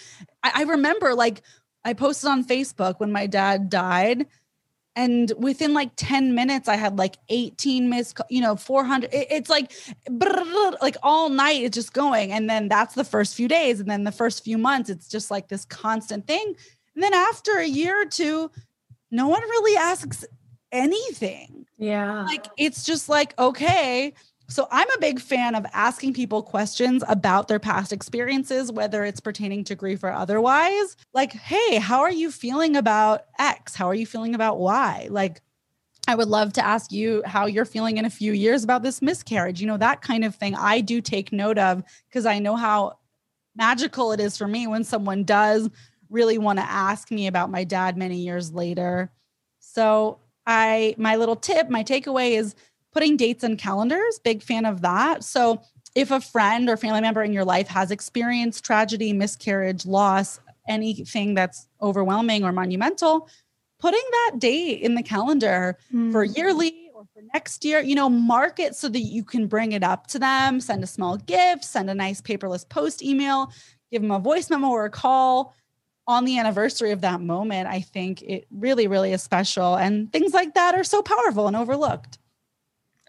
I, 0.43 0.53
I, 0.57 0.63
remember 0.63 1.15
like 1.15 1.43
I 1.85 1.93
posted 1.93 2.31
on 2.31 2.45
Facebook 2.45 3.01
when 3.01 3.11
my 3.11 3.27
dad 3.27 3.69
died 3.69 4.27
and 4.95 5.33
within 5.39 5.75
like 5.75 5.91
10 5.97 6.35
minutes 6.35 6.69
i 6.69 6.75
had 6.75 6.99
like 6.99 7.19
18 7.29 7.89
missed 7.89 8.21
you 8.31 8.41
know 8.41 8.57
400 8.57 9.11
it's 9.13 9.49
like 9.49 9.73
like 10.81 10.97
all 11.03 11.29
night 11.29 11.63
it's 11.63 11.77
just 11.77 11.93
going. 11.93 12.33
And 12.33 12.51
then 12.51 12.69
that's 12.69 12.95
the 12.95 13.05
first 13.05 13.35
few 13.35 13.49
days. 13.49 13.81
And 13.81 13.89
then 13.89 14.05
the 14.05 14.13
first 14.13 14.43
few 14.45 14.59
months 14.59 14.91
it's 14.91 15.09
just 15.09 15.31
like 15.31 15.49
this 15.49 15.65
constant 15.65 16.27
thing. 16.27 16.55
And 16.95 17.03
then 17.05 17.15
after 17.15 17.59
a 17.59 17.67
year 17.67 18.03
or 18.03 18.07
two 18.07 18.51
no 19.11 19.29
one 19.29 19.43
really 19.43 19.77
asks 19.77 20.25
anything 20.73 21.67
yeah 21.79 22.25
like 22.25 22.47
it's 22.57 22.85
just 22.85 23.09
like 23.09 23.39
okay 23.39 24.13
so 24.51 24.67
I'm 24.71 24.89
a 24.91 24.99
big 24.99 25.21
fan 25.21 25.55
of 25.55 25.67
asking 25.75 26.15
people 26.15 26.43
questions 26.43 27.05
about 27.07 27.49
their 27.49 27.59
past 27.59 27.93
experiences, 27.93 28.73
whether 28.73 29.05
it's 29.05 29.21
pertaining 29.21 29.63
to 29.65 29.75
grief 29.75 30.03
or 30.03 30.11
otherwise. 30.11 30.97
Like, 31.13 31.35
hey, 31.35 31.77
how 31.77 32.01
are 32.01 32.11
you 32.11 32.31
feeling 32.31 32.75
about 32.75 33.25
X? 33.39 33.75
How 33.75 33.87
are 33.89 33.95
you 33.95 34.07
feeling 34.07 34.35
about 34.35 34.59
Y? 34.59 35.09
Like, 35.11 35.43
I 36.09 36.15
would 36.15 36.29
love 36.29 36.55
to 36.55 36.65
ask 36.65 36.91
you 36.91 37.23
how 37.27 37.45
you're 37.45 37.67
feeling 37.67 37.99
in 37.99 38.07
a 38.07 38.11
few 38.11 38.33
years 38.33 38.65
about 38.65 38.83
this 38.83 39.03
miscarriage. 39.03 39.61
You 39.61 39.67
know, 39.67 39.77
that 39.77 40.01
kind 40.01 40.25
of 40.25 40.35
thing 40.35 40.55
I 40.55 40.81
do 40.81 41.03
take 41.03 41.31
note 41.31 41.59
of 41.59 41.83
because 42.09 42.25
I 42.25 42.39
know 42.39 42.57
how 42.57 42.99
magical 43.55 44.13
it 44.13 44.21
is 44.21 44.39
for 44.39 44.49
me 44.49 44.67
when 44.67 44.85
someone 44.85 45.25
does 45.25 45.69
really 46.09 46.39
want 46.39 46.59
to 46.59 46.65
ask 46.65 47.11
me 47.11 47.27
about 47.27 47.51
my 47.51 47.65
dad 47.65 47.99
many 47.99 48.21
years 48.21 48.55
later. 48.55 49.13
So, 49.59 50.21
I 50.49 50.95
my 50.99 51.15
little 51.15 51.37
tip, 51.37 51.69
my 51.69 51.85
takeaway 51.85 52.33
is 52.33 52.57
putting 52.93 53.17
dates 53.17 53.45
and 53.45 53.59
calendars, 53.59 54.19
big 54.25 54.43
fan 54.43 54.65
of 54.65 54.81
that. 54.81 55.23
So 55.23 55.61
if 55.95 56.11
a 56.11 56.21
friend 56.21 56.69
or 56.69 56.77
family 56.77 57.03
member 57.03 57.23
in 57.23 57.33
your 57.33 57.45
life 57.45 57.69
has 57.69 57.91
experienced 57.91 58.65
tragedy, 58.65 59.13
miscarriage, 59.13 59.85
loss, 59.85 60.41
anything 60.67 61.35
that's 61.35 61.69
overwhelming 61.83 62.45
or 62.45 62.53
monumental, 62.53 63.29
putting 63.79 64.03
that 64.11 64.39
date 64.39 64.81
in 64.81 64.95
the 64.95 65.03
calendar 65.03 65.79
mm. 65.93 66.11
for 66.11 66.25
yearly 66.25 66.91
or 66.95 67.05
for 67.13 67.23
next 67.35 67.65
year, 67.65 67.81
you 67.81 67.95
know, 67.95 68.09
mark 68.09 68.59
it 68.59 68.75
so 68.75 68.89
that 68.89 69.01
you 69.01 69.23
can 69.23 69.47
bring 69.47 69.73
it 69.73 69.83
up 69.83 70.07
to 70.09 70.19
them, 70.19 70.61
send 70.61 70.83
a 70.83 70.87
small 70.87 71.17
gift, 71.17 71.65
send 71.65 71.91
a 71.91 71.95
nice 71.95 72.21
paperless 72.21 72.69
post 72.69 73.03
email, 73.03 73.53
give 73.93 74.03
them 74.03 74.11
a 74.11 74.19
voice 74.19 74.51
memo 74.51 74.69
or 74.69 74.87
a 74.87 74.91
call 74.91 75.55
on 76.09 76.25
the 76.25 76.39
anniversary 76.39 76.91
of 76.91 77.03
that 77.03 77.21
moment. 77.21 77.69
I 77.69 77.81
think 77.81 78.23
it 78.23 78.47
really, 78.51 78.87
really 78.87 79.13
is 79.13 79.23
special. 79.23 79.77
And 79.77 80.11
things 80.11 80.33
like 80.33 80.55
that 80.55 80.75
are 80.75 80.83
so 80.83 81.03
powerful 81.03 81.47
and 81.47 81.55
overlooked. 81.55 82.19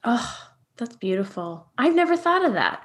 Oh, 0.03 0.37
that's 0.75 0.97
beautiful. 0.97 1.65
I've 1.77 1.95
never 1.95 2.17
thought 2.17 2.45
of 2.45 2.53
that. 2.53 2.83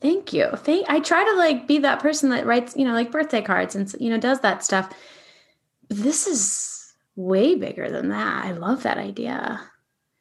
Thank 0.00 0.32
you. 0.32 0.48
Thank 0.56 0.90
I 0.90 0.98
try 0.98 1.24
to 1.24 1.36
like 1.36 1.68
be 1.68 1.78
that 1.78 2.00
person 2.00 2.30
that 2.30 2.44
writes, 2.44 2.74
you 2.76 2.84
know, 2.84 2.92
like 2.92 3.12
birthday 3.12 3.40
cards 3.40 3.76
and 3.76 3.90
you 4.00 4.10
know, 4.10 4.18
does 4.18 4.40
that 4.40 4.64
stuff. 4.64 4.92
This 5.88 6.26
is 6.26 6.94
way 7.14 7.54
bigger 7.54 7.88
than 7.88 8.08
that. 8.08 8.44
I 8.44 8.50
love 8.50 8.82
that 8.82 8.98
idea. 8.98 9.60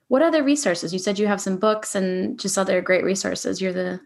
What 0.07 0.21
other 0.21 0.43
resources? 0.43 0.93
You 0.93 0.99
said 0.99 1.17
you 1.17 1.25
have 1.25 1.41
some 1.41 1.57
books 1.57 1.95
and 1.95 2.39
just 2.39 2.59
other 2.59 2.79
great 2.81 3.03
resources. 3.03 3.59
You're 3.59 3.73
the 3.73 3.99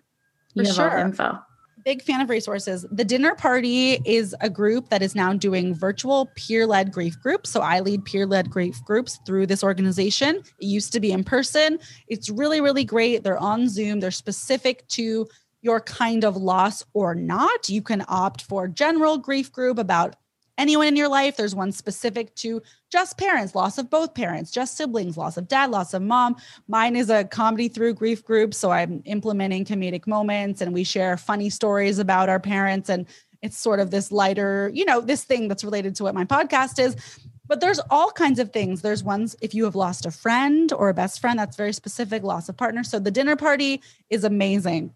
you 0.54 0.64
have 0.64 0.76
sure. 0.76 0.90
all 0.92 0.98
the 0.98 1.02
info 1.02 1.40
big 1.86 2.02
fan 2.02 2.20
of 2.20 2.30
resources. 2.30 2.84
The 2.92 3.06
Dinner 3.06 3.36
Party 3.36 4.00
is 4.06 4.36
a 4.42 4.50
group 4.50 4.90
that 4.90 5.04
is 5.04 5.14
now 5.14 5.34
doing 5.34 5.76
virtual 5.76 6.32
peer 6.36 6.66
led 6.66 6.92
grief 6.92 7.16
groups. 7.22 7.52
So 7.52 7.62
I 7.62 7.80
lead 7.80 8.04
peer 8.04 8.26
led 8.26 8.50
grief 8.50 8.84
groups 8.84 9.20
through 9.26 9.46
this 9.46 9.64
organization. 9.64 10.38
It 10.60 10.66
used 10.66 10.92
to 10.94 11.00
be 11.00 11.12
in 11.12 11.24
person. 11.24 11.78
It's 12.08 12.30
really, 12.30 12.60
really 12.60 12.84
great. 12.84 13.24
They're 13.24 13.38
on 13.38 13.70
Zoom, 13.70 14.00
they're 14.00 14.10
specific 14.10 14.88
to 14.90 15.28
your 15.62 15.80
kind 15.80 16.24
of 16.24 16.36
loss 16.36 16.84
or 16.94 17.14
not. 17.14 17.70
You 17.70 17.84
can 17.84 18.04
opt 18.08 18.42
for 18.42 18.68
general 18.68 19.18
grief 19.18 19.52
group 19.52 19.78
about 19.78 20.16
anyone 20.58 20.88
in 20.88 20.96
your 20.96 21.10
life. 21.10 21.38
There's 21.38 21.56
one 21.56 21.72
specific 21.72 22.34
to 22.36 22.62
just 22.92 23.18
parents, 23.18 23.56
loss 23.56 23.78
of 23.78 23.90
both 23.90 24.14
parents, 24.14 24.52
just 24.52 24.78
siblings, 24.78 25.18
loss 25.18 25.38
of 25.38 25.48
dad, 25.48 25.72
loss 25.72 25.94
of 25.94 26.02
mom. 26.02 26.36
Mine 26.68 26.96
is 26.96 27.10
a 27.10 27.26
comedy 27.26 27.68
through 27.68 27.94
grief 27.94 28.24
group. 28.24 28.54
So 28.54 28.72
I'm 28.72 29.02
implementing 29.06 29.66
comedic 29.66 30.08
moments 30.08 30.62
and 30.62 30.74
we 30.74 30.84
share 30.84 31.18
funny 31.18 31.50
stories 31.50 32.00
about 32.00 32.30
our 32.30 32.40
parents. 32.40 32.90
And 32.90 33.06
it's 33.42 33.58
sort 33.58 33.80
of 33.80 33.92
this 33.92 34.12
lighter, 34.12 34.72
you 34.74 34.86
know, 34.86 35.02
this 35.02 35.24
thing 35.24 35.48
that's 35.48 35.64
related 35.64 35.96
to 35.98 36.04
what 36.04 36.16
my 36.16 36.26
podcast 36.26 36.80
is. 36.80 36.96
But 37.48 37.62
there's 37.62 37.80
all 37.92 38.10
kinds 38.12 38.40
of 38.40 38.52
things. 38.52 38.82
There's 38.82 39.04
ones 39.04 39.36
if 39.42 39.54
you 39.54 39.66
have 39.66 39.76
lost 39.76 40.06
a 40.06 40.12
friend 40.12 40.74
or 40.74 40.90
a 40.90 40.96
best 40.96 41.20
friend, 41.20 41.38
that's 41.38 41.56
very 41.56 41.74
specific, 41.74 42.24
loss 42.24 42.50
of 42.50 42.58
partner. 42.58 42.84
So 42.84 42.98
the 42.98 43.12
dinner 43.12 43.36
party 43.36 43.84
is 44.10 44.24
amazing. 44.24 44.94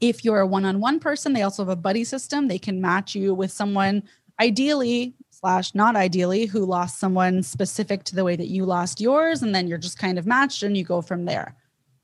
If 0.00 0.24
you're 0.24 0.40
a 0.40 0.46
one 0.46 0.64
on 0.64 0.80
one 0.80 0.98
person, 0.98 1.32
they 1.32 1.42
also 1.42 1.62
have 1.62 1.68
a 1.68 1.76
buddy 1.76 2.04
system. 2.04 2.48
They 2.48 2.58
can 2.58 2.80
match 2.80 3.14
you 3.14 3.34
with 3.34 3.52
someone 3.52 4.02
ideally 4.40 5.14
slash 5.30 5.74
not 5.74 5.96
ideally 5.96 6.46
who 6.46 6.64
lost 6.64 6.98
someone 6.98 7.42
specific 7.42 8.04
to 8.04 8.16
the 8.16 8.24
way 8.24 8.36
that 8.36 8.48
you 8.48 8.64
lost 8.64 9.00
yours 9.00 9.42
and 9.42 9.54
then 9.54 9.68
you're 9.68 9.78
just 9.78 9.98
kind 9.98 10.18
of 10.18 10.26
matched 10.26 10.62
and 10.62 10.76
you 10.76 10.84
go 10.84 11.00
from 11.00 11.24
there. 11.24 11.54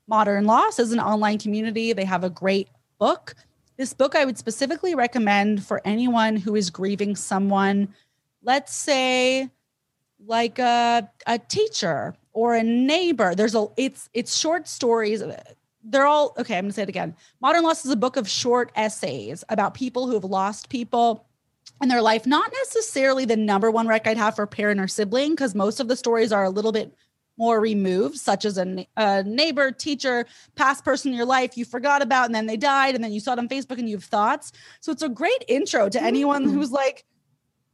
Modern 0.07 0.45
loss 0.45 0.79
is 0.79 0.91
an 0.91 0.99
online 0.99 1.39
community. 1.39 1.91
They 1.91 2.05
have 2.05 2.23
a 2.23 2.29
great 2.29 2.69
book. 2.99 3.35
This 3.77 3.93
book 3.93 4.15
i 4.15 4.23
would 4.23 4.37
specifically 4.37 4.95
recommend 4.95 5.65
for 5.65 5.81
anyone 5.83 6.37
who 6.37 6.55
is 6.55 6.69
grieving 6.69 7.15
someone 7.15 7.93
let's 8.45 8.73
say 8.73 9.49
like 10.25 10.59
a, 10.59 11.09
a 11.27 11.39
teacher 11.39 12.15
or 12.31 12.55
a 12.55 12.63
neighbor. 12.63 13.35
There's 13.35 13.55
a 13.55 13.67
it's 13.75 14.09
it's 14.13 14.37
short 14.37 14.67
stories. 14.67 15.21
They're 15.83 16.05
all 16.05 16.33
okay 16.37 16.57
i'm 16.57 16.65
gonna 16.65 16.73
say 16.73 16.83
it 16.83 16.89
again. 16.89 17.15
Modern 17.41 17.63
loss 17.63 17.85
is 17.85 17.91
a 17.91 17.97
book 17.97 18.15
of 18.15 18.29
short 18.29 18.71
essays 18.75 19.43
about 19.49 19.73
people 19.73 20.07
who 20.07 20.13
have 20.13 20.23
lost 20.23 20.69
people 20.69 21.24
in 21.81 21.89
their 21.89 22.01
life. 22.01 22.25
Not 22.25 22.51
necessarily 22.63 23.25
the 23.25 23.37
number 23.37 23.69
one 23.69 23.87
rec 23.87 24.07
I'd 24.07 24.17
have 24.17 24.35
for 24.35 24.47
parent 24.47 24.79
or 24.79 24.87
sibling, 24.87 25.31
because 25.31 25.55
most 25.55 25.79
of 25.79 25.87
the 25.87 25.95
stories 25.95 26.31
are 26.31 26.43
a 26.43 26.49
little 26.49 26.71
bit 26.71 26.93
more 27.37 27.59
removed, 27.59 28.17
such 28.17 28.45
as 28.45 28.57
a, 28.57 28.87
a, 28.95 29.23
neighbor, 29.23 29.71
teacher, 29.71 30.25
past 30.55 30.85
person 30.85 31.11
in 31.11 31.17
your 31.17 31.25
life 31.25 31.57
you 31.57 31.65
forgot 31.65 32.01
about, 32.01 32.25
and 32.25 32.35
then 32.35 32.45
they 32.45 32.57
died, 32.57 32.95
and 32.95 33.03
then 33.03 33.11
you 33.11 33.19
saw 33.19 33.33
it 33.33 33.39
on 33.39 33.49
Facebook 33.49 33.77
and 33.77 33.89
you 33.89 33.97
have 33.97 34.05
thoughts. 34.05 34.51
So 34.79 34.91
it's 34.91 35.01
a 35.01 35.09
great 35.09 35.43
intro 35.47 35.89
to 35.89 36.01
anyone 36.01 36.45
mm-hmm. 36.45 36.53
who's 36.53 36.71
like, 36.71 37.03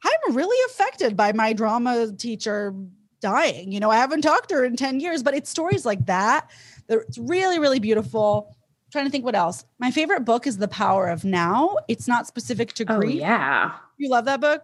I'm 0.04 0.36
really 0.36 0.58
affected 0.72 1.16
by 1.16 1.32
my 1.34 1.54
drama 1.54 2.12
teacher 2.18 2.74
dying. 3.22 3.72
You 3.72 3.80
know, 3.80 3.92
I 3.92 3.98
haven't 3.98 4.22
talked 4.22 4.50
to 4.50 4.56
her 4.56 4.66
in 4.66 4.76
10 4.76 5.00
years, 5.00 5.22
but 5.22 5.36
it's 5.36 5.50
stories 5.50 5.86
like 5.86 6.08
that. 6.08 6.50
It's 6.90 7.20
really, 7.20 7.60
really 7.60 7.80
beautiful 7.80 8.56
trying 8.92 9.06
to 9.06 9.12
think 9.12 9.26
what 9.26 9.36
else. 9.36 9.66
My 9.80 9.92
favorite 9.92 10.26
book 10.26 10.46
is 10.46 10.58
The 10.58 10.68
Power 10.68 11.08
of 11.08 11.24
Now. 11.24 11.78
It's 11.88 12.08
not 12.08 12.28
specific 12.28 12.74
to 12.74 12.86
oh, 12.90 13.00
grief. 13.00 13.16
Oh, 13.16 13.20
yeah. 13.20 13.72
You 13.98 14.10
love 14.10 14.26
that 14.26 14.42
book? 14.42 14.64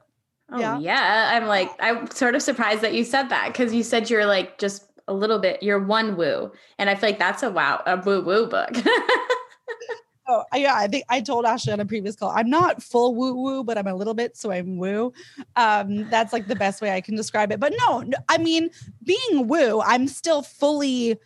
Oh, 0.51 0.59
yeah. 0.59 0.79
yeah. 0.79 1.31
I'm 1.33 1.47
like, 1.47 1.71
I'm 1.79 2.09
sort 2.11 2.35
of 2.35 2.41
surprised 2.41 2.81
that 2.81 2.93
you 2.93 3.03
said 3.03 3.29
that 3.29 3.47
because 3.47 3.73
you 3.73 3.83
said 3.83 4.09
you're 4.09 4.25
like 4.25 4.57
just 4.57 4.83
a 5.07 5.13
little 5.13 5.39
bit, 5.39 5.63
you're 5.63 5.79
one 5.79 6.17
woo. 6.17 6.51
And 6.77 6.89
I 6.89 6.95
feel 6.95 7.09
like 7.09 7.19
that's 7.19 7.43
a 7.43 7.51
wow, 7.51 7.81
a 7.85 7.97
woo 7.97 8.21
woo 8.21 8.47
book. 8.47 8.69
oh, 10.27 10.43
yeah. 10.53 10.75
I 10.75 10.87
think 10.87 11.05
I 11.09 11.21
told 11.21 11.45
Ashley 11.45 11.73
on 11.73 11.79
a 11.79 11.85
previous 11.85 12.15
call, 12.15 12.31
I'm 12.31 12.49
not 12.49 12.81
full 12.81 13.15
woo 13.15 13.35
woo, 13.35 13.63
but 13.63 13.77
I'm 13.77 13.87
a 13.87 13.95
little 13.95 14.13
bit. 14.13 14.37
So 14.37 14.51
I'm 14.51 14.77
woo. 14.77 15.13
Um, 15.55 16.09
that's 16.09 16.33
like 16.33 16.47
the 16.47 16.55
best 16.55 16.81
way 16.81 16.91
I 16.91 17.01
can 17.01 17.15
describe 17.15 17.51
it. 17.51 17.59
But 17.59 17.73
no, 17.77 18.03
I 18.29 18.37
mean, 18.37 18.69
being 19.03 19.47
woo, 19.47 19.81
I'm 19.81 20.07
still 20.07 20.41
fully 20.41 21.17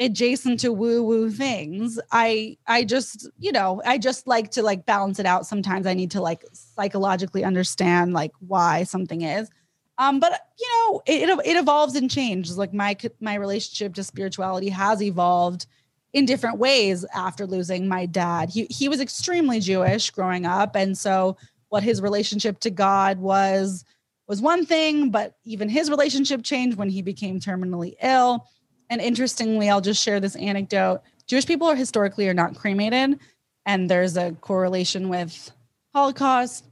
adjacent 0.00 0.58
to 0.58 0.72
woo 0.72 1.02
woo 1.02 1.30
things 1.30 2.00
i 2.10 2.56
i 2.66 2.82
just 2.82 3.28
you 3.38 3.52
know 3.52 3.82
i 3.84 3.98
just 3.98 4.26
like 4.26 4.50
to 4.50 4.62
like 4.62 4.86
balance 4.86 5.18
it 5.18 5.26
out. 5.26 5.46
Sometimes 5.46 5.86
i 5.86 5.92
need 5.92 6.10
to 6.12 6.22
like 6.22 6.42
psychologically 6.52 7.44
understand 7.44 8.14
like 8.14 8.32
why 8.40 8.82
something 8.84 9.20
is. 9.20 9.50
Um 9.98 10.18
but 10.18 10.40
you 10.58 10.66
know 10.68 11.02
it 11.06 11.28
it, 11.44 11.56
evolves 11.56 11.94
and 11.94 12.10
changes. 12.10 12.56
Like 12.56 12.72
my 12.72 12.96
my 13.20 13.34
relationship 13.34 13.94
to 13.94 14.02
spirituality 14.02 14.70
has 14.70 15.02
evolved 15.02 15.66
in 16.14 16.24
different 16.24 16.58
ways 16.58 17.04
after 17.14 17.46
losing 17.46 17.86
my 17.86 18.06
dad. 18.06 18.48
He 18.48 18.66
he 18.70 18.88
was 18.88 19.00
extremely 19.00 19.60
jewish 19.60 20.10
growing 20.10 20.46
up 20.46 20.74
and 20.76 20.96
so 20.96 21.36
what 21.68 21.82
his 21.82 22.00
relationship 22.00 22.58
to 22.60 22.70
god 22.70 23.18
was 23.18 23.84
was 24.26 24.40
one 24.40 24.64
thing 24.64 25.10
but 25.10 25.34
even 25.44 25.68
his 25.68 25.90
relationship 25.90 26.42
changed 26.42 26.78
when 26.78 26.88
he 26.88 27.02
became 27.02 27.38
terminally 27.38 27.94
ill 28.02 28.46
and 28.90 29.00
interestingly, 29.00 29.70
I'll 29.70 29.80
just 29.80 30.02
share 30.02 30.20
this 30.20 30.36
anecdote. 30.36 31.00
Jewish 31.26 31.46
people 31.46 31.68
are 31.68 31.76
historically 31.76 32.28
are 32.28 32.34
not 32.34 32.56
cremated, 32.56 33.20
and 33.64 33.88
there's 33.88 34.16
a 34.16 34.32
correlation 34.40 35.08
with 35.08 35.52
Holocaust, 35.94 36.66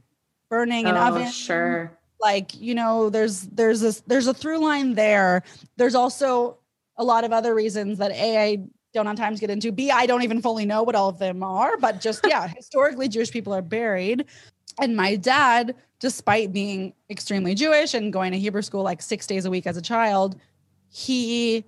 burning 0.49 0.85
in 0.85 0.95
oh, 0.95 0.99
oven. 0.99 1.31
Sure. 1.31 1.97
Like, 2.19 2.53
you 2.59 2.75
know, 2.75 3.09
there's 3.09 3.43
there's 3.43 3.83
a 3.83 4.03
there's 4.05 4.27
a 4.27 4.33
through 4.33 4.59
line 4.59 4.95
there. 4.95 5.43
There's 5.77 5.95
also 5.95 6.57
a 6.97 7.03
lot 7.03 7.23
of 7.23 7.31
other 7.31 7.55
reasons 7.55 7.97
that 7.99 8.11
A, 8.11 8.37
I 8.37 8.57
don't 8.93 9.07
on 9.07 9.15
times 9.15 9.39
get 9.39 9.49
into. 9.49 9.71
B, 9.71 9.89
I 9.89 10.05
don't 10.05 10.23
even 10.23 10.41
fully 10.41 10.65
know 10.65 10.83
what 10.83 10.95
all 10.95 11.07
of 11.07 11.19
them 11.19 11.41
are, 11.41 11.77
but 11.77 12.01
just 12.01 12.25
yeah, 12.27 12.47
historically 12.55 13.07
Jewish 13.07 13.31
people 13.31 13.53
are 13.53 13.61
buried. 13.61 14.25
And 14.81 14.97
my 14.97 15.15
dad, 15.15 15.75
despite 15.99 16.51
being 16.51 16.93
extremely 17.09 17.55
Jewish 17.55 17.93
and 17.93 18.11
going 18.11 18.33
to 18.33 18.39
Hebrew 18.39 18.61
school 18.61 18.83
like 18.83 19.01
six 19.01 19.25
days 19.25 19.45
a 19.45 19.49
week 19.49 19.65
as 19.65 19.77
a 19.77 19.81
child, 19.81 20.39
he 20.89 21.63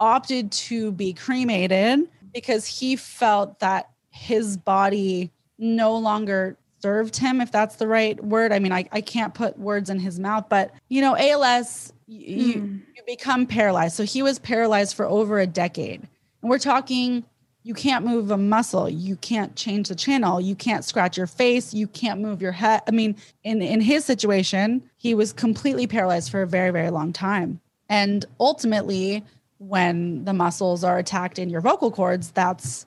opted 0.00 0.52
to 0.52 0.92
be 0.92 1.12
cremated 1.12 2.08
because 2.32 2.66
he 2.66 2.96
felt 2.96 3.58
that 3.60 3.90
his 4.10 4.56
body 4.56 5.30
no 5.58 5.96
longer 5.96 6.56
served 6.80 7.16
him, 7.16 7.40
if 7.40 7.50
that's 7.50 7.76
the 7.76 7.86
right 7.86 8.22
word. 8.22 8.52
I 8.52 8.58
mean, 8.58 8.72
I, 8.72 8.88
I 8.92 9.00
can't 9.00 9.34
put 9.34 9.58
words 9.58 9.90
in 9.90 9.98
his 9.98 10.18
mouth, 10.18 10.46
but 10.48 10.72
you 10.88 11.00
know, 11.00 11.16
ALS, 11.16 11.92
you, 12.06 12.54
mm. 12.54 12.80
you 12.96 13.02
become 13.06 13.46
paralyzed. 13.46 13.96
So 13.96 14.04
he 14.04 14.22
was 14.22 14.38
paralyzed 14.38 14.96
for 14.96 15.06
over 15.06 15.38
a 15.38 15.46
decade. 15.46 16.06
And 16.42 16.50
we're 16.50 16.58
talking, 16.58 17.24
you 17.64 17.74
can't 17.74 18.04
move 18.04 18.30
a 18.30 18.36
muscle, 18.36 18.88
you 18.88 19.16
can't 19.16 19.56
change 19.56 19.88
the 19.88 19.94
channel, 19.94 20.40
you 20.40 20.54
can't 20.54 20.84
scratch 20.84 21.18
your 21.18 21.26
face, 21.26 21.74
you 21.74 21.88
can't 21.88 22.20
move 22.20 22.40
your 22.40 22.52
head. 22.52 22.82
I 22.86 22.92
mean, 22.92 23.16
in, 23.44 23.60
in 23.60 23.80
his 23.80 24.04
situation, 24.04 24.82
he 24.96 25.14
was 25.14 25.32
completely 25.32 25.86
paralyzed 25.86 26.30
for 26.30 26.42
a 26.42 26.46
very, 26.46 26.70
very 26.70 26.90
long 26.90 27.12
time. 27.12 27.60
And 27.88 28.24
ultimately, 28.38 29.24
when 29.58 30.24
the 30.24 30.32
muscles 30.32 30.84
are 30.84 30.98
attacked 30.98 31.38
in 31.38 31.50
your 31.50 31.60
vocal 31.60 31.90
cords, 31.90 32.30
that's 32.30 32.86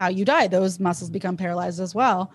how 0.00 0.08
you 0.08 0.24
die. 0.24 0.46
Those 0.46 0.80
muscles 0.80 1.10
become 1.10 1.36
paralyzed 1.36 1.80
as 1.80 1.94
well. 1.94 2.32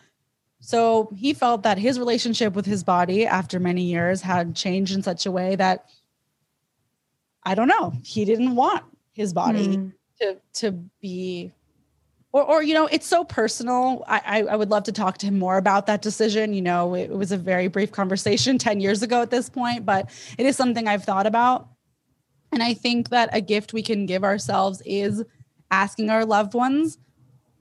So 0.59 1.11
he 1.15 1.33
felt 1.33 1.63
that 1.63 1.77
his 1.77 1.99
relationship 1.99 2.53
with 2.53 2.65
his 2.65 2.83
body 2.83 3.25
after 3.25 3.59
many 3.59 3.83
years 3.83 4.21
had 4.21 4.55
changed 4.55 4.95
in 4.95 5.03
such 5.03 5.25
a 5.25 5.31
way 5.31 5.55
that 5.55 5.89
I 7.43 7.53
don't 7.53 7.67
know, 7.67 7.93
he 8.03 8.25
didn't 8.25 8.55
want 8.55 8.83
his 9.13 9.33
body 9.33 9.77
mm. 9.77 9.93
to 10.19 10.37
to 10.53 10.71
be 11.01 11.51
or, 12.31 12.43
or 12.43 12.63
you 12.63 12.73
know 12.73 12.85
it's 12.87 13.07
so 13.07 13.23
personal 13.23 14.03
I, 14.07 14.43
I 14.43 14.55
would 14.55 14.69
love 14.69 14.83
to 14.83 14.91
talk 14.91 15.17
to 15.19 15.27
him 15.27 15.39
more 15.39 15.57
about 15.57 15.87
that 15.87 16.01
decision 16.01 16.53
you 16.53 16.61
know 16.61 16.93
it, 16.93 17.09
it 17.09 17.17
was 17.17 17.31
a 17.31 17.37
very 17.37 17.69
brief 17.69 17.93
conversation 17.93 18.57
10 18.59 18.81
years 18.81 19.01
ago 19.01 19.21
at 19.21 19.31
this 19.31 19.49
point 19.49 19.85
but 19.85 20.09
it 20.37 20.45
is 20.45 20.57
something 20.57 20.87
i've 20.87 21.05
thought 21.05 21.27
about 21.27 21.69
and 22.55 22.63
i 22.63 22.73
think 22.73 23.09
that 23.09 23.29
a 23.31 23.41
gift 23.41 23.73
we 23.73 23.83
can 23.83 24.07
give 24.07 24.23
ourselves 24.23 24.81
is 24.85 25.23
asking 25.69 26.09
our 26.09 26.25
loved 26.25 26.55
ones 26.55 26.97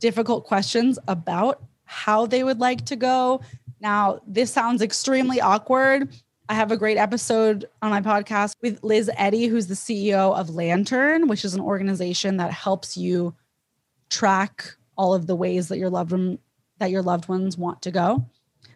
difficult 0.04 0.44
questions 0.44 0.98
about 1.08 1.62
how 1.84 2.26
they 2.26 2.44
would 2.44 2.60
like 2.60 2.84
to 2.86 2.96
go. 2.96 3.40
Now, 3.80 4.20
this 4.26 4.52
sounds 4.52 4.82
extremely 4.82 5.40
awkward. 5.40 6.08
I 6.48 6.54
have 6.54 6.70
a 6.70 6.76
great 6.76 6.98
episode 6.98 7.64
on 7.80 7.90
my 7.90 8.00
podcast 8.00 8.54
with 8.60 8.82
Liz 8.82 9.10
Eddy, 9.16 9.46
who's 9.46 9.66
the 9.66 9.74
CEO 9.74 10.36
of 10.38 10.50
Lantern, 10.50 11.26
which 11.28 11.44
is 11.44 11.54
an 11.54 11.60
organization 11.60 12.36
that 12.36 12.52
helps 12.52 12.96
you 12.96 13.34
track 14.10 14.74
all 14.96 15.14
of 15.14 15.26
the 15.26 15.34
ways 15.34 15.68
that 15.68 15.78
your 15.78 15.90
loved 15.90 16.12
one 16.12 16.38
that 16.78 16.90
your 16.90 17.02
loved 17.02 17.28
ones 17.28 17.56
want 17.56 17.80
to 17.82 17.90
go. 17.90 18.26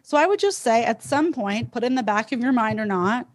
So 0.01 0.17
I 0.17 0.25
would 0.25 0.39
just 0.39 0.59
say 0.59 0.83
at 0.83 1.03
some 1.03 1.33
point, 1.33 1.71
put 1.71 1.83
in 1.83 1.95
the 1.95 2.01
back 2.01 2.31
of 2.31 2.39
your 2.39 2.53
mind 2.53 2.79
or 2.79 2.85
not, 2.85 3.27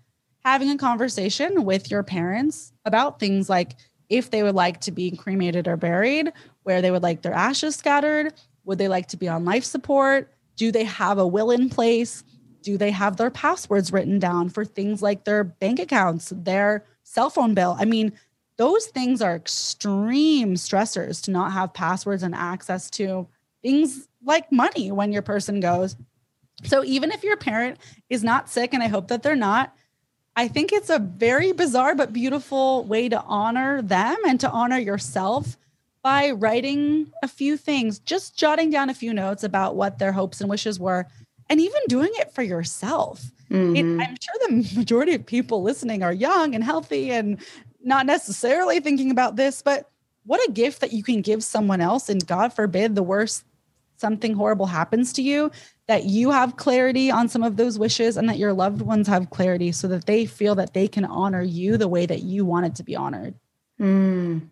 having 0.44 0.70
a 0.70 0.76
conversation 0.76 1.64
with 1.64 1.90
your 1.90 2.02
parents 2.02 2.72
about 2.84 3.18
things 3.18 3.48
like 3.48 3.76
if 4.10 4.30
they 4.30 4.42
would 4.42 4.54
like 4.54 4.80
to 4.82 4.92
be 4.92 5.16
cremated 5.16 5.66
or 5.66 5.76
buried, 5.76 6.32
where 6.64 6.82
they 6.82 6.90
would 6.90 7.02
like 7.02 7.22
their 7.22 7.32
ashes 7.32 7.76
scattered. 7.76 8.32
Would 8.64 8.78
they 8.78 8.88
like 8.88 9.08
to 9.08 9.16
be 9.16 9.28
on 9.28 9.44
life 9.44 9.64
support? 9.64 10.30
Do 10.56 10.70
they 10.70 10.84
have 10.84 11.18
a 11.18 11.26
will 11.26 11.50
in 11.50 11.70
place? 11.70 12.22
Do 12.62 12.76
they 12.78 12.90
have 12.90 13.16
their 13.16 13.30
passwords 13.30 13.92
written 13.92 14.18
down 14.18 14.48
for 14.48 14.64
things 14.64 15.02
like 15.02 15.24
their 15.24 15.44
bank 15.44 15.78
accounts, 15.78 16.32
their 16.34 16.84
cell 17.02 17.30
phone 17.30 17.54
bill? 17.54 17.76
I 17.78 17.84
mean, 17.84 18.12
those 18.56 18.86
things 18.86 19.20
are 19.20 19.34
extreme 19.34 20.54
stressors 20.54 21.22
to 21.24 21.30
not 21.30 21.52
have 21.52 21.74
passwords 21.74 22.22
and 22.22 22.34
access 22.34 22.88
to 22.90 23.26
things 23.62 24.08
like 24.22 24.52
money 24.52 24.92
when 24.92 25.12
your 25.12 25.22
person 25.22 25.60
goes. 25.60 25.96
So 26.62 26.84
even 26.84 27.10
if 27.10 27.24
your 27.24 27.36
parent 27.36 27.78
is 28.08 28.22
not 28.22 28.48
sick, 28.48 28.72
and 28.72 28.82
I 28.82 28.88
hope 28.88 29.08
that 29.08 29.22
they're 29.22 29.34
not, 29.34 29.74
I 30.36 30.48
think 30.48 30.72
it's 30.72 30.90
a 30.90 30.98
very 30.98 31.52
bizarre 31.52 31.94
but 31.94 32.12
beautiful 32.12 32.84
way 32.84 33.08
to 33.08 33.22
honor 33.22 33.82
them 33.82 34.16
and 34.26 34.40
to 34.40 34.50
honor 34.50 34.78
yourself 34.78 35.56
by 36.02 36.32
writing 36.32 37.10
a 37.22 37.28
few 37.28 37.56
things, 37.56 37.98
just 38.00 38.36
jotting 38.36 38.70
down 38.70 38.90
a 38.90 38.94
few 38.94 39.14
notes 39.14 39.44
about 39.44 39.76
what 39.76 39.98
their 39.98 40.12
hopes 40.12 40.40
and 40.40 40.50
wishes 40.50 40.78
were, 40.78 41.06
and 41.48 41.60
even 41.60 41.80
doing 41.88 42.10
it 42.14 42.32
for 42.32 42.42
yourself. 42.42 43.30
Mm-hmm. 43.50 43.76
It, 43.76 44.04
I'm 44.04 44.16
sure 44.20 44.48
the 44.48 44.76
majority 44.76 45.14
of 45.14 45.24
people 45.24 45.62
listening 45.62 46.02
are 46.02 46.12
young 46.12 46.54
and 46.54 46.64
healthy 46.64 47.10
and 47.10 47.40
not 47.82 48.06
necessarily 48.06 48.80
thinking 48.80 49.10
about 49.10 49.36
this, 49.36 49.62
but 49.62 49.90
what 50.26 50.46
a 50.48 50.52
gift 50.52 50.80
that 50.80 50.92
you 50.92 51.02
can 51.02 51.20
give 51.20 51.44
someone 51.44 51.80
else. 51.80 52.08
And 52.08 52.26
God 52.26 52.52
forbid 52.52 52.94
the 52.94 53.02
worst 53.02 53.44
something 53.96 54.34
horrible 54.34 54.66
happens 54.66 55.12
to 55.14 55.22
you, 55.22 55.50
that 55.86 56.04
you 56.04 56.30
have 56.30 56.56
clarity 56.56 57.10
on 57.10 57.28
some 57.28 57.42
of 57.42 57.56
those 57.56 57.78
wishes 57.78 58.16
and 58.16 58.28
that 58.28 58.38
your 58.38 58.52
loved 58.52 58.80
ones 58.80 59.06
have 59.06 59.30
clarity 59.30 59.70
so 59.70 59.86
that 59.88 60.06
they 60.06 60.24
feel 60.24 60.54
that 60.54 60.72
they 60.72 60.88
can 60.88 61.04
honor 61.04 61.42
you 61.42 61.76
the 61.76 61.88
way 61.88 62.06
that 62.06 62.22
you 62.22 62.44
want 62.44 62.66
it 62.66 62.74
to 62.76 62.82
be 62.82 62.96
honored. 62.96 63.34
Mm. 63.80 64.48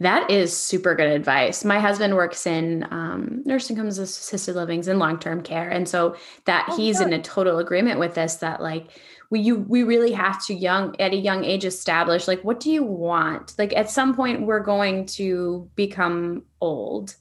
That 0.00 0.30
is 0.30 0.56
super 0.56 0.94
good 0.94 1.10
advice. 1.10 1.64
My 1.64 1.80
husband 1.80 2.14
works 2.14 2.46
in 2.46 2.86
um, 2.90 3.42
nursing 3.44 3.76
homes, 3.76 3.98
assisted 3.98 4.54
livings, 4.54 4.88
and 4.88 4.98
long 4.98 5.18
term 5.18 5.42
care, 5.42 5.68
and 5.68 5.88
so 5.88 6.16
that 6.44 6.66
oh, 6.68 6.76
he's 6.76 6.98
good. 6.98 7.08
in 7.08 7.12
a 7.14 7.22
total 7.22 7.58
agreement 7.58 7.98
with 7.98 8.14
this. 8.14 8.36
That 8.36 8.62
like 8.62 8.88
we 9.30 9.40
you 9.40 9.56
we 9.56 9.82
really 9.82 10.12
have 10.12 10.44
to 10.46 10.54
young 10.54 10.94
at 11.00 11.12
a 11.12 11.16
young 11.16 11.44
age 11.44 11.64
establish 11.64 12.28
like 12.28 12.42
what 12.44 12.60
do 12.60 12.70
you 12.70 12.84
want? 12.84 13.54
Like 13.58 13.74
at 13.74 13.90
some 13.90 14.14
point 14.14 14.46
we're 14.46 14.60
going 14.60 15.06
to 15.06 15.68
become 15.74 16.44
old, 16.60 17.16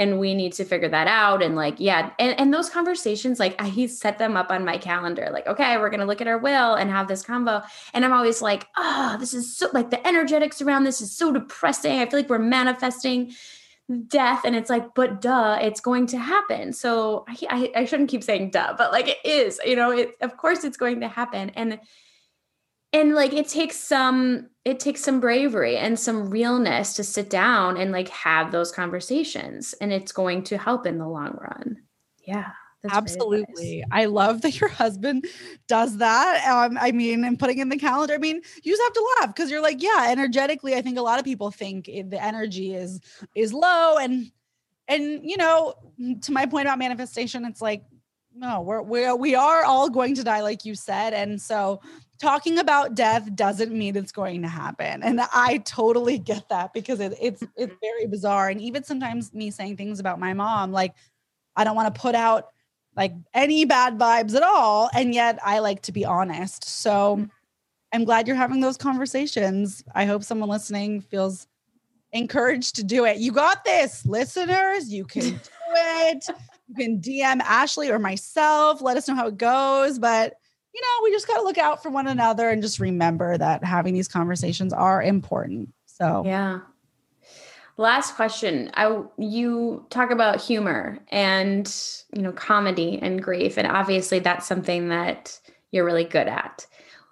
and 0.00 0.18
we 0.18 0.34
need 0.34 0.54
to 0.54 0.64
figure 0.64 0.88
that 0.88 1.06
out 1.06 1.42
and 1.42 1.54
like 1.54 1.74
yeah 1.78 2.10
and, 2.18 2.38
and 2.40 2.52
those 2.52 2.70
conversations 2.70 3.38
like 3.38 3.60
he 3.60 3.86
set 3.86 4.18
them 4.18 4.36
up 4.36 4.50
on 4.50 4.64
my 4.64 4.78
calendar 4.78 5.28
like 5.30 5.46
okay 5.46 5.76
we're 5.76 5.90
gonna 5.90 6.06
look 6.06 6.22
at 6.22 6.26
our 6.26 6.38
will 6.38 6.74
and 6.74 6.90
have 6.90 7.06
this 7.06 7.22
combo 7.22 7.62
and 7.94 8.04
i'm 8.04 8.12
always 8.12 8.42
like 8.42 8.66
oh 8.78 9.16
this 9.20 9.34
is 9.34 9.56
so 9.56 9.68
like 9.72 9.90
the 9.90 10.06
energetics 10.08 10.60
around 10.62 10.82
this 10.84 11.00
is 11.00 11.14
so 11.14 11.30
depressing 11.30 12.00
i 12.00 12.06
feel 12.06 12.18
like 12.18 12.30
we're 12.30 12.38
manifesting 12.38 13.30
death 14.06 14.42
and 14.44 14.56
it's 14.56 14.70
like 14.70 14.94
but 14.94 15.20
duh 15.20 15.58
it's 15.60 15.80
going 15.80 16.06
to 16.06 16.18
happen 16.18 16.72
so 16.72 17.24
I, 17.28 17.36
I, 17.50 17.72
I 17.80 17.84
shouldn't 17.84 18.08
keep 18.08 18.24
saying 18.24 18.50
duh 18.50 18.74
but 18.78 18.92
like 18.92 19.08
it 19.08 19.18
is 19.24 19.60
you 19.64 19.76
know 19.76 19.90
it 19.90 20.16
of 20.22 20.36
course 20.36 20.64
it's 20.64 20.76
going 20.76 21.00
to 21.00 21.08
happen 21.08 21.50
and 21.50 21.78
and 22.92 23.14
like 23.14 23.32
it 23.32 23.48
takes 23.48 23.76
some 23.76 24.48
it 24.64 24.80
takes 24.80 25.00
some 25.02 25.20
bravery 25.20 25.76
and 25.76 25.98
some 25.98 26.30
realness 26.30 26.94
to 26.94 27.04
sit 27.04 27.30
down 27.30 27.76
and 27.76 27.92
like 27.92 28.08
have 28.08 28.52
those 28.52 28.72
conversations 28.72 29.74
and 29.80 29.92
it's 29.92 30.12
going 30.12 30.42
to 30.44 30.58
help 30.58 30.86
in 30.86 30.98
the 30.98 31.08
long 31.08 31.38
run. 31.40 31.78
Yeah 32.26 32.50
absolutely. 32.88 33.84
i 33.90 34.06
love 34.06 34.42
that 34.42 34.58
your 34.60 34.70
husband 34.70 35.26
does 35.68 35.98
that 35.98 36.44
um 36.46 36.78
i 36.80 36.90
mean 36.90 37.24
and 37.24 37.38
putting 37.38 37.58
in 37.58 37.68
the 37.68 37.76
calendar 37.76 38.14
i 38.14 38.18
mean 38.18 38.40
you 38.62 38.72
just 38.72 38.82
have 38.82 38.92
to 38.92 39.08
laugh 39.20 39.34
because 39.34 39.50
you're 39.50 39.62
like 39.62 39.82
yeah 39.82 40.06
energetically 40.08 40.74
i 40.74 40.80
think 40.80 40.98
a 40.98 41.02
lot 41.02 41.18
of 41.18 41.24
people 41.24 41.50
think 41.50 41.86
the 41.86 42.22
energy 42.22 42.74
is 42.74 43.00
is 43.34 43.52
low 43.52 43.98
and 43.98 44.30
and 44.88 45.20
you 45.22 45.36
know 45.36 45.74
to 46.22 46.32
my 46.32 46.46
point 46.46 46.66
about 46.66 46.78
manifestation 46.78 47.44
it's 47.44 47.60
like 47.60 47.84
no 48.34 48.62
we're 48.62 48.82
we're 48.82 49.14
we 49.14 49.34
are 49.34 49.64
all 49.64 49.90
going 49.90 50.14
to 50.14 50.24
die 50.24 50.40
like 50.40 50.64
you 50.64 50.74
said 50.74 51.12
and 51.12 51.40
so 51.40 51.80
talking 52.20 52.58
about 52.58 52.94
death 52.94 53.34
doesn't 53.34 53.72
mean 53.72 53.96
it's 53.96 54.12
going 54.12 54.42
to 54.42 54.48
happen. 54.48 55.02
And 55.02 55.20
i 55.32 55.58
totally 55.58 56.18
get 56.18 56.48
that 56.50 56.72
because 56.72 57.00
it, 57.00 57.14
it's 57.20 57.42
it's 57.56 57.72
mm-hmm. 57.72 57.74
very 57.80 58.06
bizarre. 58.06 58.48
And 58.48 58.60
even 58.60 58.84
sometimes 58.84 59.32
me 59.32 59.50
saying 59.50 59.76
things 59.76 60.00
about 60.00 60.20
my 60.20 60.34
mom 60.34 60.72
like 60.72 60.94
i 61.56 61.64
don't 61.64 61.76
want 61.76 61.92
to 61.92 62.00
put 62.00 62.14
out 62.14 62.48
like 62.96 63.12
any 63.34 63.64
bad 63.64 63.98
vibes 63.98 64.34
at 64.34 64.42
all 64.42 64.90
and 64.94 65.14
yet 65.14 65.38
i 65.44 65.58
like 65.58 65.82
to 65.82 65.92
be 65.92 66.04
honest. 66.04 66.64
So 66.64 67.16
mm-hmm. 67.16 67.24
i'm 67.92 68.04
glad 68.04 68.26
you're 68.26 68.36
having 68.36 68.60
those 68.60 68.76
conversations. 68.76 69.82
I 69.94 70.04
hope 70.04 70.22
someone 70.22 70.48
listening 70.48 71.00
feels 71.00 71.46
encouraged 72.12 72.76
to 72.76 72.84
do 72.84 73.04
it. 73.04 73.18
You 73.18 73.32
got 73.32 73.64
this 73.64 74.04
listeners. 74.04 74.92
You 74.92 75.04
can 75.04 75.22
do 75.30 75.36
it. 75.74 76.28
You 76.68 76.74
can 76.74 77.00
dm 77.00 77.40
ashley 77.40 77.90
or 77.90 77.98
myself. 77.98 78.82
Let 78.82 78.96
us 78.96 79.08
know 79.08 79.14
how 79.14 79.28
it 79.28 79.38
goes. 79.38 79.98
But 79.98 80.34
you 80.74 80.80
know, 80.80 81.04
we 81.04 81.10
just 81.10 81.26
got 81.26 81.36
to 81.36 81.42
look 81.42 81.58
out 81.58 81.82
for 81.82 81.90
one 81.90 82.06
another 82.06 82.48
and 82.48 82.62
just 82.62 82.78
remember 82.78 83.36
that 83.38 83.64
having 83.64 83.94
these 83.94 84.08
conversations 84.08 84.72
are 84.72 85.02
important. 85.02 85.72
So, 85.86 86.22
yeah. 86.24 86.60
Last 87.76 88.14
question. 88.14 88.70
I 88.74 89.02
you 89.16 89.86
talk 89.90 90.10
about 90.10 90.40
humor 90.40 90.98
and, 91.08 91.74
you 92.14 92.22
know, 92.22 92.32
comedy 92.32 92.98
and 93.00 93.22
grief 93.22 93.56
and 93.56 93.66
obviously 93.66 94.18
that's 94.18 94.46
something 94.46 94.90
that 94.90 95.38
you're 95.72 95.84
really 95.84 96.04
good 96.04 96.28
at. 96.28 96.66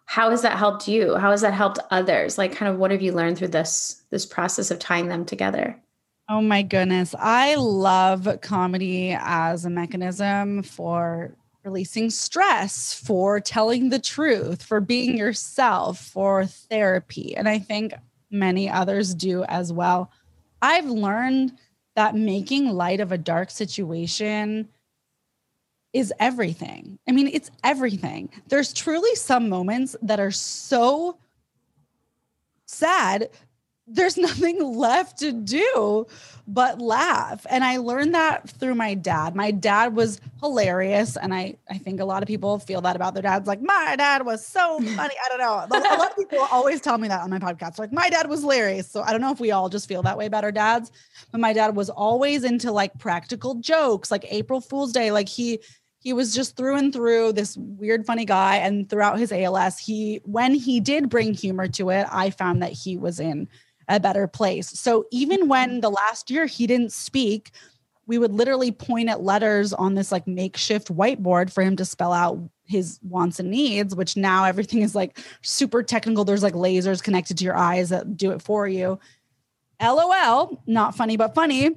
How 0.04 0.30
has 0.30 0.42
that 0.42 0.58
helped 0.58 0.86
you? 0.86 1.16
How 1.16 1.30
has 1.30 1.40
that 1.40 1.54
helped 1.54 1.78
others? 1.90 2.38
Like 2.38 2.54
kind 2.54 2.70
of 2.70 2.78
what 2.78 2.90
have 2.90 3.02
you 3.02 3.12
learned 3.12 3.38
through 3.38 3.48
this 3.48 4.02
this 4.10 4.26
process 4.26 4.70
of 4.70 4.78
tying 4.78 5.08
them 5.08 5.24
together? 5.24 5.80
Oh 6.28 6.42
my 6.42 6.62
goodness. 6.62 7.14
I 7.18 7.54
love 7.54 8.28
comedy 8.42 9.16
as 9.18 9.64
a 9.64 9.70
mechanism 9.70 10.62
for 10.62 11.34
releasing 11.64 12.10
stress, 12.10 12.94
for 12.94 13.40
telling 13.40 13.90
the 13.90 13.98
truth, 13.98 14.62
for 14.62 14.80
being 14.80 15.16
yourself, 15.16 15.98
for 15.98 16.46
therapy. 16.46 17.36
And 17.36 17.48
I 17.48 17.58
think 17.58 17.94
many 18.30 18.70
others 18.70 19.14
do 19.14 19.44
as 19.44 19.72
well. 19.72 20.10
I've 20.62 20.86
learned 20.86 21.52
that 21.96 22.14
making 22.14 22.70
light 22.70 23.00
of 23.00 23.12
a 23.12 23.18
dark 23.18 23.50
situation 23.50 24.68
is 25.92 26.12
everything. 26.20 26.98
I 27.08 27.12
mean, 27.12 27.28
it's 27.32 27.50
everything. 27.64 28.30
There's 28.48 28.72
truly 28.72 29.14
some 29.14 29.48
moments 29.48 29.96
that 30.02 30.20
are 30.20 30.30
so 30.30 31.18
sad 32.66 33.30
there's 33.88 34.16
nothing 34.28 34.62
left 34.62 35.18
to 35.18 35.32
do 35.32 36.06
but 36.50 36.80
laugh. 36.80 37.44
And 37.50 37.62
I 37.62 37.76
learned 37.76 38.14
that 38.14 38.48
through 38.48 38.74
my 38.74 38.94
dad. 38.94 39.36
My 39.36 39.50
dad 39.50 39.94
was 39.94 40.18
hilarious. 40.40 41.18
And 41.18 41.34
I, 41.34 41.56
I 41.68 41.76
think 41.76 42.00
a 42.00 42.06
lot 42.06 42.22
of 42.22 42.26
people 42.26 42.58
feel 42.58 42.80
that 42.80 42.96
about 42.96 43.12
their 43.12 43.22
dads. 43.22 43.46
Like, 43.46 43.60
my 43.60 43.94
dad 43.98 44.24
was 44.24 44.44
so 44.44 44.80
funny. 44.96 45.14
I 45.24 45.28
don't 45.28 45.38
know. 45.38 45.66
A 45.70 45.98
lot 45.98 46.10
of 46.10 46.16
people 46.16 46.38
always 46.50 46.80
tell 46.80 46.96
me 46.96 47.06
that 47.08 47.20
on 47.20 47.28
my 47.28 47.38
podcast. 47.38 47.78
Like, 47.78 47.92
my 47.92 48.08
dad 48.08 48.30
was 48.30 48.40
hilarious. 48.40 48.90
So 48.90 49.02
I 49.02 49.12
don't 49.12 49.20
know 49.20 49.30
if 49.30 49.40
we 49.40 49.50
all 49.50 49.68
just 49.68 49.86
feel 49.86 50.02
that 50.02 50.16
way 50.16 50.24
about 50.24 50.42
our 50.42 50.52
dads. 50.52 50.90
But 51.30 51.40
my 51.42 51.52
dad 51.52 51.76
was 51.76 51.90
always 51.90 52.44
into 52.44 52.72
like 52.72 52.98
practical 52.98 53.56
jokes, 53.56 54.10
like 54.10 54.24
April 54.32 54.62
Fool's 54.62 54.92
Day. 54.92 55.10
Like 55.10 55.28
he 55.28 55.60
he 56.00 56.12
was 56.12 56.34
just 56.34 56.56
through 56.56 56.76
and 56.76 56.92
through 56.92 57.32
this 57.32 57.56
weird 57.56 58.06
funny 58.06 58.24
guy 58.24 58.56
and 58.56 58.88
throughout 58.88 59.18
his 59.18 59.32
ALS 59.32 59.78
he 59.78 60.20
when 60.24 60.54
he 60.54 60.78
did 60.78 61.08
bring 61.08 61.34
humor 61.34 61.66
to 61.66 61.90
it 61.90 62.06
I 62.10 62.30
found 62.30 62.62
that 62.62 62.70
he 62.70 62.96
was 62.96 63.18
in 63.18 63.48
a 63.88 64.00
better 64.00 64.26
place. 64.26 64.68
So 64.68 65.06
even 65.10 65.48
when 65.48 65.70
mm-hmm. 65.70 65.80
the 65.80 65.90
last 65.90 66.30
year 66.30 66.46
he 66.46 66.66
didn't 66.66 66.92
speak, 66.92 67.50
we 68.06 68.18
would 68.18 68.32
literally 68.32 68.72
point 68.72 69.08
at 69.10 69.22
letters 69.22 69.72
on 69.72 69.94
this 69.94 70.10
like 70.10 70.26
makeshift 70.26 70.88
whiteboard 70.88 71.52
for 71.52 71.62
him 71.62 71.76
to 71.76 71.84
spell 71.84 72.12
out 72.12 72.38
his 72.64 72.98
wants 73.02 73.38
and 73.38 73.50
needs, 73.50 73.94
which 73.94 74.16
now 74.16 74.44
everything 74.44 74.82
is 74.82 74.94
like 74.94 75.18
super 75.42 75.82
technical. 75.82 76.24
There's 76.24 76.42
like 76.42 76.54
lasers 76.54 77.02
connected 77.02 77.38
to 77.38 77.44
your 77.44 77.56
eyes 77.56 77.90
that 77.90 78.16
do 78.16 78.30
it 78.32 78.42
for 78.42 78.66
you. 78.66 78.98
LOL, 79.80 80.62
not 80.66 80.96
funny, 80.96 81.16
but 81.16 81.34
funny. 81.34 81.70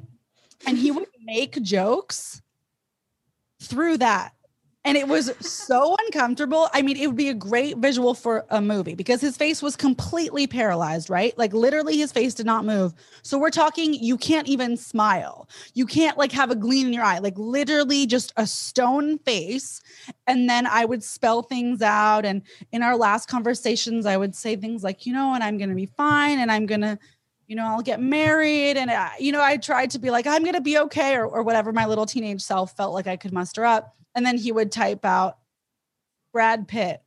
And 0.65 0.77
he 0.77 0.91
would 0.91 1.07
make 1.23 1.61
jokes 1.61 2.41
through 3.61 3.97
that 3.97 4.33
and 4.83 4.97
it 4.97 5.07
was 5.07 5.31
so 5.39 5.95
uncomfortable. 6.05 6.67
I 6.73 6.81
mean, 6.81 6.97
it 6.97 7.05
would 7.05 7.15
be 7.15 7.29
a 7.29 7.35
great 7.35 7.77
visual 7.77 8.15
for 8.15 8.45
a 8.49 8.61
movie 8.61 8.95
because 8.95 9.21
his 9.21 9.37
face 9.37 9.61
was 9.61 9.75
completely 9.75 10.47
paralyzed, 10.47 11.09
right? 11.09 11.37
Like 11.37 11.53
literally 11.53 11.97
his 11.97 12.11
face 12.11 12.33
did 12.33 12.47
not 12.47 12.65
move. 12.65 12.93
So 13.21 13.37
we're 13.37 13.51
talking 13.51 13.93
you 13.93 14.17
can't 14.17 14.47
even 14.47 14.75
smile. 14.75 15.47
You 15.75 15.85
can't 15.85 16.17
like 16.17 16.31
have 16.31 16.49
a 16.49 16.55
gleam 16.55 16.87
in 16.87 16.93
your 16.93 17.03
eye. 17.03 17.19
Like 17.19 17.37
literally 17.37 18.07
just 18.07 18.33
a 18.37 18.47
stone 18.47 19.19
face. 19.19 19.81
And 20.25 20.49
then 20.49 20.65
I 20.65 20.85
would 20.85 21.03
spell 21.03 21.43
things 21.43 21.83
out 21.83 22.25
and 22.25 22.41
in 22.71 22.81
our 22.81 22.97
last 22.97 23.27
conversations 23.27 24.07
I 24.07 24.17
would 24.17 24.35
say 24.35 24.55
things 24.55 24.83
like, 24.83 25.05
"You 25.05 25.13
know, 25.13 25.35
and 25.35 25.43
I'm 25.43 25.59
going 25.59 25.69
to 25.69 25.75
be 25.75 25.85
fine 25.85 26.39
and 26.39 26.51
I'm 26.51 26.65
going 26.65 26.81
to 26.81 26.97
you 27.51 27.57
know, 27.57 27.65
I'll 27.65 27.81
get 27.81 27.99
married. 27.99 28.77
And, 28.77 28.89
I, 28.89 29.11
you 29.19 29.33
know, 29.33 29.43
I 29.43 29.57
tried 29.57 29.91
to 29.91 29.99
be 29.99 30.09
like, 30.09 30.25
I'm 30.25 30.43
going 30.43 30.55
to 30.55 30.61
be 30.61 30.77
okay, 30.77 31.17
or, 31.17 31.27
or 31.27 31.43
whatever 31.43 31.73
my 31.73 31.85
little 31.85 32.05
teenage 32.05 32.39
self 32.41 32.77
felt 32.77 32.93
like 32.93 33.07
I 33.07 33.17
could 33.17 33.33
muster 33.33 33.65
up 33.65 33.93
and 34.15 34.25
then 34.25 34.37
he 34.37 34.53
would 34.53 34.71
type 34.71 35.03
out 35.03 35.37
Brad 36.31 36.65
Pitt. 36.69 37.01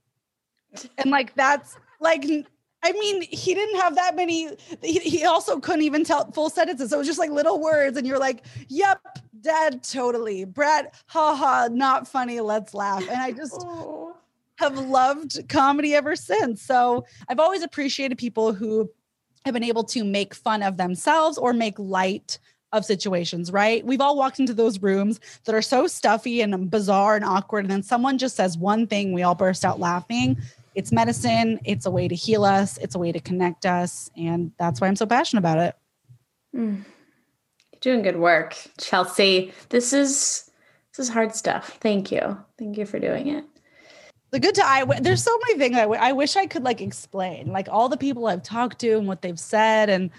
And 0.99 1.11
like 1.11 1.35
that's 1.35 1.79
like 1.99 2.25
I 2.83 2.93
mean, 2.93 3.23
he 3.23 3.55
didn't 3.55 3.81
have 3.81 3.95
that 3.95 4.17
many. 4.17 4.51
He, 4.83 4.99
he 4.99 5.25
also 5.25 5.61
couldn't 5.61 5.83
even 5.83 6.05
tell 6.05 6.31
full 6.33 6.51
sentences. 6.51 6.91
So 6.91 6.97
it 6.97 6.99
was 6.99 7.07
just 7.07 7.19
like 7.19 7.31
little 7.31 7.59
words, 7.61 7.97
and 7.97 8.07
you're 8.07 8.19
like, 8.19 8.45
"Yep, 8.69 9.01
dad, 9.41 9.83
totally." 9.83 10.45
Brad, 10.45 10.91
haha, 11.07 11.69
not 11.69 12.07
funny. 12.07 12.41
Let's 12.41 12.75
laugh. 12.75 13.09
And 13.09 13.23
I 13.23 13.31
just 13.31 13.65
oh. 13.65 14.17
have 14.57 14.77
loved 14.77 15.49
comedy 15.49 15.95
ever 15.95 16.17
since. 16.17 16.61
So 16.61 17.07
I've 17.29 17.41
always 17.41 17.63
appreciated 17.63 18.19
people 18.19 18.53
who 18.53 18.91
have 19.45 19.55
been 19.55 19.65
able 19.65 19.85
to 19.85 20.05
make 20.05 20.35
fun 20.35 20.63
of 20.63 20.77
themselves 20.77 21.37
or 21.37 21.53
make 21.53 21.79
light 21.79 22.39
of 22.73 22.85
situations, 22.85 23.53
right? 23.53 23.85
We've 23.85 24.01
all 24.01 24.17
walked 24.17 24.41
into 24.41 24.55
those 24.55 24.81
rooms 24.81 25.21
that 25.45 25.55
are 25.55 25.63
so 25.63 25.87
stuffy 25.87 26.41
and 26.41 26.71
bizarre 26.71 27.15
and 27.15 27.25
awkward. 27.25 27.65
And 27.65 27.71
then 27.71 27.83
someone 27.83 28.19
just 28.19 28.37
says 28.37 28.59
one 28.59 28.87
thing, 28.87 29.13
we 29.13 29.23
all 29.23 29.35
burst 29.35 29.65
out 29.65 29.79
laughing. 29.79 30.39
It's 30.75 30.91
medicine, 30.91 31.61
it's 31.65 31.87
a 31.87 31.91
way 31.91 32.09
to 32.09 32.15
heal 32.15 32.45
us, 32.45 32.79
it's 32.79 32.97
a 32.97 32.99
way 32.99 33.13
to 33.13 33.21
connect 33.21 33.65
us. 33.65 34.11
And 34.17 34.51
that's 34.59 34.81
why 34.81 34.89
I'm 34.89 34.97
so 34.97 35.07
passionate 35.07 35.41
about 35.41 35.59
it. 35.59 35.77
Mm. 36.57 36.85
You're 37.73 37.81
doing 37.81 38.03
good 38.03 38.19
work, 38.19 38.57
Chelsea. 38.79 39.53
This 39.69 39.93
is 39.93 40.51
this 40.97 41.07
is 41.07 41.13
hard 41.13 41.35
stuff. 41.35 41.79
Thank 41.81 42.11
you. 42.11 42.39
Thank 42.59 42.79
you 42.79 42.87
for 42.87 42.99
doing 42.99 43.29
it. 43.29 43.45
The 44.35 44.41
good 44.41 44.57
to 44.57 44.67
I 44.67 44.85
there's 45.01 45.23
so 45.23 45.39
many 45.47 45.61
things 45.61 45.77
I 45.77 46.11
wish 46.11 46.35
I 46.35 46.47
could 46.47 46.65
like 46.65 46.81
explain, 46.81 47.53
like 47.53 47.69
all 47.71 47.89
the 47.89 47.97
people 47.97 48.27
I've 48.27 48.43
talked 48.43 48.81
to 48.81 48.97
and 48.99 49.07
what 49.07 49.23
they've 49.23 49.39
said 49.39 49.89
and 49.89 50.11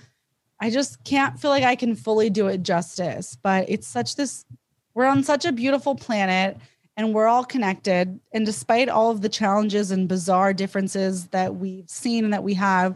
I 0.57 0.69
just 0.69 1.03
can't 1.03 1.37
feel 1.37 1.51
like 1.51 1.65
I 1.65 1.75
can 1.75 1.95
fully 1.95 2.29
do 2.29 2.47
it 2.47 2.63
justice. 2.63 3.35
But 3.43 3.65
it's 3.67 3.85
such 3.85 4.15
this, 4.15 4.45
we're 4.93 5.05
on 5.05 5.21
such 5.21 5.43
a 5.43 5.51
beautiful 5.51 5.95
planet 5.95 6.55
and 6.95 7.13
we're 7.13 7.27
all 7.27 7.43
connected. 7.43 8.17
And 8.31 8.45
despite 8.45 8.87
all 8.87 9.11
of 9.11 9.19
the 9.19 9.27
challenges 9.27 9.91
and 9.91 10.07
bizarre 10.07 10.53
differences 10.53 11.27
that 11.27 11.57
we've 11.57 11.89
seen 11.89 12.23
and 12.23 12.31
that 12.31 12.45
we 12.45 12.53
have, 12.53 12.95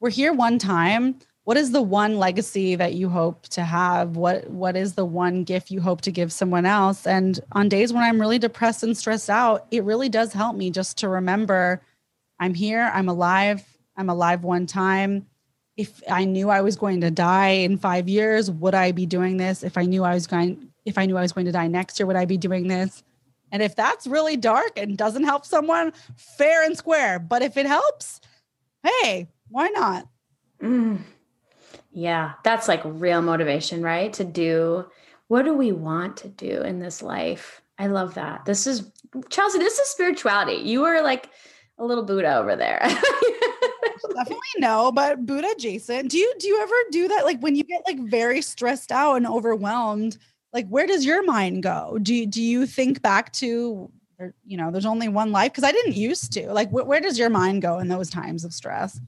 we're 0.00 0.08
here 0.08 0.32
one 0.32 0.58
time. 0.58 1.16
What 1.44 1.56
is 1.56 1.72
the 1.72 1.82
one 1.82 2.18
legacy 2.18 2.74
that 2.74 2.94
you 2.94 3.08
hope 3.08 3.48
to 3.48 3.62
have? 3.62 4.16
What 4.16 4.48
what 4.50 4.76
is 4.76 4.94
the 4.94 5.04
one 5.04 5.44
gift 5.44 5.70
you 5.70 5.80
hope 5.80 6.00
to 6.02 6.10
give 6.10 6.32
someone 6.32 6.66
else? 6.66 7.06
And 7.06 7.38
on 7.52 7.68
days 7.68 7.92
when 7.92 8.02
I'm 8.02 8.20
really 8.20 8.38
depressed 8.38 8.82
and 8.82 8.96
stressed 8.96 9.30
out, 9.30 9.66
it 9.70 9.84
really 9.84 10.08
does 10.08 10.32
help 10.32 10.56
me 10.56 10.70
just 10.70 10.98
to 10.98 11.08
remember 11.08 11.82
I'm 12.40 12.54
here, 12.54 12.90
I'm 12.92 13.08
alive, 13.08 13.62
I'm 13.96 14.08
alive 14.08 14.42
one 14.42 14.66
time 14.66 15.26
if 15.76 16.02
I 16.08 16.24
knew 16.24 16.50
I 16.50 16.60
was 16.60 16.76
going 16.76 17.00
to 17.00 17.10
die 17.10 17.48
in 17.48 17.78
five 17.78 18.08
years, 18.08 18.50
would 18.50 18.74
I 18.74 18.92
be 18.92 19.06
doing 19.06 19.36
this? 19.36 19.62
If 19.62 19.76
I 19.76 19.82
knew 19.82 20.04
I 20.04 20.14
was 20.14 20.26
going, 20.26 20.70
if 20.84 20.98
I 20.98 21.06
knew 21.06 21.16
I 21.16 21.22
was 21.22 21.32
going 21.32 21.46
to 21.46 21.52
die 21.52 21.66
next 21.66 21.98
year, 21.98 22.06
would 22.06 22.16
I 22.16 22.24
be 22.24 22.36
doing 22.36 22.68
this? 22.68 23.02
And 23.50 23.62
if 23.62 23.74
that's 23.74 24.06
really 24.06 24.36
dark 24.36 24.72
and 24.78 24.96
doesn't 24.96 25.24
help 25.24 25.44
someone, 25.44 25.92
fair 26.16 26.64
and 26.64 26.76
square. 26.76 27.18
But 27.18 27.42
if 27.42 27.56
it 27.56 27.66
helps, 27.66 28.20
hey, 28.82 29.28
why 29.48 29.68
not? 29.68 30.08
Mm. 30.62 31.00
Yeah, 31.94 32.32
that's 32.42 32.66
like 32.66 32.82
real 32.84 33.22
motivation, 33.22 33.82
right? 33.82 34.12
To 34.14 34.24
do 34.24 34.86
what 35.28 35.44
do 35.44 35.54
we 35.54 35.72
want 35.72 36.18
to 36.18 36.28
do 36.28 36.60
in 36.62 36.80
this 36.80 37.02
life? 37.02 37.62
I 37.78 37.86
love 37.86 38.14
that. 38.14 38.44
This 38.44 38.66
is 38.66 38.90
Chelsea, 39.30 39.58
this 39.58 39.78
is 39.78 39.88
spirituality. 39.88 40.60
You 40.68 40.84
are 40.84 41.02
like 41.02 41.30
a 41.78 41.84
little 41.84 42.04
Buddha 42.04 42.36
over 42.36 42.56
there. 42.56 42.80
definitely 44.14 44.38
no, 44.58 44.92
but 44.92 45.24
Buddha 45.24 45.54
Jason, 45.58 46.08
Do 46.08 46.18
you 46.18 46.34
do 46.38 46.48
you 46.48 46.60
ever 46.60 46.74
do 46.90 47.08
that? 47.08 47.24
Like 47.24 47.40
when 47.40 47.54
you 47.54 47.64
get 47.64 47.82
like 47.86 48.00
very 48.00 48.42
stressed 48.42 48.92
out 48.92 49.14
and 49.14 49.26
overwhelmed, 49.26 50.18
like 50.52 50.68
where 50.68 50.86
does 50.86 51.06
your 51.06 51.24
mind 51.24 51.62
go? 51.62 51.98
Do 52.02 52.14
you, 52.14 52.26
do 52.26 52.42
you 52.42 52.66
think 52.66 53.02
back 53.02 53.32
to 53.34 53.90
you 54.46 54.56
know, 54.56 54.70
there's 54.70 54.86
only 54.86 55.08
one 55.08 55.32
life? 55.32 55.52
Because 55.52 55.64
I 55.64 55.72
didn't 55.72 55.96
used 55.96 56.32
to. 56.32 56.52
Like 56.52 56.70
wh- 56.70 56.86
where 56.86 57.00
does 57.00 57.18
your 57.18 57.30
mind 57.30 57.62
go 57.62 57.78
in 57.78 57.88
those 57.88 58.10
times 58.10 58.44
of 58.44 58.52
stress? 58.52 59.00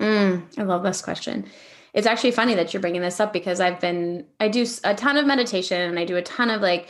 Mm, 0.00 0.42
I 0.58 0.62
love 0.62 0.82
this 0.82 1.02
question. 1.02 1.46
It's 1.94 2.06
actually 2.06 2.30
funny 2.30 2.54
that 2.54 2.72
you're 2.72 2.80
bringing 2.80 3.02
this 3.02 3.20
up 3.20 3.32
because 3.32 3.60
I've 3.60 3.80
been 3.80 4.26
I 4.40 4.48
do 4.48 4.66
a 4.84 4.94
ton 4.94 5.16
of 5.16 5.26
meditation 5.26 5.80
and 5.80 5.98
I 5.98 6.04
do 6.04 6.16
a 6.16 6.22
ton 6.22 6.50
of 6.50 6.62
like 6.62 6.88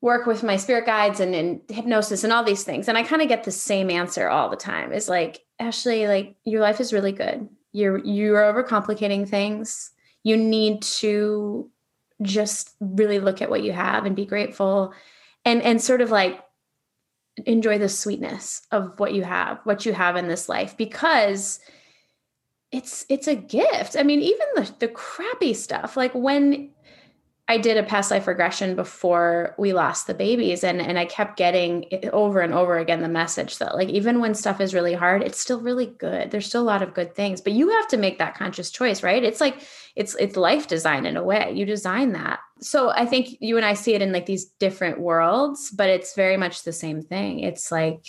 work 0.00 0.26
with 0.26 0.42
my 0.42 0.56
spirit 0.56 0.86
guides 0.86 1.20
and, 1.20 1.34
and 1.34 1.60
hypnosis 1.68 2.24
and 2.24 2.32
all 2.32 2.42
these 2.42 2.64
things. 2.64 2.88
And 2.88 2.96
I 2.96 3.02
kind 3.02 3.22
of 3.22 3.28
get 3.28 3.44
the 3.44 3.52
same 3.52 3.90
answer 3.90 4.28
all 4.28 4.48
the 4.48 4.56
time. 4.56 4.92
Is 4.92 5.08
like, 5.08 5.40
Ashley, 5.58 6.08
like 6.08 6.36
your 6.44 6.60
life 6.60 6.80
is 6.80 6.92
really 6.92 7.12
good. 7.12 7.48
You're 7.72 7.98
you're 7.98 8.42
overcomplicating 8.42 9.28
things. 9.28 9.92
You 10.24 10.36
need 10.36 10.82
to 10.82 11.70
just 12.22 12.74
really 12.80 13.20
look 13.20 13.40
at 13.40 13.50
what 13.50 13.62
you 13.62 13.72
have 13.72 14.04
and 14.04 14.16
be 14.16 14.26
grateful 14.26 14.92
and 15.44 15.62
and 15.62 15.80
sort 15.80 16.00
of 16.00 16.10
like 16.10 16.42
enjoy 17.46 17.78
the 17.78 17.88
sweetness 17.88 18.66
of 18.70 18.98
what 18.98 19.14
you 19.14 19.22
have, 19.22 19.60
what 19.64 19.86
you 19.86 19.92
have 19.92 20.16
in 20.16 20.28
this 20.28 20.48
life 20.48 20.76
because 20.76 21.60
it's 22.72 23.04
it's 23.08 23.26
a 23.26 23.34
gift. 23.34 23.96
I 23.96 24.02
mean, 24.02 24.20
even 24.20 24.46
the 24.54 24.72
the 24.78 24.88
crappy 24.88 25.54
stuff, 25.54 25.96
like 25.96 26.14
when 26.14 26.70
I 27.50 27.58
did 27.58 27.76
a 27.76 27.82
past 27.82 28.12
life 28.12 28.28
regression 28.28 28.76
before 28.76 29.56
we 29.58 29.72
lost 29.72 30.06
the 30.06 30.14
babies 30.14 30.62
and 30.62 30.80
and 30.80 30.96
I 30.96 31.04
kept 31.04 31.36
getting 31.36 31.86
over 32.12 32.40
and 32.40 32.54
over 32.54 32.78
again 32.78 33.02
the 33.02 33.08
message 33.08 33.58
that 33.58 33.74
like 33.74 33.88
even 33.88 34.20
when 34.20 34.34
stuff 34.34 34.60
is 34.60 34.72
really 34.72 34.94
hard 34.94 35.24
it's 35.24 35.40
still 35.40 35.60
really 35.60 35.86
good. 35.86 36.30
There's 36.30 36.46
still 36.46 36.62
a 36.62 36.72
lot 36.72 36.80
of 36.80 36.94
good 36.94 37.16
things 37.16 37.40
but 37.40 37.52
you 37.52 37.70
have 37.70 37.88
to 37.88 37.96
make 37.96 38.18
that 38.18 38.36
conscious 38.36 38.70
choice 38.70 39.02
right? 39.02 39.24
It's 39.24 39.40
like 39.40 39.66
it's 39.96 40.14
it's 40.20 40.36
life 40.36 40.68
design 40.68 41.06
in 41.06 41.16
a 41.16 41.24
way. 41.24 41.52
You 41.52 41.66
design 41.66 42.12
that. 42.12 42.38
So 42.60 42.90
I 42.90 43.04
think 43.04 43.36
you 43.40 43.56
and 43.56 43.66
I 43.66 43.74
see 43.74 43.94
it 43.94 44.02
in 44.02 44.12
like 44.12 44.26
these 44.26 44.44
different 44.44 45.00
worlds 45.00 45.72
but 45.72 45.88
it's 45.88 46.14
very 46.14 46.36
much 46.36 46.62
the 46.62 46.72
same 46.72 47.02
thing. 47.02 47.40
It's 47.40 47.72
like 47.72 48.06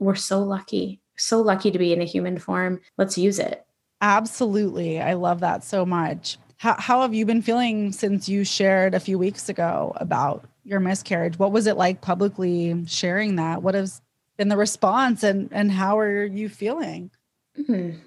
we're 0.00 0.16
so 0.16 0.42
lucky 0.42 0.98
so 1.16 1.40
lucky 1.40 1.70
to 1.70 1.78
be 1.78 1.92
in 1.92 2.02
a 2.02 2.04
human 2.04 2.36
form. 2.36 2.80
Let's 2.98 3.16
use 3.16 3.38
it 3.38 3.64
absolutely 4.02 5.00
I 5.00 5.14
love 5.14 5.40
that 5.40 5.64
so 5.64 5.86
much 5.86 6.36
how, 6.62 6.76
how 6.78 7.02
have 7.02 7.12
you 7.12 7.26
been 7.26 7.42
feeling 7.42 7.90
since 7.90 8.28
you 8.28 8.44
shared 8.44 8.94
a 8.94 9.00
few 9.00 9.18
weeks 9.18 9.48
ago 9.48 9.92
about 9.96 10.44
your 10.62 10.78
miscarriage? 10.78 11.36
What 11.36 11.50
was 11.50 11.66
it 11.66 11.76
like 11.76 12.02
publicly 12.02 12.86
sharing 12.86 13.34
that? 13.34 13.64
What 13.64 13.74
has 13.74 14.00
been 14.36 14.46
the 14.46 14.56
response 14.56 15.24
and, 15.24 15.48
and 15.50 15.72
how 15.72 15.98
are 15.98 16.24
you 16.24 16.48
feeling? 16.48 17.10
Mm-hmm. 17.58 17.98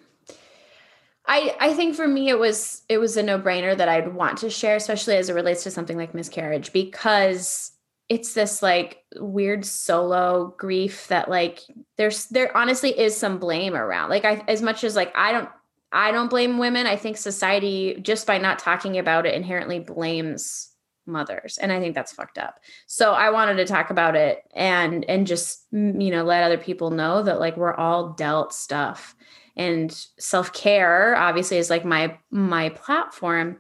I, 1.26 1.54
I 1.60 1.74
think 1.74 1.98
for 1.98 2.08
me 2.08 2.30
it 2.30 2.40
was 2.40 2.84
it 2.88 2.98
was 2.98 3.18
a 3.18 3.24
no-brainer 3.24 3.76
that 3.76 3.90
I'd 3.90 4.14
want 4.14 4.38
to 4.38 4.50
share, 4.50 4.78
especially 4.78 5.18
as 5.18 5.30
it 5.30 5.34
relates 5.34 5.64
to 5.64 5.72
something 5.72 5.98
like 5.98 6.14
miscarriage, 6.14 6.72
because 6.72 7.74
it's 8.08 8.36
this 8.36 8.62
like 8.62 9.04
weird 9.18 9.66
solo 9.66 10.56
grief 10.58 11.10
that 11.10 11.28
like 11.28 11.60
there's 11.98 12.28
there 12.28 12.56
honestly 12.56 12.98
is 12.98 13.18
some 13.18 13.38
blame 13.38 13.76
around. 13.76 14.12
Like 14.12 14.24
I 14.24 14.44
as 14.48 14.62
much 14.62 14.86
as 14.86 14.96
like 14.96 15.12
I 15.14 15.34
don't 15.34 15.50
I 15.96 16.12
don't 16.12 16.30
blame 16.30 16.58
women. 16.58 16.86
I 16.86 16.98
think 16.98 17.18
society, 17.18 17.98
just 18.02 18.28
by 18.28 18.38
not 18.38 18.60
talking 18.60 18.98
about 18.98 19.26
it, 19.26 19.34
inherently 19.34 19.80
blames 19.80 20.76
mothers 21.08 21.60
and 21.60 21.72
i 21.72 21.80
think 21.80 21.94
that's 21.94 22.12
fucked 22.12 22.38
up. 22.38 22.60
So 22.88 23.14
i 23.14 23.30
wanted 23.30 23.58
to 23.58 23.66
talk 23.66 23.90
about 23.90 24.16
it 24.16 24.44
and 24.56 25.06
and 25.06 25.28
just 25.28 25.72
mm, 25.72 26.04
you 26.04 26.12
know 26.12 26.24
let 26.24 26.44
other 26.44 26.58
people 26.58 26.90
know 26.90 27.22
that 27.24 27.40
like 27.40 27.58
we're 27.58 27.76
all 27.76 28.10
dealt 28.14 28.54
stuff. 28.54 29.16
And 29.58 29.92
self-care 30.20 31.16
obviously 31.16 31.58
is 31.58 31.70
like 31.70 31.86
my 31.86 32.18
my 32.32 32.70
platform. 32.70 33.60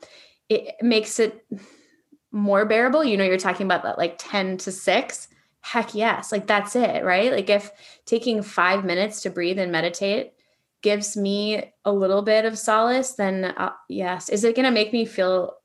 It 0.49 0.75
makes 0.81 1.19
it 1.19 1.45
more 2.31 2.65
bearable. 2.65 3.03
You 3.03 3.17
know 3.17 3.23
you're 3.23 3.37
talking 3.37 3.65
about 3.65 3.83
that 3.83 3.97
like 3.97 4.15
10 4.17 4.57
to 4.57 4.71
6 4.71 5.27
heck 5.61 5.95
yes. 5.95 6.31
Like 6.31 6.47
that's 6.47 6.75
it 6.75 7.03
right? 7.03 7.31
Like 7.31 7.49
if 7.49 7.71
taking 8.05 8.41
5 8.41 8.83
minutes 8.85 9.21
to 9.21 9.29
breathe 9.29 9.59
and 9.59 9.71
meditate 9.71 10.33
gives 10.81 11.17
me 11.17 11.63
a 11.83 11.91
little 11.91 12.21
bit 12.21 12.45
of 12.45 12.57
solace 12.57 13.13
then 13.13 13.45
uh, 13.45 13.71
yes 13.89 14.29
is 14.29 14.43
it 14.43 14.55
going 14.55 14.65
to 14.65 14.71
make 14.71 14.93
me 14.93 15.05
feel 15.05 15.55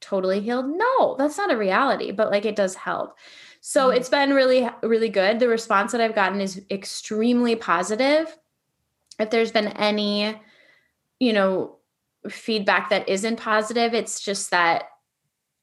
totally 0.00 0.40
healed? 0.40 0.66
No, 0.68 1.16
that's 1.18 1.38
not 1.38 1.52
a 1.52 1.56
reality, 1.56 2.12
but 2.12 2.30
like 2.30 2.44
it 2.44 2.56
does 2.56 2.74
help. 2.74 3.16
So 3.60 3.88
mm-hmm. 3.88 3.96
it's 3.96 4.08
been 4.08 4.32
really, 4.32 4.68
really 4.82 5.08
good. 5.08 5.40
The 5.40 5.48
response 5.48 5.92
that 5.92 6.00
I've 6.00 6.14
gotten 6.14 6.40
is 6.40 6.62
extremely 6.70 7.56
positive. 7.56 8.36
If 9.18 9.30
there's 9.30 9.52
been 9.52 9.68
any, 9.68 10.40
you 11.18 11.32
know, 11.32 11.76
feedback 12.28 12.90
that 12.90 13.08
isn't 13.08 13.36
positive, 13.36 13.94
it's 13.94 14.20
just 14.20 14.50
that 14.50 14.84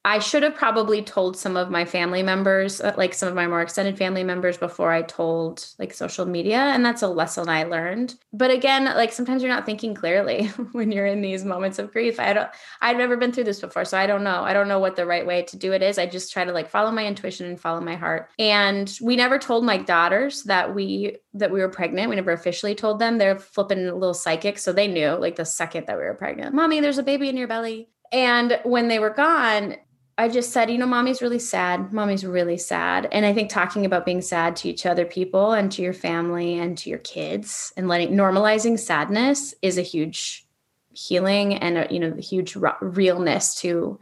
I 0.05 0.19
should 0.19 0.43
have 0.43 0.55
probably 0.55 1.01
told 1.01 1.37
some 1.37 1.55
of 1.55 1.69
my 1.69 1.85
family 1.85 2.23
members, 2.23 2.81
uh, 2.81 2.93
like 2.97 3.13
some 3.13 3.29
of 3.29 3.35
my 3.35 3.47
more 3.47 3.61
extended 3.61 3.97
family 3.97 4.23
members, 4.23 4.57
before 4.57 4.91
I 4.91 5.01
told 5.01 5.65
like 5.79 5.93
social 5.93 6.25
media. 6.25 6.57
And 6.57 6.85
that's 6.85 7.01
a 7.01 7.07
lesson 7.07 7.47
I 7.47 7.63
learned. 7.63 8.15
But 8.33 8.51
again, 8.51 8.83
like 8.83 9.13
sometimes 9.13 9.41
you're 9.41 9.51
not 9.51 9.65
thinking 9.65 9.95
clearly 9.95 10.47
when 10.73 10.91
you're 10.91 11.05
in 11.05 11.21
these 11.21 11.45
moments 11.45 11.79
of 11.79 11.93
grief. 11.93 12.19
I 12.19 12.33
don't, 12.33 12.49
I've 12.81 12.97
never 12.97 13.15
been 13.15 13.31
through 13.31 13.45
this 13.45 13.61
before. 13.61 13.85
So 13.85 13.97
I 13.97 14.05
don't 14.05 14.25
know. 14.25 14.43
I 14.43 14.51
don't 14.51 14.67
know 14.67 14.79
what 14.79 14.97
the 14.97 15.05
right 15.05 15.25
way 15.25 15.43
to 15.43 15.57
do 15.57 15.71
it 15.71 15.81
is. 15.81 15.97
I 15.97 16.05
just 16.05 16.33
try 16.33 16.43
to 16.43 16.51
like 16.51 16.69
follow 16.69 16.91
my 16.91 17.05
intuition 17.05 17.45
and 17.45 17.59
follow 17.59 17.79
my 17.79 17.95
heart. 17.95 18.29
And 18.37 18.93
we 19.01 19.15
never 19.15 19.39
told 19.39 19.63
my 19.63 19.77
daughters 19.77 20.43
that 20.43 20.75
we, 20.75 21.17
that 21.33 21.51
we 21.51 21.61
were 21.61 21.69
pregnant. 21.69 22.09
We 22.09 22.17
never 22.17 22.33
officially 22.33 22.75
told 22.75 22.99
them. 22.99 23.19
They're 23.19 23.39
flipping 23.39 23.85
little 23.85 24.13
psychic. 24.13 24.59
So 24.59 24.73
they 24.73 24.87
knew 24.87 25.11
like 25.11 25.37
the 25.37 25.45
second 25.45 25.87
that 25.87 25.97
we 25.97 26.03
were 26.03 26.13
pregnant, 26.13 26.53
mommy, 26.53 26.81
there's 26.81 26.97
a 26.97 27.03
baby 27.03 27.29
in 27.29 27.37
your 27.37 27.47
belly. 27.47 27.87
And 28.11 28.59
when 28.63 28.89
they 28.89 28.99
were 28.99 29.09
gone, 29.09 29.77
I 30.17 30.29
just 30.29 30.51
said, 30.51 30.69
you 30.69 30.77
know, 30.77 30.85
mommy's 30.85 31.21
really 31.21 31.39
sad. 31.39 31.91
Mommy's 31.91 32.25
really 32.25 32.57
sad. 32.57 33.07
And 33.11 33.25
I 33.25 33.33
think 33.33 33.49
talking 33.49 33.85
about 33.85 34.05
being 34.05 34.21
sad 34.21 34.55
to 34.57 34.69
each 34.69 34.85
other 34.85 35.05
people 35.05 35.53
and 35.53 35.71
to 35.71 35.81
your 35.81 35.93
family 35.93 36.59
and 36.59 36.77
to 36.79 36.89
your 36.89 36.99
kids 36.99 37.73
and 37.75 37.87
letting 37.87 38.11
normalizing 38.11 38.77
sadness 38.77 39.55
is 39.63 39.77
a 39.77 39.81
huge 39.81 40.45
healing 40.93 41.55
and 41.55 41.77
a, 41.79 41.87
you 41.89 41.99
know, 41.99 42.11
the 42.11 42.21
huge 42.21 42.55
realness 42.81 43.55
to 43.61 43.99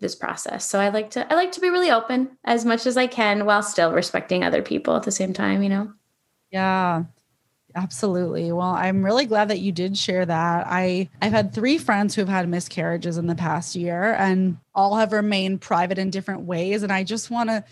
this 0.00 0.14
process. 0.14 0.64
So 0.66 0.80
I 0.80 0.88
like 0.88 1.10
to 1.10 1.30
I 1.30 1.36
like 1.36 1.52
to 1.52 1.60
be 1.60 1.70
really 1.70 1.90
open 1.90 2.36
as 2.44 2.64
much 2.64 2.86
as 2.86 2.96
I 2.96 3.06
can 3.06 3.44
while 3.44 3.62
still 3.62 3.92
respecting 3.92 4.42
other 4.42 4.62
people 4.62 4.96
at 4.96 5.02
the 5.02 5.10
same 5.12 5.34
time, 5.34 5.62
you 5.62 5.68
know. 5.68 5.92
Yeah. 6.50 7.04
Absolutely. 7.74 8.52
Well, 8.52 8.70
I'm 8.70 9.04
really 9.04 9.24
glad 9.24 9.48
that 9.48 9.60
you 9.60 9.72
did 9.72 9.96
share 9.96 10.26
that. 10.26 10.66
I 10.66 11.08
I've 11.20 11.32
had 11.32 11.54
3 11.54 11.78
friends 11.78 12.14
who've 12.14 12.28
had 12.28 12.48
miscarriages 12.48 13.16
in 13.16 13.26
the 13.26 13.34
past 13.34 13.74
year 13.74 14.14
and 14.14 14.58
all 14.74 14.96
have 14.96 15.12
remained 15.12 15.60
private 15.60 15.98
in 15.98 16.10
different 16.10 16.42
ways 16.42 16.82
and 16.82 16.92
I 16.92 17.04
just 17.04 17.30
want 17.30 17.50
to 17.50 17.64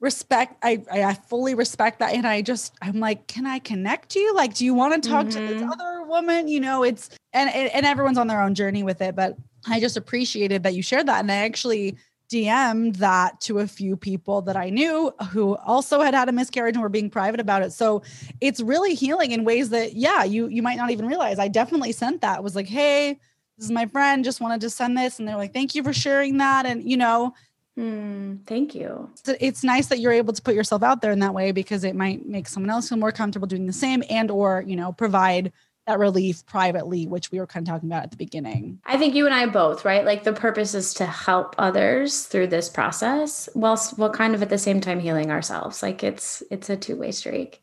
respect 0.00 0.56
I 0.62 0.82
I 0.90 1.14
fully 1.14 1.54
respect 1.54 1.98
that 1.98 2.14
and 2.14 2.26
I 2.26 2.42
just 2.42 2.74
I'm 2.82 3.00
like, 3.00 3.26
"Can 3.26 3.46
I 3.46 3.58
connect 3.58 4.14
you? 4.14 4.34
Like, 4.34 4.54
do 4.54 4.64
you 4.64 4.74
want 4.74 5.02
to 5.02 5.08
talk 5.08 5.26
mm-hmm. 5.26 5.46
to 5.46 5.54
this 5.54 5.62
mm-hmm. 5.62 5.70
other 5.70 6.02
woman?" 6.06 6.48
You 6.48 6.60
know, 6.60 6.82
it's 6.82 7.10
and 7.32 7.50
and 7.50 7.86
everyone's 7.86 8.18
on 8.18 8.26
their 8.26 8.40
own 8.40 8.54
journey 8.54 8.82
with 8.82 9.00
it, 9.02 9.14
but 9.14 9.36
I 9.68 9.80
just 9.80 9.96
appreciated 9.96 10.62
that 10.62 10.74
you 10.74 10.82
shared 10.82 11.06
that 11.06 11.20
and 11.20 11.30
I 11.30 11.36
actually 11.36 11.96
DM'd 12.28 12.96
that 12.96 13.40
to 13.42 13.60
a 13.60 13.66
few 13.66 13.96
people 13.96 14.42
that 14.42 14.56
I 14.56 14.70
knew 14.70 15.12
who 15.30 15.56
also 15.58 16.00
had 16.00 16.14
had 16.14 16.28
a 16.28 16.32
miscarriage 16.32 16.74
and 16.74 16.82
were 16.82 16.88
being 16.88 17.10
private 17.10 17.40
about 17.40 17.62
it. 17.62 17.72
So 17.72 18.02
it's 18.40 18.60
really 18.60 18.94
healing 18.94 19.32
in 19.32 19.44
ways 19.44 19.70
that, 19.70 19.94
yeah, 19.94 20.24
you 20.24 20.48
you 20.48 20.62
might 20.62 20.76
not 20.76 20.90
even 20.90 21.06
realize. 21.06 21.38
I 21.38 21.48
definitely 21.48 21.92
sent 21.92 22.20
that. 22.22 22.38
It 22.38 22.42
was 22.42 22.56
like, 22.56 22.66
hey, 22.66 23.18
this 23.56 23.66
is 23.66 23.70
my 23.70 23.86
friend. 23.86 24.24
Just 24.24 24.40
wanted 24.40 24.60
to 24.62 24.70
send 24.70 24.96
this, 24.98 25.18
and 25.18 25.26
they're 25.26 25.36
like, 25.36 25.52
thank 25.52 25.74
you 25.74 25.82
for 25.82 25.92
sharing 25.92 26.38
that. 26.38 26.66
And 26.66 26.88
you 26.88 26.96
know, 26.96 27.34
mm, 27.78 28.44
thank 28.46 28.74
you. 28.74 29.08
It's 29.26 29.64
nice 29.64 29.86
that 29.86 30.00
you're 30.00 30.12
able 30.12 30.32
to 30.32 30.42
put 30.42 30.54
yourself 30.54 30.82
out 30.82 31.00
there 31.02 31.12
in 31.12 31.20
that 31.20 31.34
way 31.34 31.52
because 31.52 31.84
it 31.84 31.94
might 31.94 32.26
make 32.26 32.48
someone 32.48 32.70
else 32.70 32.88
feel 32.88 32.98
more 32.98 33.12
comfortable 33.12 33.46
doing 33.46 33.66
the 33.66 33.72
same, 33.72 34.02
and 34.10 34.30
or 34.30 34.64
you 34.66 34.76
know, 34.76 34.92
provide 34.92 35.52
that 35.86 35.98
relief 35.98 36.44
privately, 36.46 37.06
which 37.06 37.30
we 37.30 37.38
were 37.38 37.46
kind 37.46 37.66
of 37.66 37.72
talking 37.72 37.88
about 37.88 38.02
at 38.02 38.10
the 38.10 38.16
beginning. 38.16 38.80
I 38.84 38.98
think 38.98 39.14
you 39.14 39.24
and 39.24 39.34
I 39.34 39.46
both, 39.46 39.84
right? 39.84 40.04
Like 40.04 40.24
the 40.24 40.32
purpose 40.32 40.74
is 40.74 40.92
to 40.94 41.06
help 41.06 41.54
others 41.58 42.24
through 42.24 42.48
this 42.48 42.68
process 42.68 43.48
whilst 43.54 43.96
while 43.98 44.10
kind 44.10 44.34
of 44.34 44.42
at 44.42 44.48
the 44.48 44.58
same 44.58 44.80
time 44.80 45.00
healing 45.00 45.30
ourselves. 45.30 45.82
Like 45.82 46.02
it's 46.02 46.42
it's 46.50 46.68
a 46.68 46.76
two-way 46.76 47.12
streak. 47.12 47.62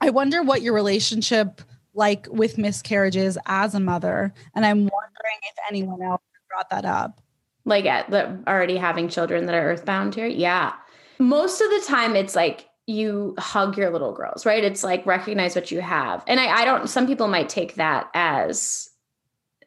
I 0.00 0.10
wonder 0.10 0.42
what 0.42 0.62
your 0.62 0.74
relationship 0.74 1.62
like 1.94 2.26
with 2.30 2.58
miscarriages 2.58 3.38
as 3.46 3.74
a 3.74 3.80
mother. 3.80 4.32
And 4.54 4.64
I'm 4.64 4.78
wondering 4.78 5.38
if 5.42 5.56
anyone 5.68 6.02
else 6.02 6.22
brought 6.48 6.70
that 6.70 6.84
up. 6.84 7.20
Like 7.64 7.84
at 7.84 8.10
the 8.10 8.38
already 8.46 8.76
having 8.76 9.08
children 9.08 9.46
that 9.46 9.54
are 9.54 9.72
earthbound 9.72 10.14
here. 10.14 10.26
Yeah. 10.26 10.72
Most 11.18 11.60
of 11.60 11.68
the 11.70 11.84
time 11.86 12.16
it's 12.16 12.36
like 12.36 12.67
you 12.88 13.34
hug 13.38 13.76
your 13.76 13.90
little 13.90 14.12
girls, 14.12 14.46
right? 14.46 14.64
It's 14.64 14.82
like 14.82 15.04
recognize 15.04 15.54
what 15.54 15.70
you 15.70 15.82
have. 15.82 16.24
And 16.26 16.40
I, 16.40 16.62
I 16.62 16.64
don't, 16.64 16.88
some 16.88 17.06
people 17.06 17.28
might 17.28 17.50
take 17.50 17.74
that 17.74 18.08
as, 18.14 18.88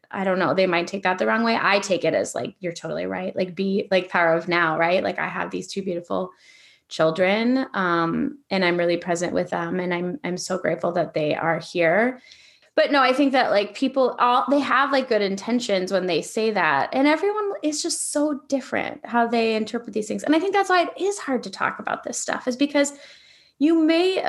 I 0.10 0.24
don't 0.24 0.40
know, 0.40 0.56
they 0.56 0.66
might 0.66 0.88
take 0.88 1.04
that 1.04 1.20
the 1.20 1.28
wrong 1.28 1.44
way. 1.44 1.56
I 1.62 1.78
take 1.80 2.04
it 2.04 2.16
as 2.16 2.34
like, 2.34 2.56
you're 2.60 2.74
totally 2.74 3.06
right. 3.06 3.36
Like, 3.36 3.54
be 3.54 3.88
like 3.92 4.10
power 4.10 4.34
of 4.34 4.48
now, 4.48 4.76
right? 4.76 5.04
Like, 5.04 5.20
I 5.20 5.28
have 5.28 5.52
these 5.52 5.68
two 5.68 5.84
beautiful 5.84 6.32
children 6.90 7.68
um, 7.76 8.40
and 8.50 8.66
I'm 8.66 8.78
really 8.78 8.98
present 8.98 9.34
with 9.34 9.52
them. 9.52 9.80
And 9.80 9.94
I'm, 9.94 10.20
I'm 10.24 10.38
so 10.38 10.58
grateful 10.58 10.92
that 10.94 11.14
they 11.14 11.36
are 11.36 11.60
here. 11.60 12.22
But 12.82 12.92
no, 12.92 13.04
I 13.04 13.14
think 13.14 13.34
that 13.34 13.52
like 13.52 13.76
people 13.76 14.16
all 14.18 14.44
they 14.50 14.60
have 14.60 14.92
like 14.92 15.08
good 15.08 15.22
intentions 15.22 15.92
when 15.92 16.08
they 16.08 16.24
say 16.24 16.50
that. 16.50 16.90
And 16.94 17.08
everyone 17.08 17.52
is 17.62 17.84
just 17.84 18.12
so 18.12 18.42
different 18.48 19.06
how 19.06 19.28
they 19.28 19.54
interpret 19.54 19.94
these 19.94 20.08
things. 20.08 20.24
And 20.24 20.36
I 20.36 20.40
think 20.40 20.52
that's 20.52 20.72
why 20.72 20.86
it 20.86 21.00
is 21.00 21.20
hard 21.20 21.44
to 21.44 21.52
talk 21.52 21.78
about 21.78 22.04
this 22.04 22.18
stuff 22.18 22.48
is 22.48 22.56
because 22.56 22.94
you 23.60 23.86
may 23.86 24.28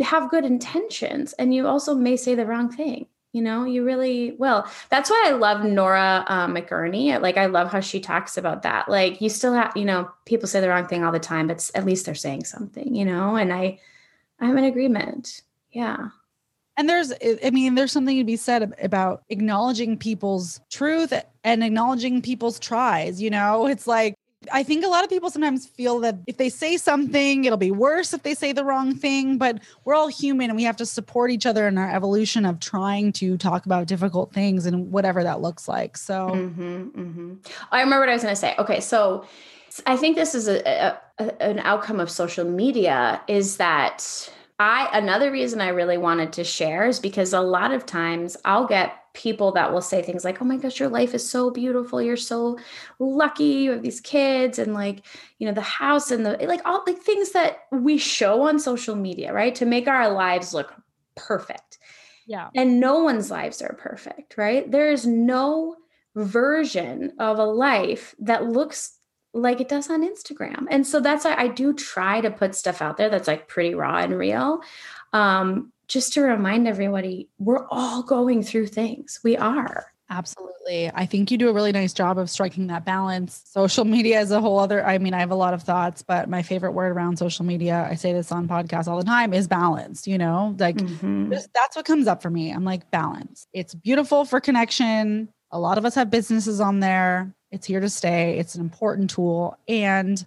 have 0.00 0.30
good 0.30 0.44
intentions 0.44 1.32
and 1.32 1.54
you 1.54 1.66
also 1.66 1.94
may 1.94 2.14
say 2.14 2.34
the 2.34 2.44
wrong 2.44 2.70
thing 2.70 3.06
you 3.32 3.40
know? 3.40 3.64
You 3.64 3.84
really 3.84 4.32
will 4.32 4.66
that's 4.90 5.08
why 5.08 5.24
i 5.26 5.30
love 5.30 5.64
nora 5.64 6.24
uh, 6.26 6.46
McInerny. 6.46 7.18
Like 7.22 7.38
i 7.38 7.46
love 7.46 7.72
how 7.72 7.80
she 7.80 8.00
talks 8.00 8.36
about 8.36 8.64
that. 8.64 8.90
Like 8.90 9.22
you 9.22 9.30
still 9.30 9.54
have 9.54 9.74
you 9.74 9.86
know 9.86 10.10
people 10.26 10.46
say 10.46 10.60
the 10.60 10.68
wrong 10.68 10.86
thing 10.86 11.04
all 11.04 11.12
the 11.12 11.18
time 11.18 11.46
but 11.46 11.70
at 11.74 11.86
least 11.86 12.04
they're 12.04 12.14
saying 12.14 12.44
something 12.44 12.94
you 12.94 13.06
know? 13.06 13.36
And 13.36 13.50
i 13.50 13.80
i'm 14.40 14.58
in 14.58 14.64
agreement. 14.64 15.40
Yeah 15.70 16.10
and 16.80 16.88
there's, 16.88 17.12
I 17.44 17.50
mean, 17.50 17.74
there's 17.74 17.92
something 17.92 18.16
to 18.16 18.24
be 18.24 18.36
said 18.36 18.72
about 18.80 19.22
acknowledging 19.28 19.98
people's 19.98 20.62
truth 20.70 21.12
and 21.44 21.62
acknowledging 21.62 22.22
people's 22.22 22.58
tries. 22.58 23.20
You 23.20 23.28
know, 23.28 23.66
it's 23.66 23.86
like, 23.86 24.14
I 24.50 24.62
think 24.62 24.82
a 24.82 24.88
lot 24.88 25.04
of 25.04 25.10
people 25.10 25.28
sometimes 25.28 25.66
feel 25.66 26.00
that 26.00 26.16
if 26.26 26.38
they 26.38 26.48
say 26.48 26.78
something, 26.78 27.44
it'll 27.44 27.58
be 27.58 27.70
worse 27.70 28.14
if 28.14 28.22
they 28.22 28.32
say 28.32 28.52
the 28.52 28.64
wrong 28.64 28.94
thing. 28.94 29.36
But 29.36 29.60
we're 29.84 29.94
all 29.94 30.08
human 30.08 30.48
and 30.48 30.56
we 30.56 30.62
have 30.62 30.78
to 30.78 30.86
support 30.86 31.30
each 31.30 31.44
other 31.44 31.68
in 31.68 31.76
our 31.76 31.90
evolution 31.90 32.46
of 32.46 32.60
trying 32.60 33.12
to 33.12 33.36
talk 33.36 33.66
about 33.66 33.86
difficult 33.86 34.32
things 34.32 34.64
and 34.64 34.90
whatever 34.90 35.22
that 35.22 35.42
looks 35.42 35.68
like. 35.68 35.98
So, 35.98 36.30
mm-hmm, 36.30 36.82
mm-hmm. 36.98 37.34
I 37.70 37.80
remember 37.80 38.00
what 38.00 38.08
I 38.08 38.14
was 38.14 38.22
going 38.22 38.34
to 38.34 38.40
say. 38.40 38.54
Okay. 38.58 38.80
So, 38.80 39.26
I 39.84 39.98
think 39.98 40.16
this 40.16 40.34
is 40.34 40.48
a, 40.48 40.98
a, 41.18 41.42
an 41.42 41.58
outcome 41.58 42.00
of 42.00 42.10
social 42.10 42.46
media 42.46 43.20
is 43.28 43.58
that 43.58 44.32
I 44.60 44.90
another 44.92 45.32
reason 45.32 45.62
I 45.62 45.68
really 45.68 45.96
wanted 45.96 46.34
to 46.34 46.44
share 46.44 46.86
is 46.86 47.00
because 47.00 47.32
a 47.32 47.40
lot 47.40 47.72
of 47.72 47.86
times 47.86 48.36
I'll 48.44 48.66
get 48.66 48.92
people 49.14 49.52
that 49.52 49.72
will 49.72 49.80
say 49.80 50.02
things 50.02 50.22
like, 50.22 50.42
"Oh 50.42 50.44
my 50.44 50.58
gosh, 50.58 50.78
your 50.78 50.90
life 50.90 51.14
is 51.14 51.28
so 51.28 51.50
beautiful. 51.50 52.02
You're 52.02 52.18
so 52.18 52.58
lucky. 52.98 53.44
You 53.44 53.70
have 53.70 53.82
these 53.82 54.02
kids 54.02 54.58
and 54.58 54.74
like, 54.74 55.06
you 55.38 55.46
know, 55.48 55.54
the 55.54 55.62
house 55.62 56.10
and 56.10 56.26
the 56.26 56.36
like 56.46 56.60
all 56.66 56.84
like 56.86 56.98
things 56.98 57.32
that 57.32 57.60
we 57.72 57.96
show 57.96 58.42
on 58.42 58.58
social 58.58 58.94
media, 58.94 59.32
right? 59.32 59.54
To 59.54 59.64
make 59.64 59.88
our 59.88 60.10
lives 60.12 60.52
look 60.52 60.74
perfect." 61.16 61.78
Yeah. 62.26 62.50
And 62.54 62.80
no 62.80 63.02
one's 63.02 63.30
lives 63.30 63.62
are 63.62 63.74
perfect, 63.80 64.36
right? 64.36 64.70
There 64.70 64.92
is 64.92 65.06
no 65.06 65.76
version 66.14 67.14
of 67.18 67.38
a 67.38 67.44
life 67.46 68.14
that 68.18 68.44
looks 68.44 68.99
like 69.32 69.60
it 69.60 69.68
does 69.68 69.88
on 69.90 70.02
Instagram. 70.02 70.66
And 70.70 70.86
so 70.86 71.00
that's 71.00 71.24
why 71.24 71.34
I 71.36 71.48
do 71.48 71.72
try 71.72 72.20
to 72.20 72.30
put 72.30 72.54
stuff 72.54 72.82
out 72.82 72.96
there 72.96 73.08
that's 73.08 73.28
like 73.28 73.48
pretty 73.48 73.74
raw 73.74 73.98
and 73.98 74.18
real. 74.18 74.60
Um, 75.12 75.72
just 75.88 76.12
to 76.14 76.22
remind 76.22 76.68
everybody, 76.68 77.28
we're 77.38 77.66
all 77.68 78.02
going 78.02 78.42
through 78.42 78.68
things. 78.68 79.20
We 79.22 79.36
are. 79.36 79.92
Absolutely. 80.08 80.90
I 80.92 81.06
think 81.06 81.30
you 81.30 81.38
do 81.38 81.48
a 81.48 81.52
really 81.52 81.70
nice 81.70 81.92
job 81.92 82.18
of 82.18 82.28
striking 82.28 82.66
that 82.66 82.84
balance. 82.84 83.42
Social 83.46 83.84
media 83.84 84.20
is 84.20 84.32
a 84.32 84.40
whole 84.40 84.58
other, 84.58 84.84
I 84.84 84.98
mean, 84.98 85.14
I 85.14 85.20
have 85.20 85.30
a 85.30 85.36
lot 85.36 85.54
of 85.54 85.62
thoughts, 85.62 86.02
but 86.02 86.28
my 86.28 86.42
favorite 86.42 86.72
word 86.72 86.90
around 86.90 87.16
social 87.16 87.44
media, 87.44 87.86
I 87.88 87.94
say 87.94 88.12
this 88.12 88.32
on 88.32 88.48
podcasts 88.48 88.88
all 88.88 88.98
the 88.98 89.04
time, 89.04 89.32
is 89.32 89.46
balance. 89.46 90.08
You 90.08 90.18
know, 90.18 90.56
like 90.58 90.76
mm-hmm. 90.76 91.30
that's 91.54 91.76
what 91.76 91.84
comes 91.84 92.08
up 92.08 92.22
for 92.22 92.30
me. 92.30 92.50
I'm 92.50 92.64
like, 92.64 92.90
balance. 92.90 93.46
It's 93.52 93.74
beautiful 93.74 94.24
for 94.24 94.40
connection. 94.40 95.28
A 95.52 95.60
lot 95.60 95.78
of 95.78 95.84
us 95.84 95.94
have 95.94 96.10
businesses 96.10 96.60
on 96.60 96.80
there. 96.80 97.32
It's 97.50 97.66
here 97.66 97.80
to 97.80 97.88
stay. 97.88 98.38
It's 98.38 98.54
an 98.54 98.60
important 98.60 99.10
tool. 99.10 99.58
And 99.68 100.24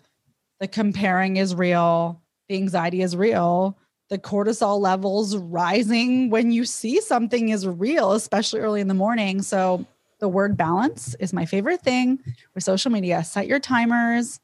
the 0.60 0.68
comparing 0.68 1.38
is 1.38 1.56
real, 1.56 2.22
the 2.50 2.56
anxiety 2.56 3.02
is 3.02 3.16
real 3.16 3.78
the 4.14 4.20
cortisol 4.20 4.80
levels 4.80 5.36
rising 5.36 6.30
when 6.30 6.52
you 6.52 6.66
see 6.66 7.02
something 7.02 7.50
is 7.50 7.66
real, 7.66 8.12
especially 8.12 8.60
early 8.60 8.80
in 8.80 8.88
the 8.88 8.94
morning. 8.94 9.42
So, 9.42 9.88
the 10.20 10.30
word 10.30 10.56
balance 10.56 11.16
is 11.16 11.34
my 11.34 11.46
favorite 11.46 11.82
thing 11.82 12.20
with 12.54 12.64
social 12.64 12.92
media. 12.92 13.24
Set 13.24 13.48
your 13.48 13.60
timers, 13.60 14.40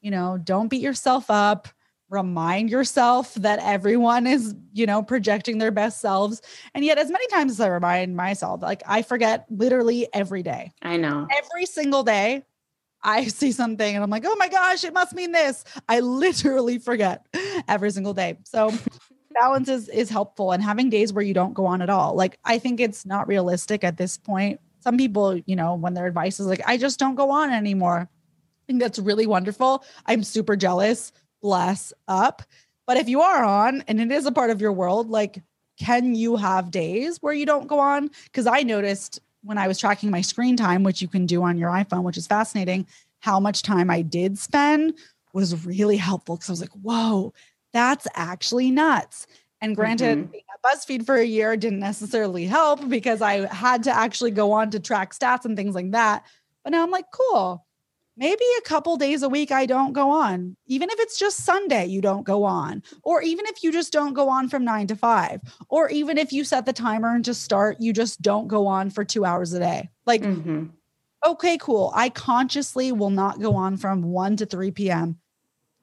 you 0.00 0.10
know, 0.10 0.38
don't 0.42 0.66
beat 0.68 0.82
yourself 0.82 1.30
up. 1.30 1.68
Remind 2.12 2.68
yourself 2.68 3.32
that 3.36 3.58
everyone 3.60 4.26
is, 4.26 4.54
you 4.74 4.84
know, 4.84 5.02
projecting 5.02 5.56
their 5.56 5.70
best 5.70 6.02
selves. 6.02 6.42
And 6.74 6.84
yet, 6.84 6.98
as 6.98 7.10
many 7.10 7.26
times 7.28 7.52
as 7.52 7.60
I 7.60 7.68
remind 7.68 8.14
myself, 8.14 8.60
like 8.60 8.82
I 8.86 9.00
forget 9.00 9.46
literally 9.48 10.06
every 10.12 10.42
day. 10.42 10.72
I 10.82 10.98
know. 10.98 11.26
Every 11.34 11.64
single 11.64 12.02
day, 12.02 12.44
I 13.02 13.26
see 13.28 13.50
something 13.50 13.94
and 13.94 14.04
I'm 14.04 14.10
like, 14.10 14.24
oh 14.26 14.36
my 14.36 14.48
gosh, 14.48 14.84
it 14.84 14.92
must 14.92 15.14
mean 15.14 15.32
this. 15.32 15.64
I 15.88 16.00
literally 16.00 16.78
forget 16.78 17.26
every 17.66 17.90
single 17.90 18.12
day. 18.12 18.36
So 18.44 18.72
balance 19.34 19.70
is 19.70 19.88
is 19.88 20.10
helpful 20.10 20.52
and 20.52 20.62
having 20.62 20.90
days 20.90 21.14
where 21.14 21.24
you 21.24 21.32
don't 21.32 21.54
go 21.54 21.64
on 21.64 21.80
at 21.80 21.88
all. 21.88 22.14
Like 22.14 22.38
I 22.44 22.58
think 22.58 22.78
it's 22.78 23.06
not 23.06 23.26
realistic 23.26 23.84
at 23.84 23.96
this 23.96 24.18
point. 24.18 24.60
Some 24.80 24.98
people, 24.98 25.38
you 25.46 25.56
know, 25.56 25.76
when 25.76 25.94
their 25.94 26.06
advice 26.06 26.40
is 26.40 26.46
like, 26.46 26.60
I 26.66 26.76
just 26.76 26.98
don't 26.98 27.14
go 27.14 27.30
on 27.30 27.50
anymore. 27.50 28.08
I 28.10 28.64
think 28.66 28.80
that's 28.80 28.98
really 28.98 29.26
wonderful. 29.26 29.84
I'm 30.06 30.22
super 30.22 30.56
jealous. 30.56 31.12
Bless 31.42 31.92
up. 32.08 32.42
But 32.86 32.96
if 32.96 33.08
you 33.08 33.20
are 33.20 33.44
on 33.44 33.82
and 33.88 34.00
it 34.00 34.10
is 34.10 34.26
a 34.26 34.32
part 34.32 34.50
of 34.50 34.60
your 34.60 34.72
world, 34.72 35.10
like, 35.10 35.42
can 35.78 36.14
you 36.14 36.36
have 36.36 36.70
days 36.70 37.18
where 37.20 37.32
you 37.32 37.46
don't 37.46 37.66
go 37.66 37.78
on? 37.78 38.10
Because 38.24 38.46
I 38.46 38.62
noticed 38.62 39.20
when 39.42 39.58
I 39.58 39.68
was 39.68 39.78
tracking 39.78 40.10
my 40.10 40.20
screen 40.20 40.56
time, 40.56 40.82
which 40.82 41.02
you 41.02 41.08
can 41.08 41.26
do 41.26 41.42
on 41.42 41.58
your 41.58 41.70
iPhone, 41.70 42.02
which 42.02 42.16
is 42.16 42.26
fascinating, 42.26 42.86
how 43.20 43.40
much 43.40 43.62
time 43.62 43.90
I 43.90 44.02
did 44.02 44.38
spend 44.38 44.94
was 45.32 45.64
really 45.66 45.96
helpful 45.96 46.36
because 46.36 46.48
I 46.48 46.52
was 46.52 46.60
like, 46.60 46.70
whoa, 46.70 47.32
that's 47.72 48.06
actually 48.14 48.70
nuts. 48.70 49.26
And 49.60 49.76
granted, 49.76 50.18
mm-hmm. 50.18 50.30
being 50.30 50.44
at 50.52 50.62
BuzzFeed 50.62 51.06
for 51.06 51.16
a 51.16 51.24
year 51.24 51.56
didn't 51.56 51.78
necessarily 51.78 52.46
help 52.46 52.88
because 52.88 53.22
I 53.22 53.46
had 53.54 53.84
to 53.84 53.96
actually 53.96 54.32
go 54.32 54.52
on 54.52 54.70
to 54.70 54.80
track 54.80 55.14
stats 55.14 55.44
and 55.44 55.56
things 55.56 55.74
like 55.74 55.92
that. 55.92 56.24
But 56.64 56.70
now 56.70 56.82
I'm 56.82 56.90
like, 56.90 57.06
cool. 57.12 57.64
Maybe 58.16 58.44
a 58.58 58.62
couple 58.62 58.96
days 58.98 59.22
a 59.22 59.28
week 59.28 59.50
I 59.50 59.64
don't 59.64 59.94
go 59.94 60.10
on. 60.10 60.56
Even 60.66 60.90
if 60.90 61.00
it's 61.00 61.18
just 61.18 61.44
Sunday, 61.44 61.86
you 61.86 62.02
don't 62.02 62.24
go 62.24 62.44
on. 62.44 62.82
Or 63.02 63.22
even 63.22 63.46
if 63.46 63.62
you 63.62 63.72
just 63.72 63.92
don't 63.92 64.12
go 64.12 64.28
on 64.28 64.50
from 64.50 64.64
nine 64.64 64.86
to 64.88 64.96
five. 64.96 65.40
Or 65.68 65.88
even 65.88 66.18
if 66.18 66.30
you 66.30 66.44
set 66.44 66.66
the 66.66 66.74
timer 66.74 67.14
and 67.14 67.24
just 67.24 67.42
start, 67.42 67.78
you 67.80 67.92
just 67.94 68.20
don't 68.20 68.48
go 68.48 68.66
on 68.66 68.90
for 68.90 69.02
two 69.02 69.24
hours 69.24 69.54
a 69.54 69.60
day. 69.60 69.88
Like, 70.04 70.22
mm-hmm. 70.22 70.66
okay, 71.26 71.56
cool. 71.56 71.90
I 71.94 72.10
consciously 72.10 72.92
will 72.92 73.10
not 73.10 73.40
go 73.40 73.54
on 73.54 73.78
from 73.78 74.02
1 74.02 74.36
to 74.36 74.46
3 74.46 74.72
p.m. 74.72 75.18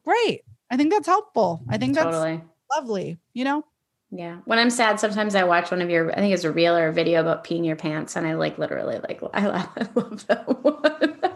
Great. 0.06 0.44
I 0.70 0.78
think 0.78 0.92
that's 0.92 1.08
helpful. 1.08 1.64
I 1.68 1.80
think 1.80 1.96
that's 1.96 2.06
totally. 2.06 2.44
lovely, 2.72 3.18
you 3.34 3.44
know? 3.44 3.66
Yeah. 4.12 4.38
When 4.46 4.60
I'm 4.60 4.70
sad, 4.70 5.00
sometimes 5.00 5.34
I 5.34 5.44
watch 5.46 5.72
one 5.72 5.82
of 5.82 5.90
your, 5.90 6.12
I 6.12 6.16
think 6.16 6.34
it's 6.34 6.44
a 6.44 6.52
reel 6.52 6.76
or 6.76 6.90
a 6.90 6.94
video 6.94 7.22
about 7.22 7.44
peeing 7.44 7.66
your 7.66 7.76
pants. 7.76 8.16
And 8.16 8.28
I 8.28 8.36
like 8.36 8.60
literally 8.60 9.00
like, 9.00 9.20
I, 9.34 9.48
I 9.78 9.88
love 9.96 10.28
that 10.28 10.64
one. 10.64 11.29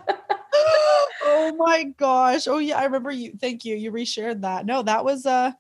Oh 1.51 1.55
my 1.55 1.83
gosh. 1.83 2.47
Oh 2.47 2.57
yeah. 2.57 2.77
I 2.77 2.85
remember 2.85 3.11
you. 3.11 3.33
Thank 3.39 3.65
you. 3.65 3.75
You 3.75 3.91
reshared 3.91 4.41
that. 4.41 4.65
No, 4.65 4.81
that 4.83 5.03
was, 5.05 5.25
uh, 5.25 5.51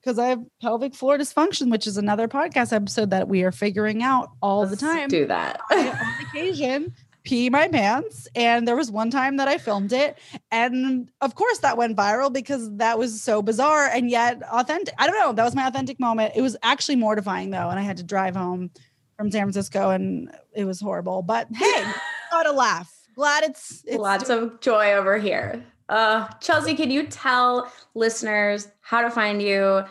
because 0.00 0.18
I 0.18 0.28
have 0.28 0.42
pelvic 0.62 0.94
floor 0.94 1.18
dysfunction, 1.18 1.70
which 1.70 1.86
is 1.86 1.98
another 1.98 2.26
podcast 2.26 2.72
episode 2.72 3.10
that 3.10 3.28
we 3.28 3.42
are 3.42 3.52
figuring 3.52 4.02
out 4.02 4.30
all 4.40 4.60
Let's 4.60 4.72
the 4.72 4.76
time. 4.78 5.08
Do 5.08 5.26
that 5.26 5.60
on 5.70 6.24
occasion 6.26 6.94
pee 7.24 7.50
my 7.50 7.68
pants. 7.68 8.28
And 8.34 8.66
there 8.66 8.76
was 8.76 8.90
one 8.90 9.10
time 9.10 9.36
that 9.36 9.48
I 9.48 9.58
filmed 9.58 9.92
it. 9.92 10.18
And 10.50 11.10
of 11.20 11.34
course, 11.34 11.58
that 11.58 11.76
went 11.76 11.96
viral 11.96 12.32
because 12.32 12.70
that 12.76 12.98
was 12.98 13.20
so 13.20 13.42
bizarre 13.42 13.86
and 13.86 14.10
yet 14.10 14.42
authentic. 14.50 14.94
I 14.98 15.06
don't 15.06 15.18
know. 15.18 15.32
That 15.32 15.44
was 15.44 15.54
my 15.54 15.66
authentic 15.66 16.00
moment. 16.00 16.32
It 16.34 16.42
was 16.42 16.56
actually 16.62 16.96
mortifying 16.96 17.50
though. 17.50 17.68
And 17.68 17.78
I 17.78 17.82
had 17.82 17.98
to 17.98 18.02
drive 18.02 18.36
home 18.36 18.70
from 19.16 19.30
San 19.30 19.42
Francisco 19.42 19.90
and 19.90 20.30
it 20.54 20.64
was 20.64 20.80
horrible. 20.80 21.22
But 21.22 21.48
hey, 21.54 21.84
gotta 22.30 22.52
laugh. 22.52 22.92
Glad 23.14 23.44
it's, 23.44 23.82
it's 23.86 23.96
lots 23.98 24.28
doing- 24.28 24.44
of 24.44 24.60
joy 24.60 24.92
over 24.92 25.18
here. 25.18 25.64
Uh, 25.88 26.28
Chelsea, 26.40 26.74
can 26.74 26.90
you 26.90 27.06
tell 27.06 27.70
listeners 27.94 28.68
how 28.80 29.02
to 29.02 29.10
find 29.10 29.42
you, 29.42 29.82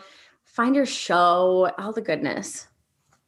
find 0.44 0.74
your 0.74 0.86
show, 0.86 1.70
all 1.78 1.92
the 1.92 2.00
goodness? 2.00 2.66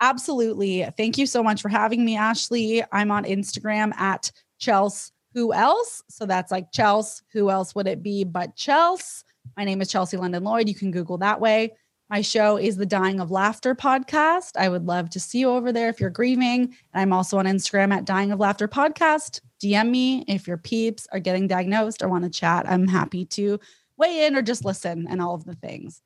Absolutely. 0.01 0.84
Thank 0.97 1.18
you 1.18 1.26
so 1.26 1.43
much 1.43 1.61
for 1.61 1.68
having 1.68 2.05
me, 2.05 2.16
Ashley. 2.16 2.82
I'm 2.90 3.11
on 3.11 3.24
Instagram 3.24 3.95
at 3.97 4.32
Chels 4.59 5.12
Who 5.34 5.53
Else. 5.53 6.03
So 6.09 6.26
that's 6.26 6.51
like 6.51 6.72
Chels. 6.72 7.22
Who 7.32 7.51
else 7.51 7.74
would 7.74 7.86
it 7.86 8.03
be 8.03 8.24
but 8.24 8.57
Chels? 8.57 9.22
My 9.57 9.64
name 9.64 9.80
is 9.82 9.88
Chelsea 9.88 10.16
London 10.16 10.43
Lloyd. 10.43 10.68
You 10.68 10.74
can 10.74 10.90
Google 10.90 11.18
that 11.18 11.40
way. 11.40 11.74
My 12.13 12.21
show 12.21 12.59
is 12.59 12.77
the 12.77 12.85
Dying 12.85 13.21
of 13.21 13.31
Laughter 13.31 13.75
podcast. 13.75 14.59
I 14.59 14.69
would 14.69 14.85
love 14.85 15.09
to 15.09 15.19
see 15.19 15.39
you 15.39 15.49
over 15.49 15.73
there 15.73 15.89
if 15.89 15.99
you're 15.99 16.11
grieving. 16.11 16.65
And 16.93 17.01
I'm 17.01 17.11
also 17.11 17.39
on 17.39 17.47
Instagram 17.47 17.91
at 17.91 18.05
Dying 18.05 18.33
of 18.33 18.39
Laughter 18.39 18.69
podcast. 18.69 19.41
DM 19.63 19.89
me 19.89 20.23
if 20.29 20.47
your 20.47 20.59
peeps 20.59 21.07
are 21.11 21.19
getting 21.19 21.49
diagnosed 21.49 22.03
or 22.03 22.11
want 22.11 22.25
to 22.25 22.31
chat. 22.31 22.69
I'm 22.69 22.87
happy 22.87 23.25
to 23.25 23.59
weigh 23.97 24.27
in 24.27 24.37
or 24.37 24.43
just 24.43 24.63
listen 24.63 25.07
and 25.09 25.23
all 25.23 25.35
of 25.35 25.47
the 25.47 25.55
things. 25.55 26.03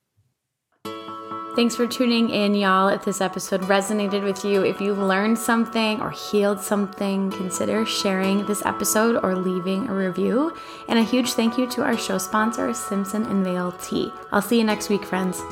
Thanks 1.57 1.75
for 1.75 1.89
tuning 1.89 2.31
in, 2.31 2.55
y'all. 2.55 2.87
If 2.87 3.05
this 3.05 3.21
episode 3.21 3.63
resonated 3.63 4.23
with 4.23 4.45
you, 4.45 4.65
if 4.65 4.81
you 4.81 4.95
learned 4.95 5.39
something 5.39 6.01
or 6.01 6.13
healed 6.13 6.61
something, 6.61 7.33
consider 7.33 7.85
sharing 7.85 8.47
this 8.47 8.65
episode 8.65 9.19
or 9.25 9.35
leaving 9.35 9.89
a 9.89 9.93
review. 9.93 10.57
And 10.89 11.01
a 11.01 11.03
huge 11.03 11.33
thank 11.33 11.59
you 11.59 11.69
to 11.71 11.83
our 11.83 11.99
show 11.99 12.19
sponsor, 12.19 12.73
Simpson 12.75 13.25
and 13.25 13.45
Vail 13.45 13.73
Tea. 13.83 14.13
I'll 14.31 14.41
see 14.41 14.59
you 14.59 14.65
next 14.65 14.89
week, 14.89 15.05
friends. 15.05 15.43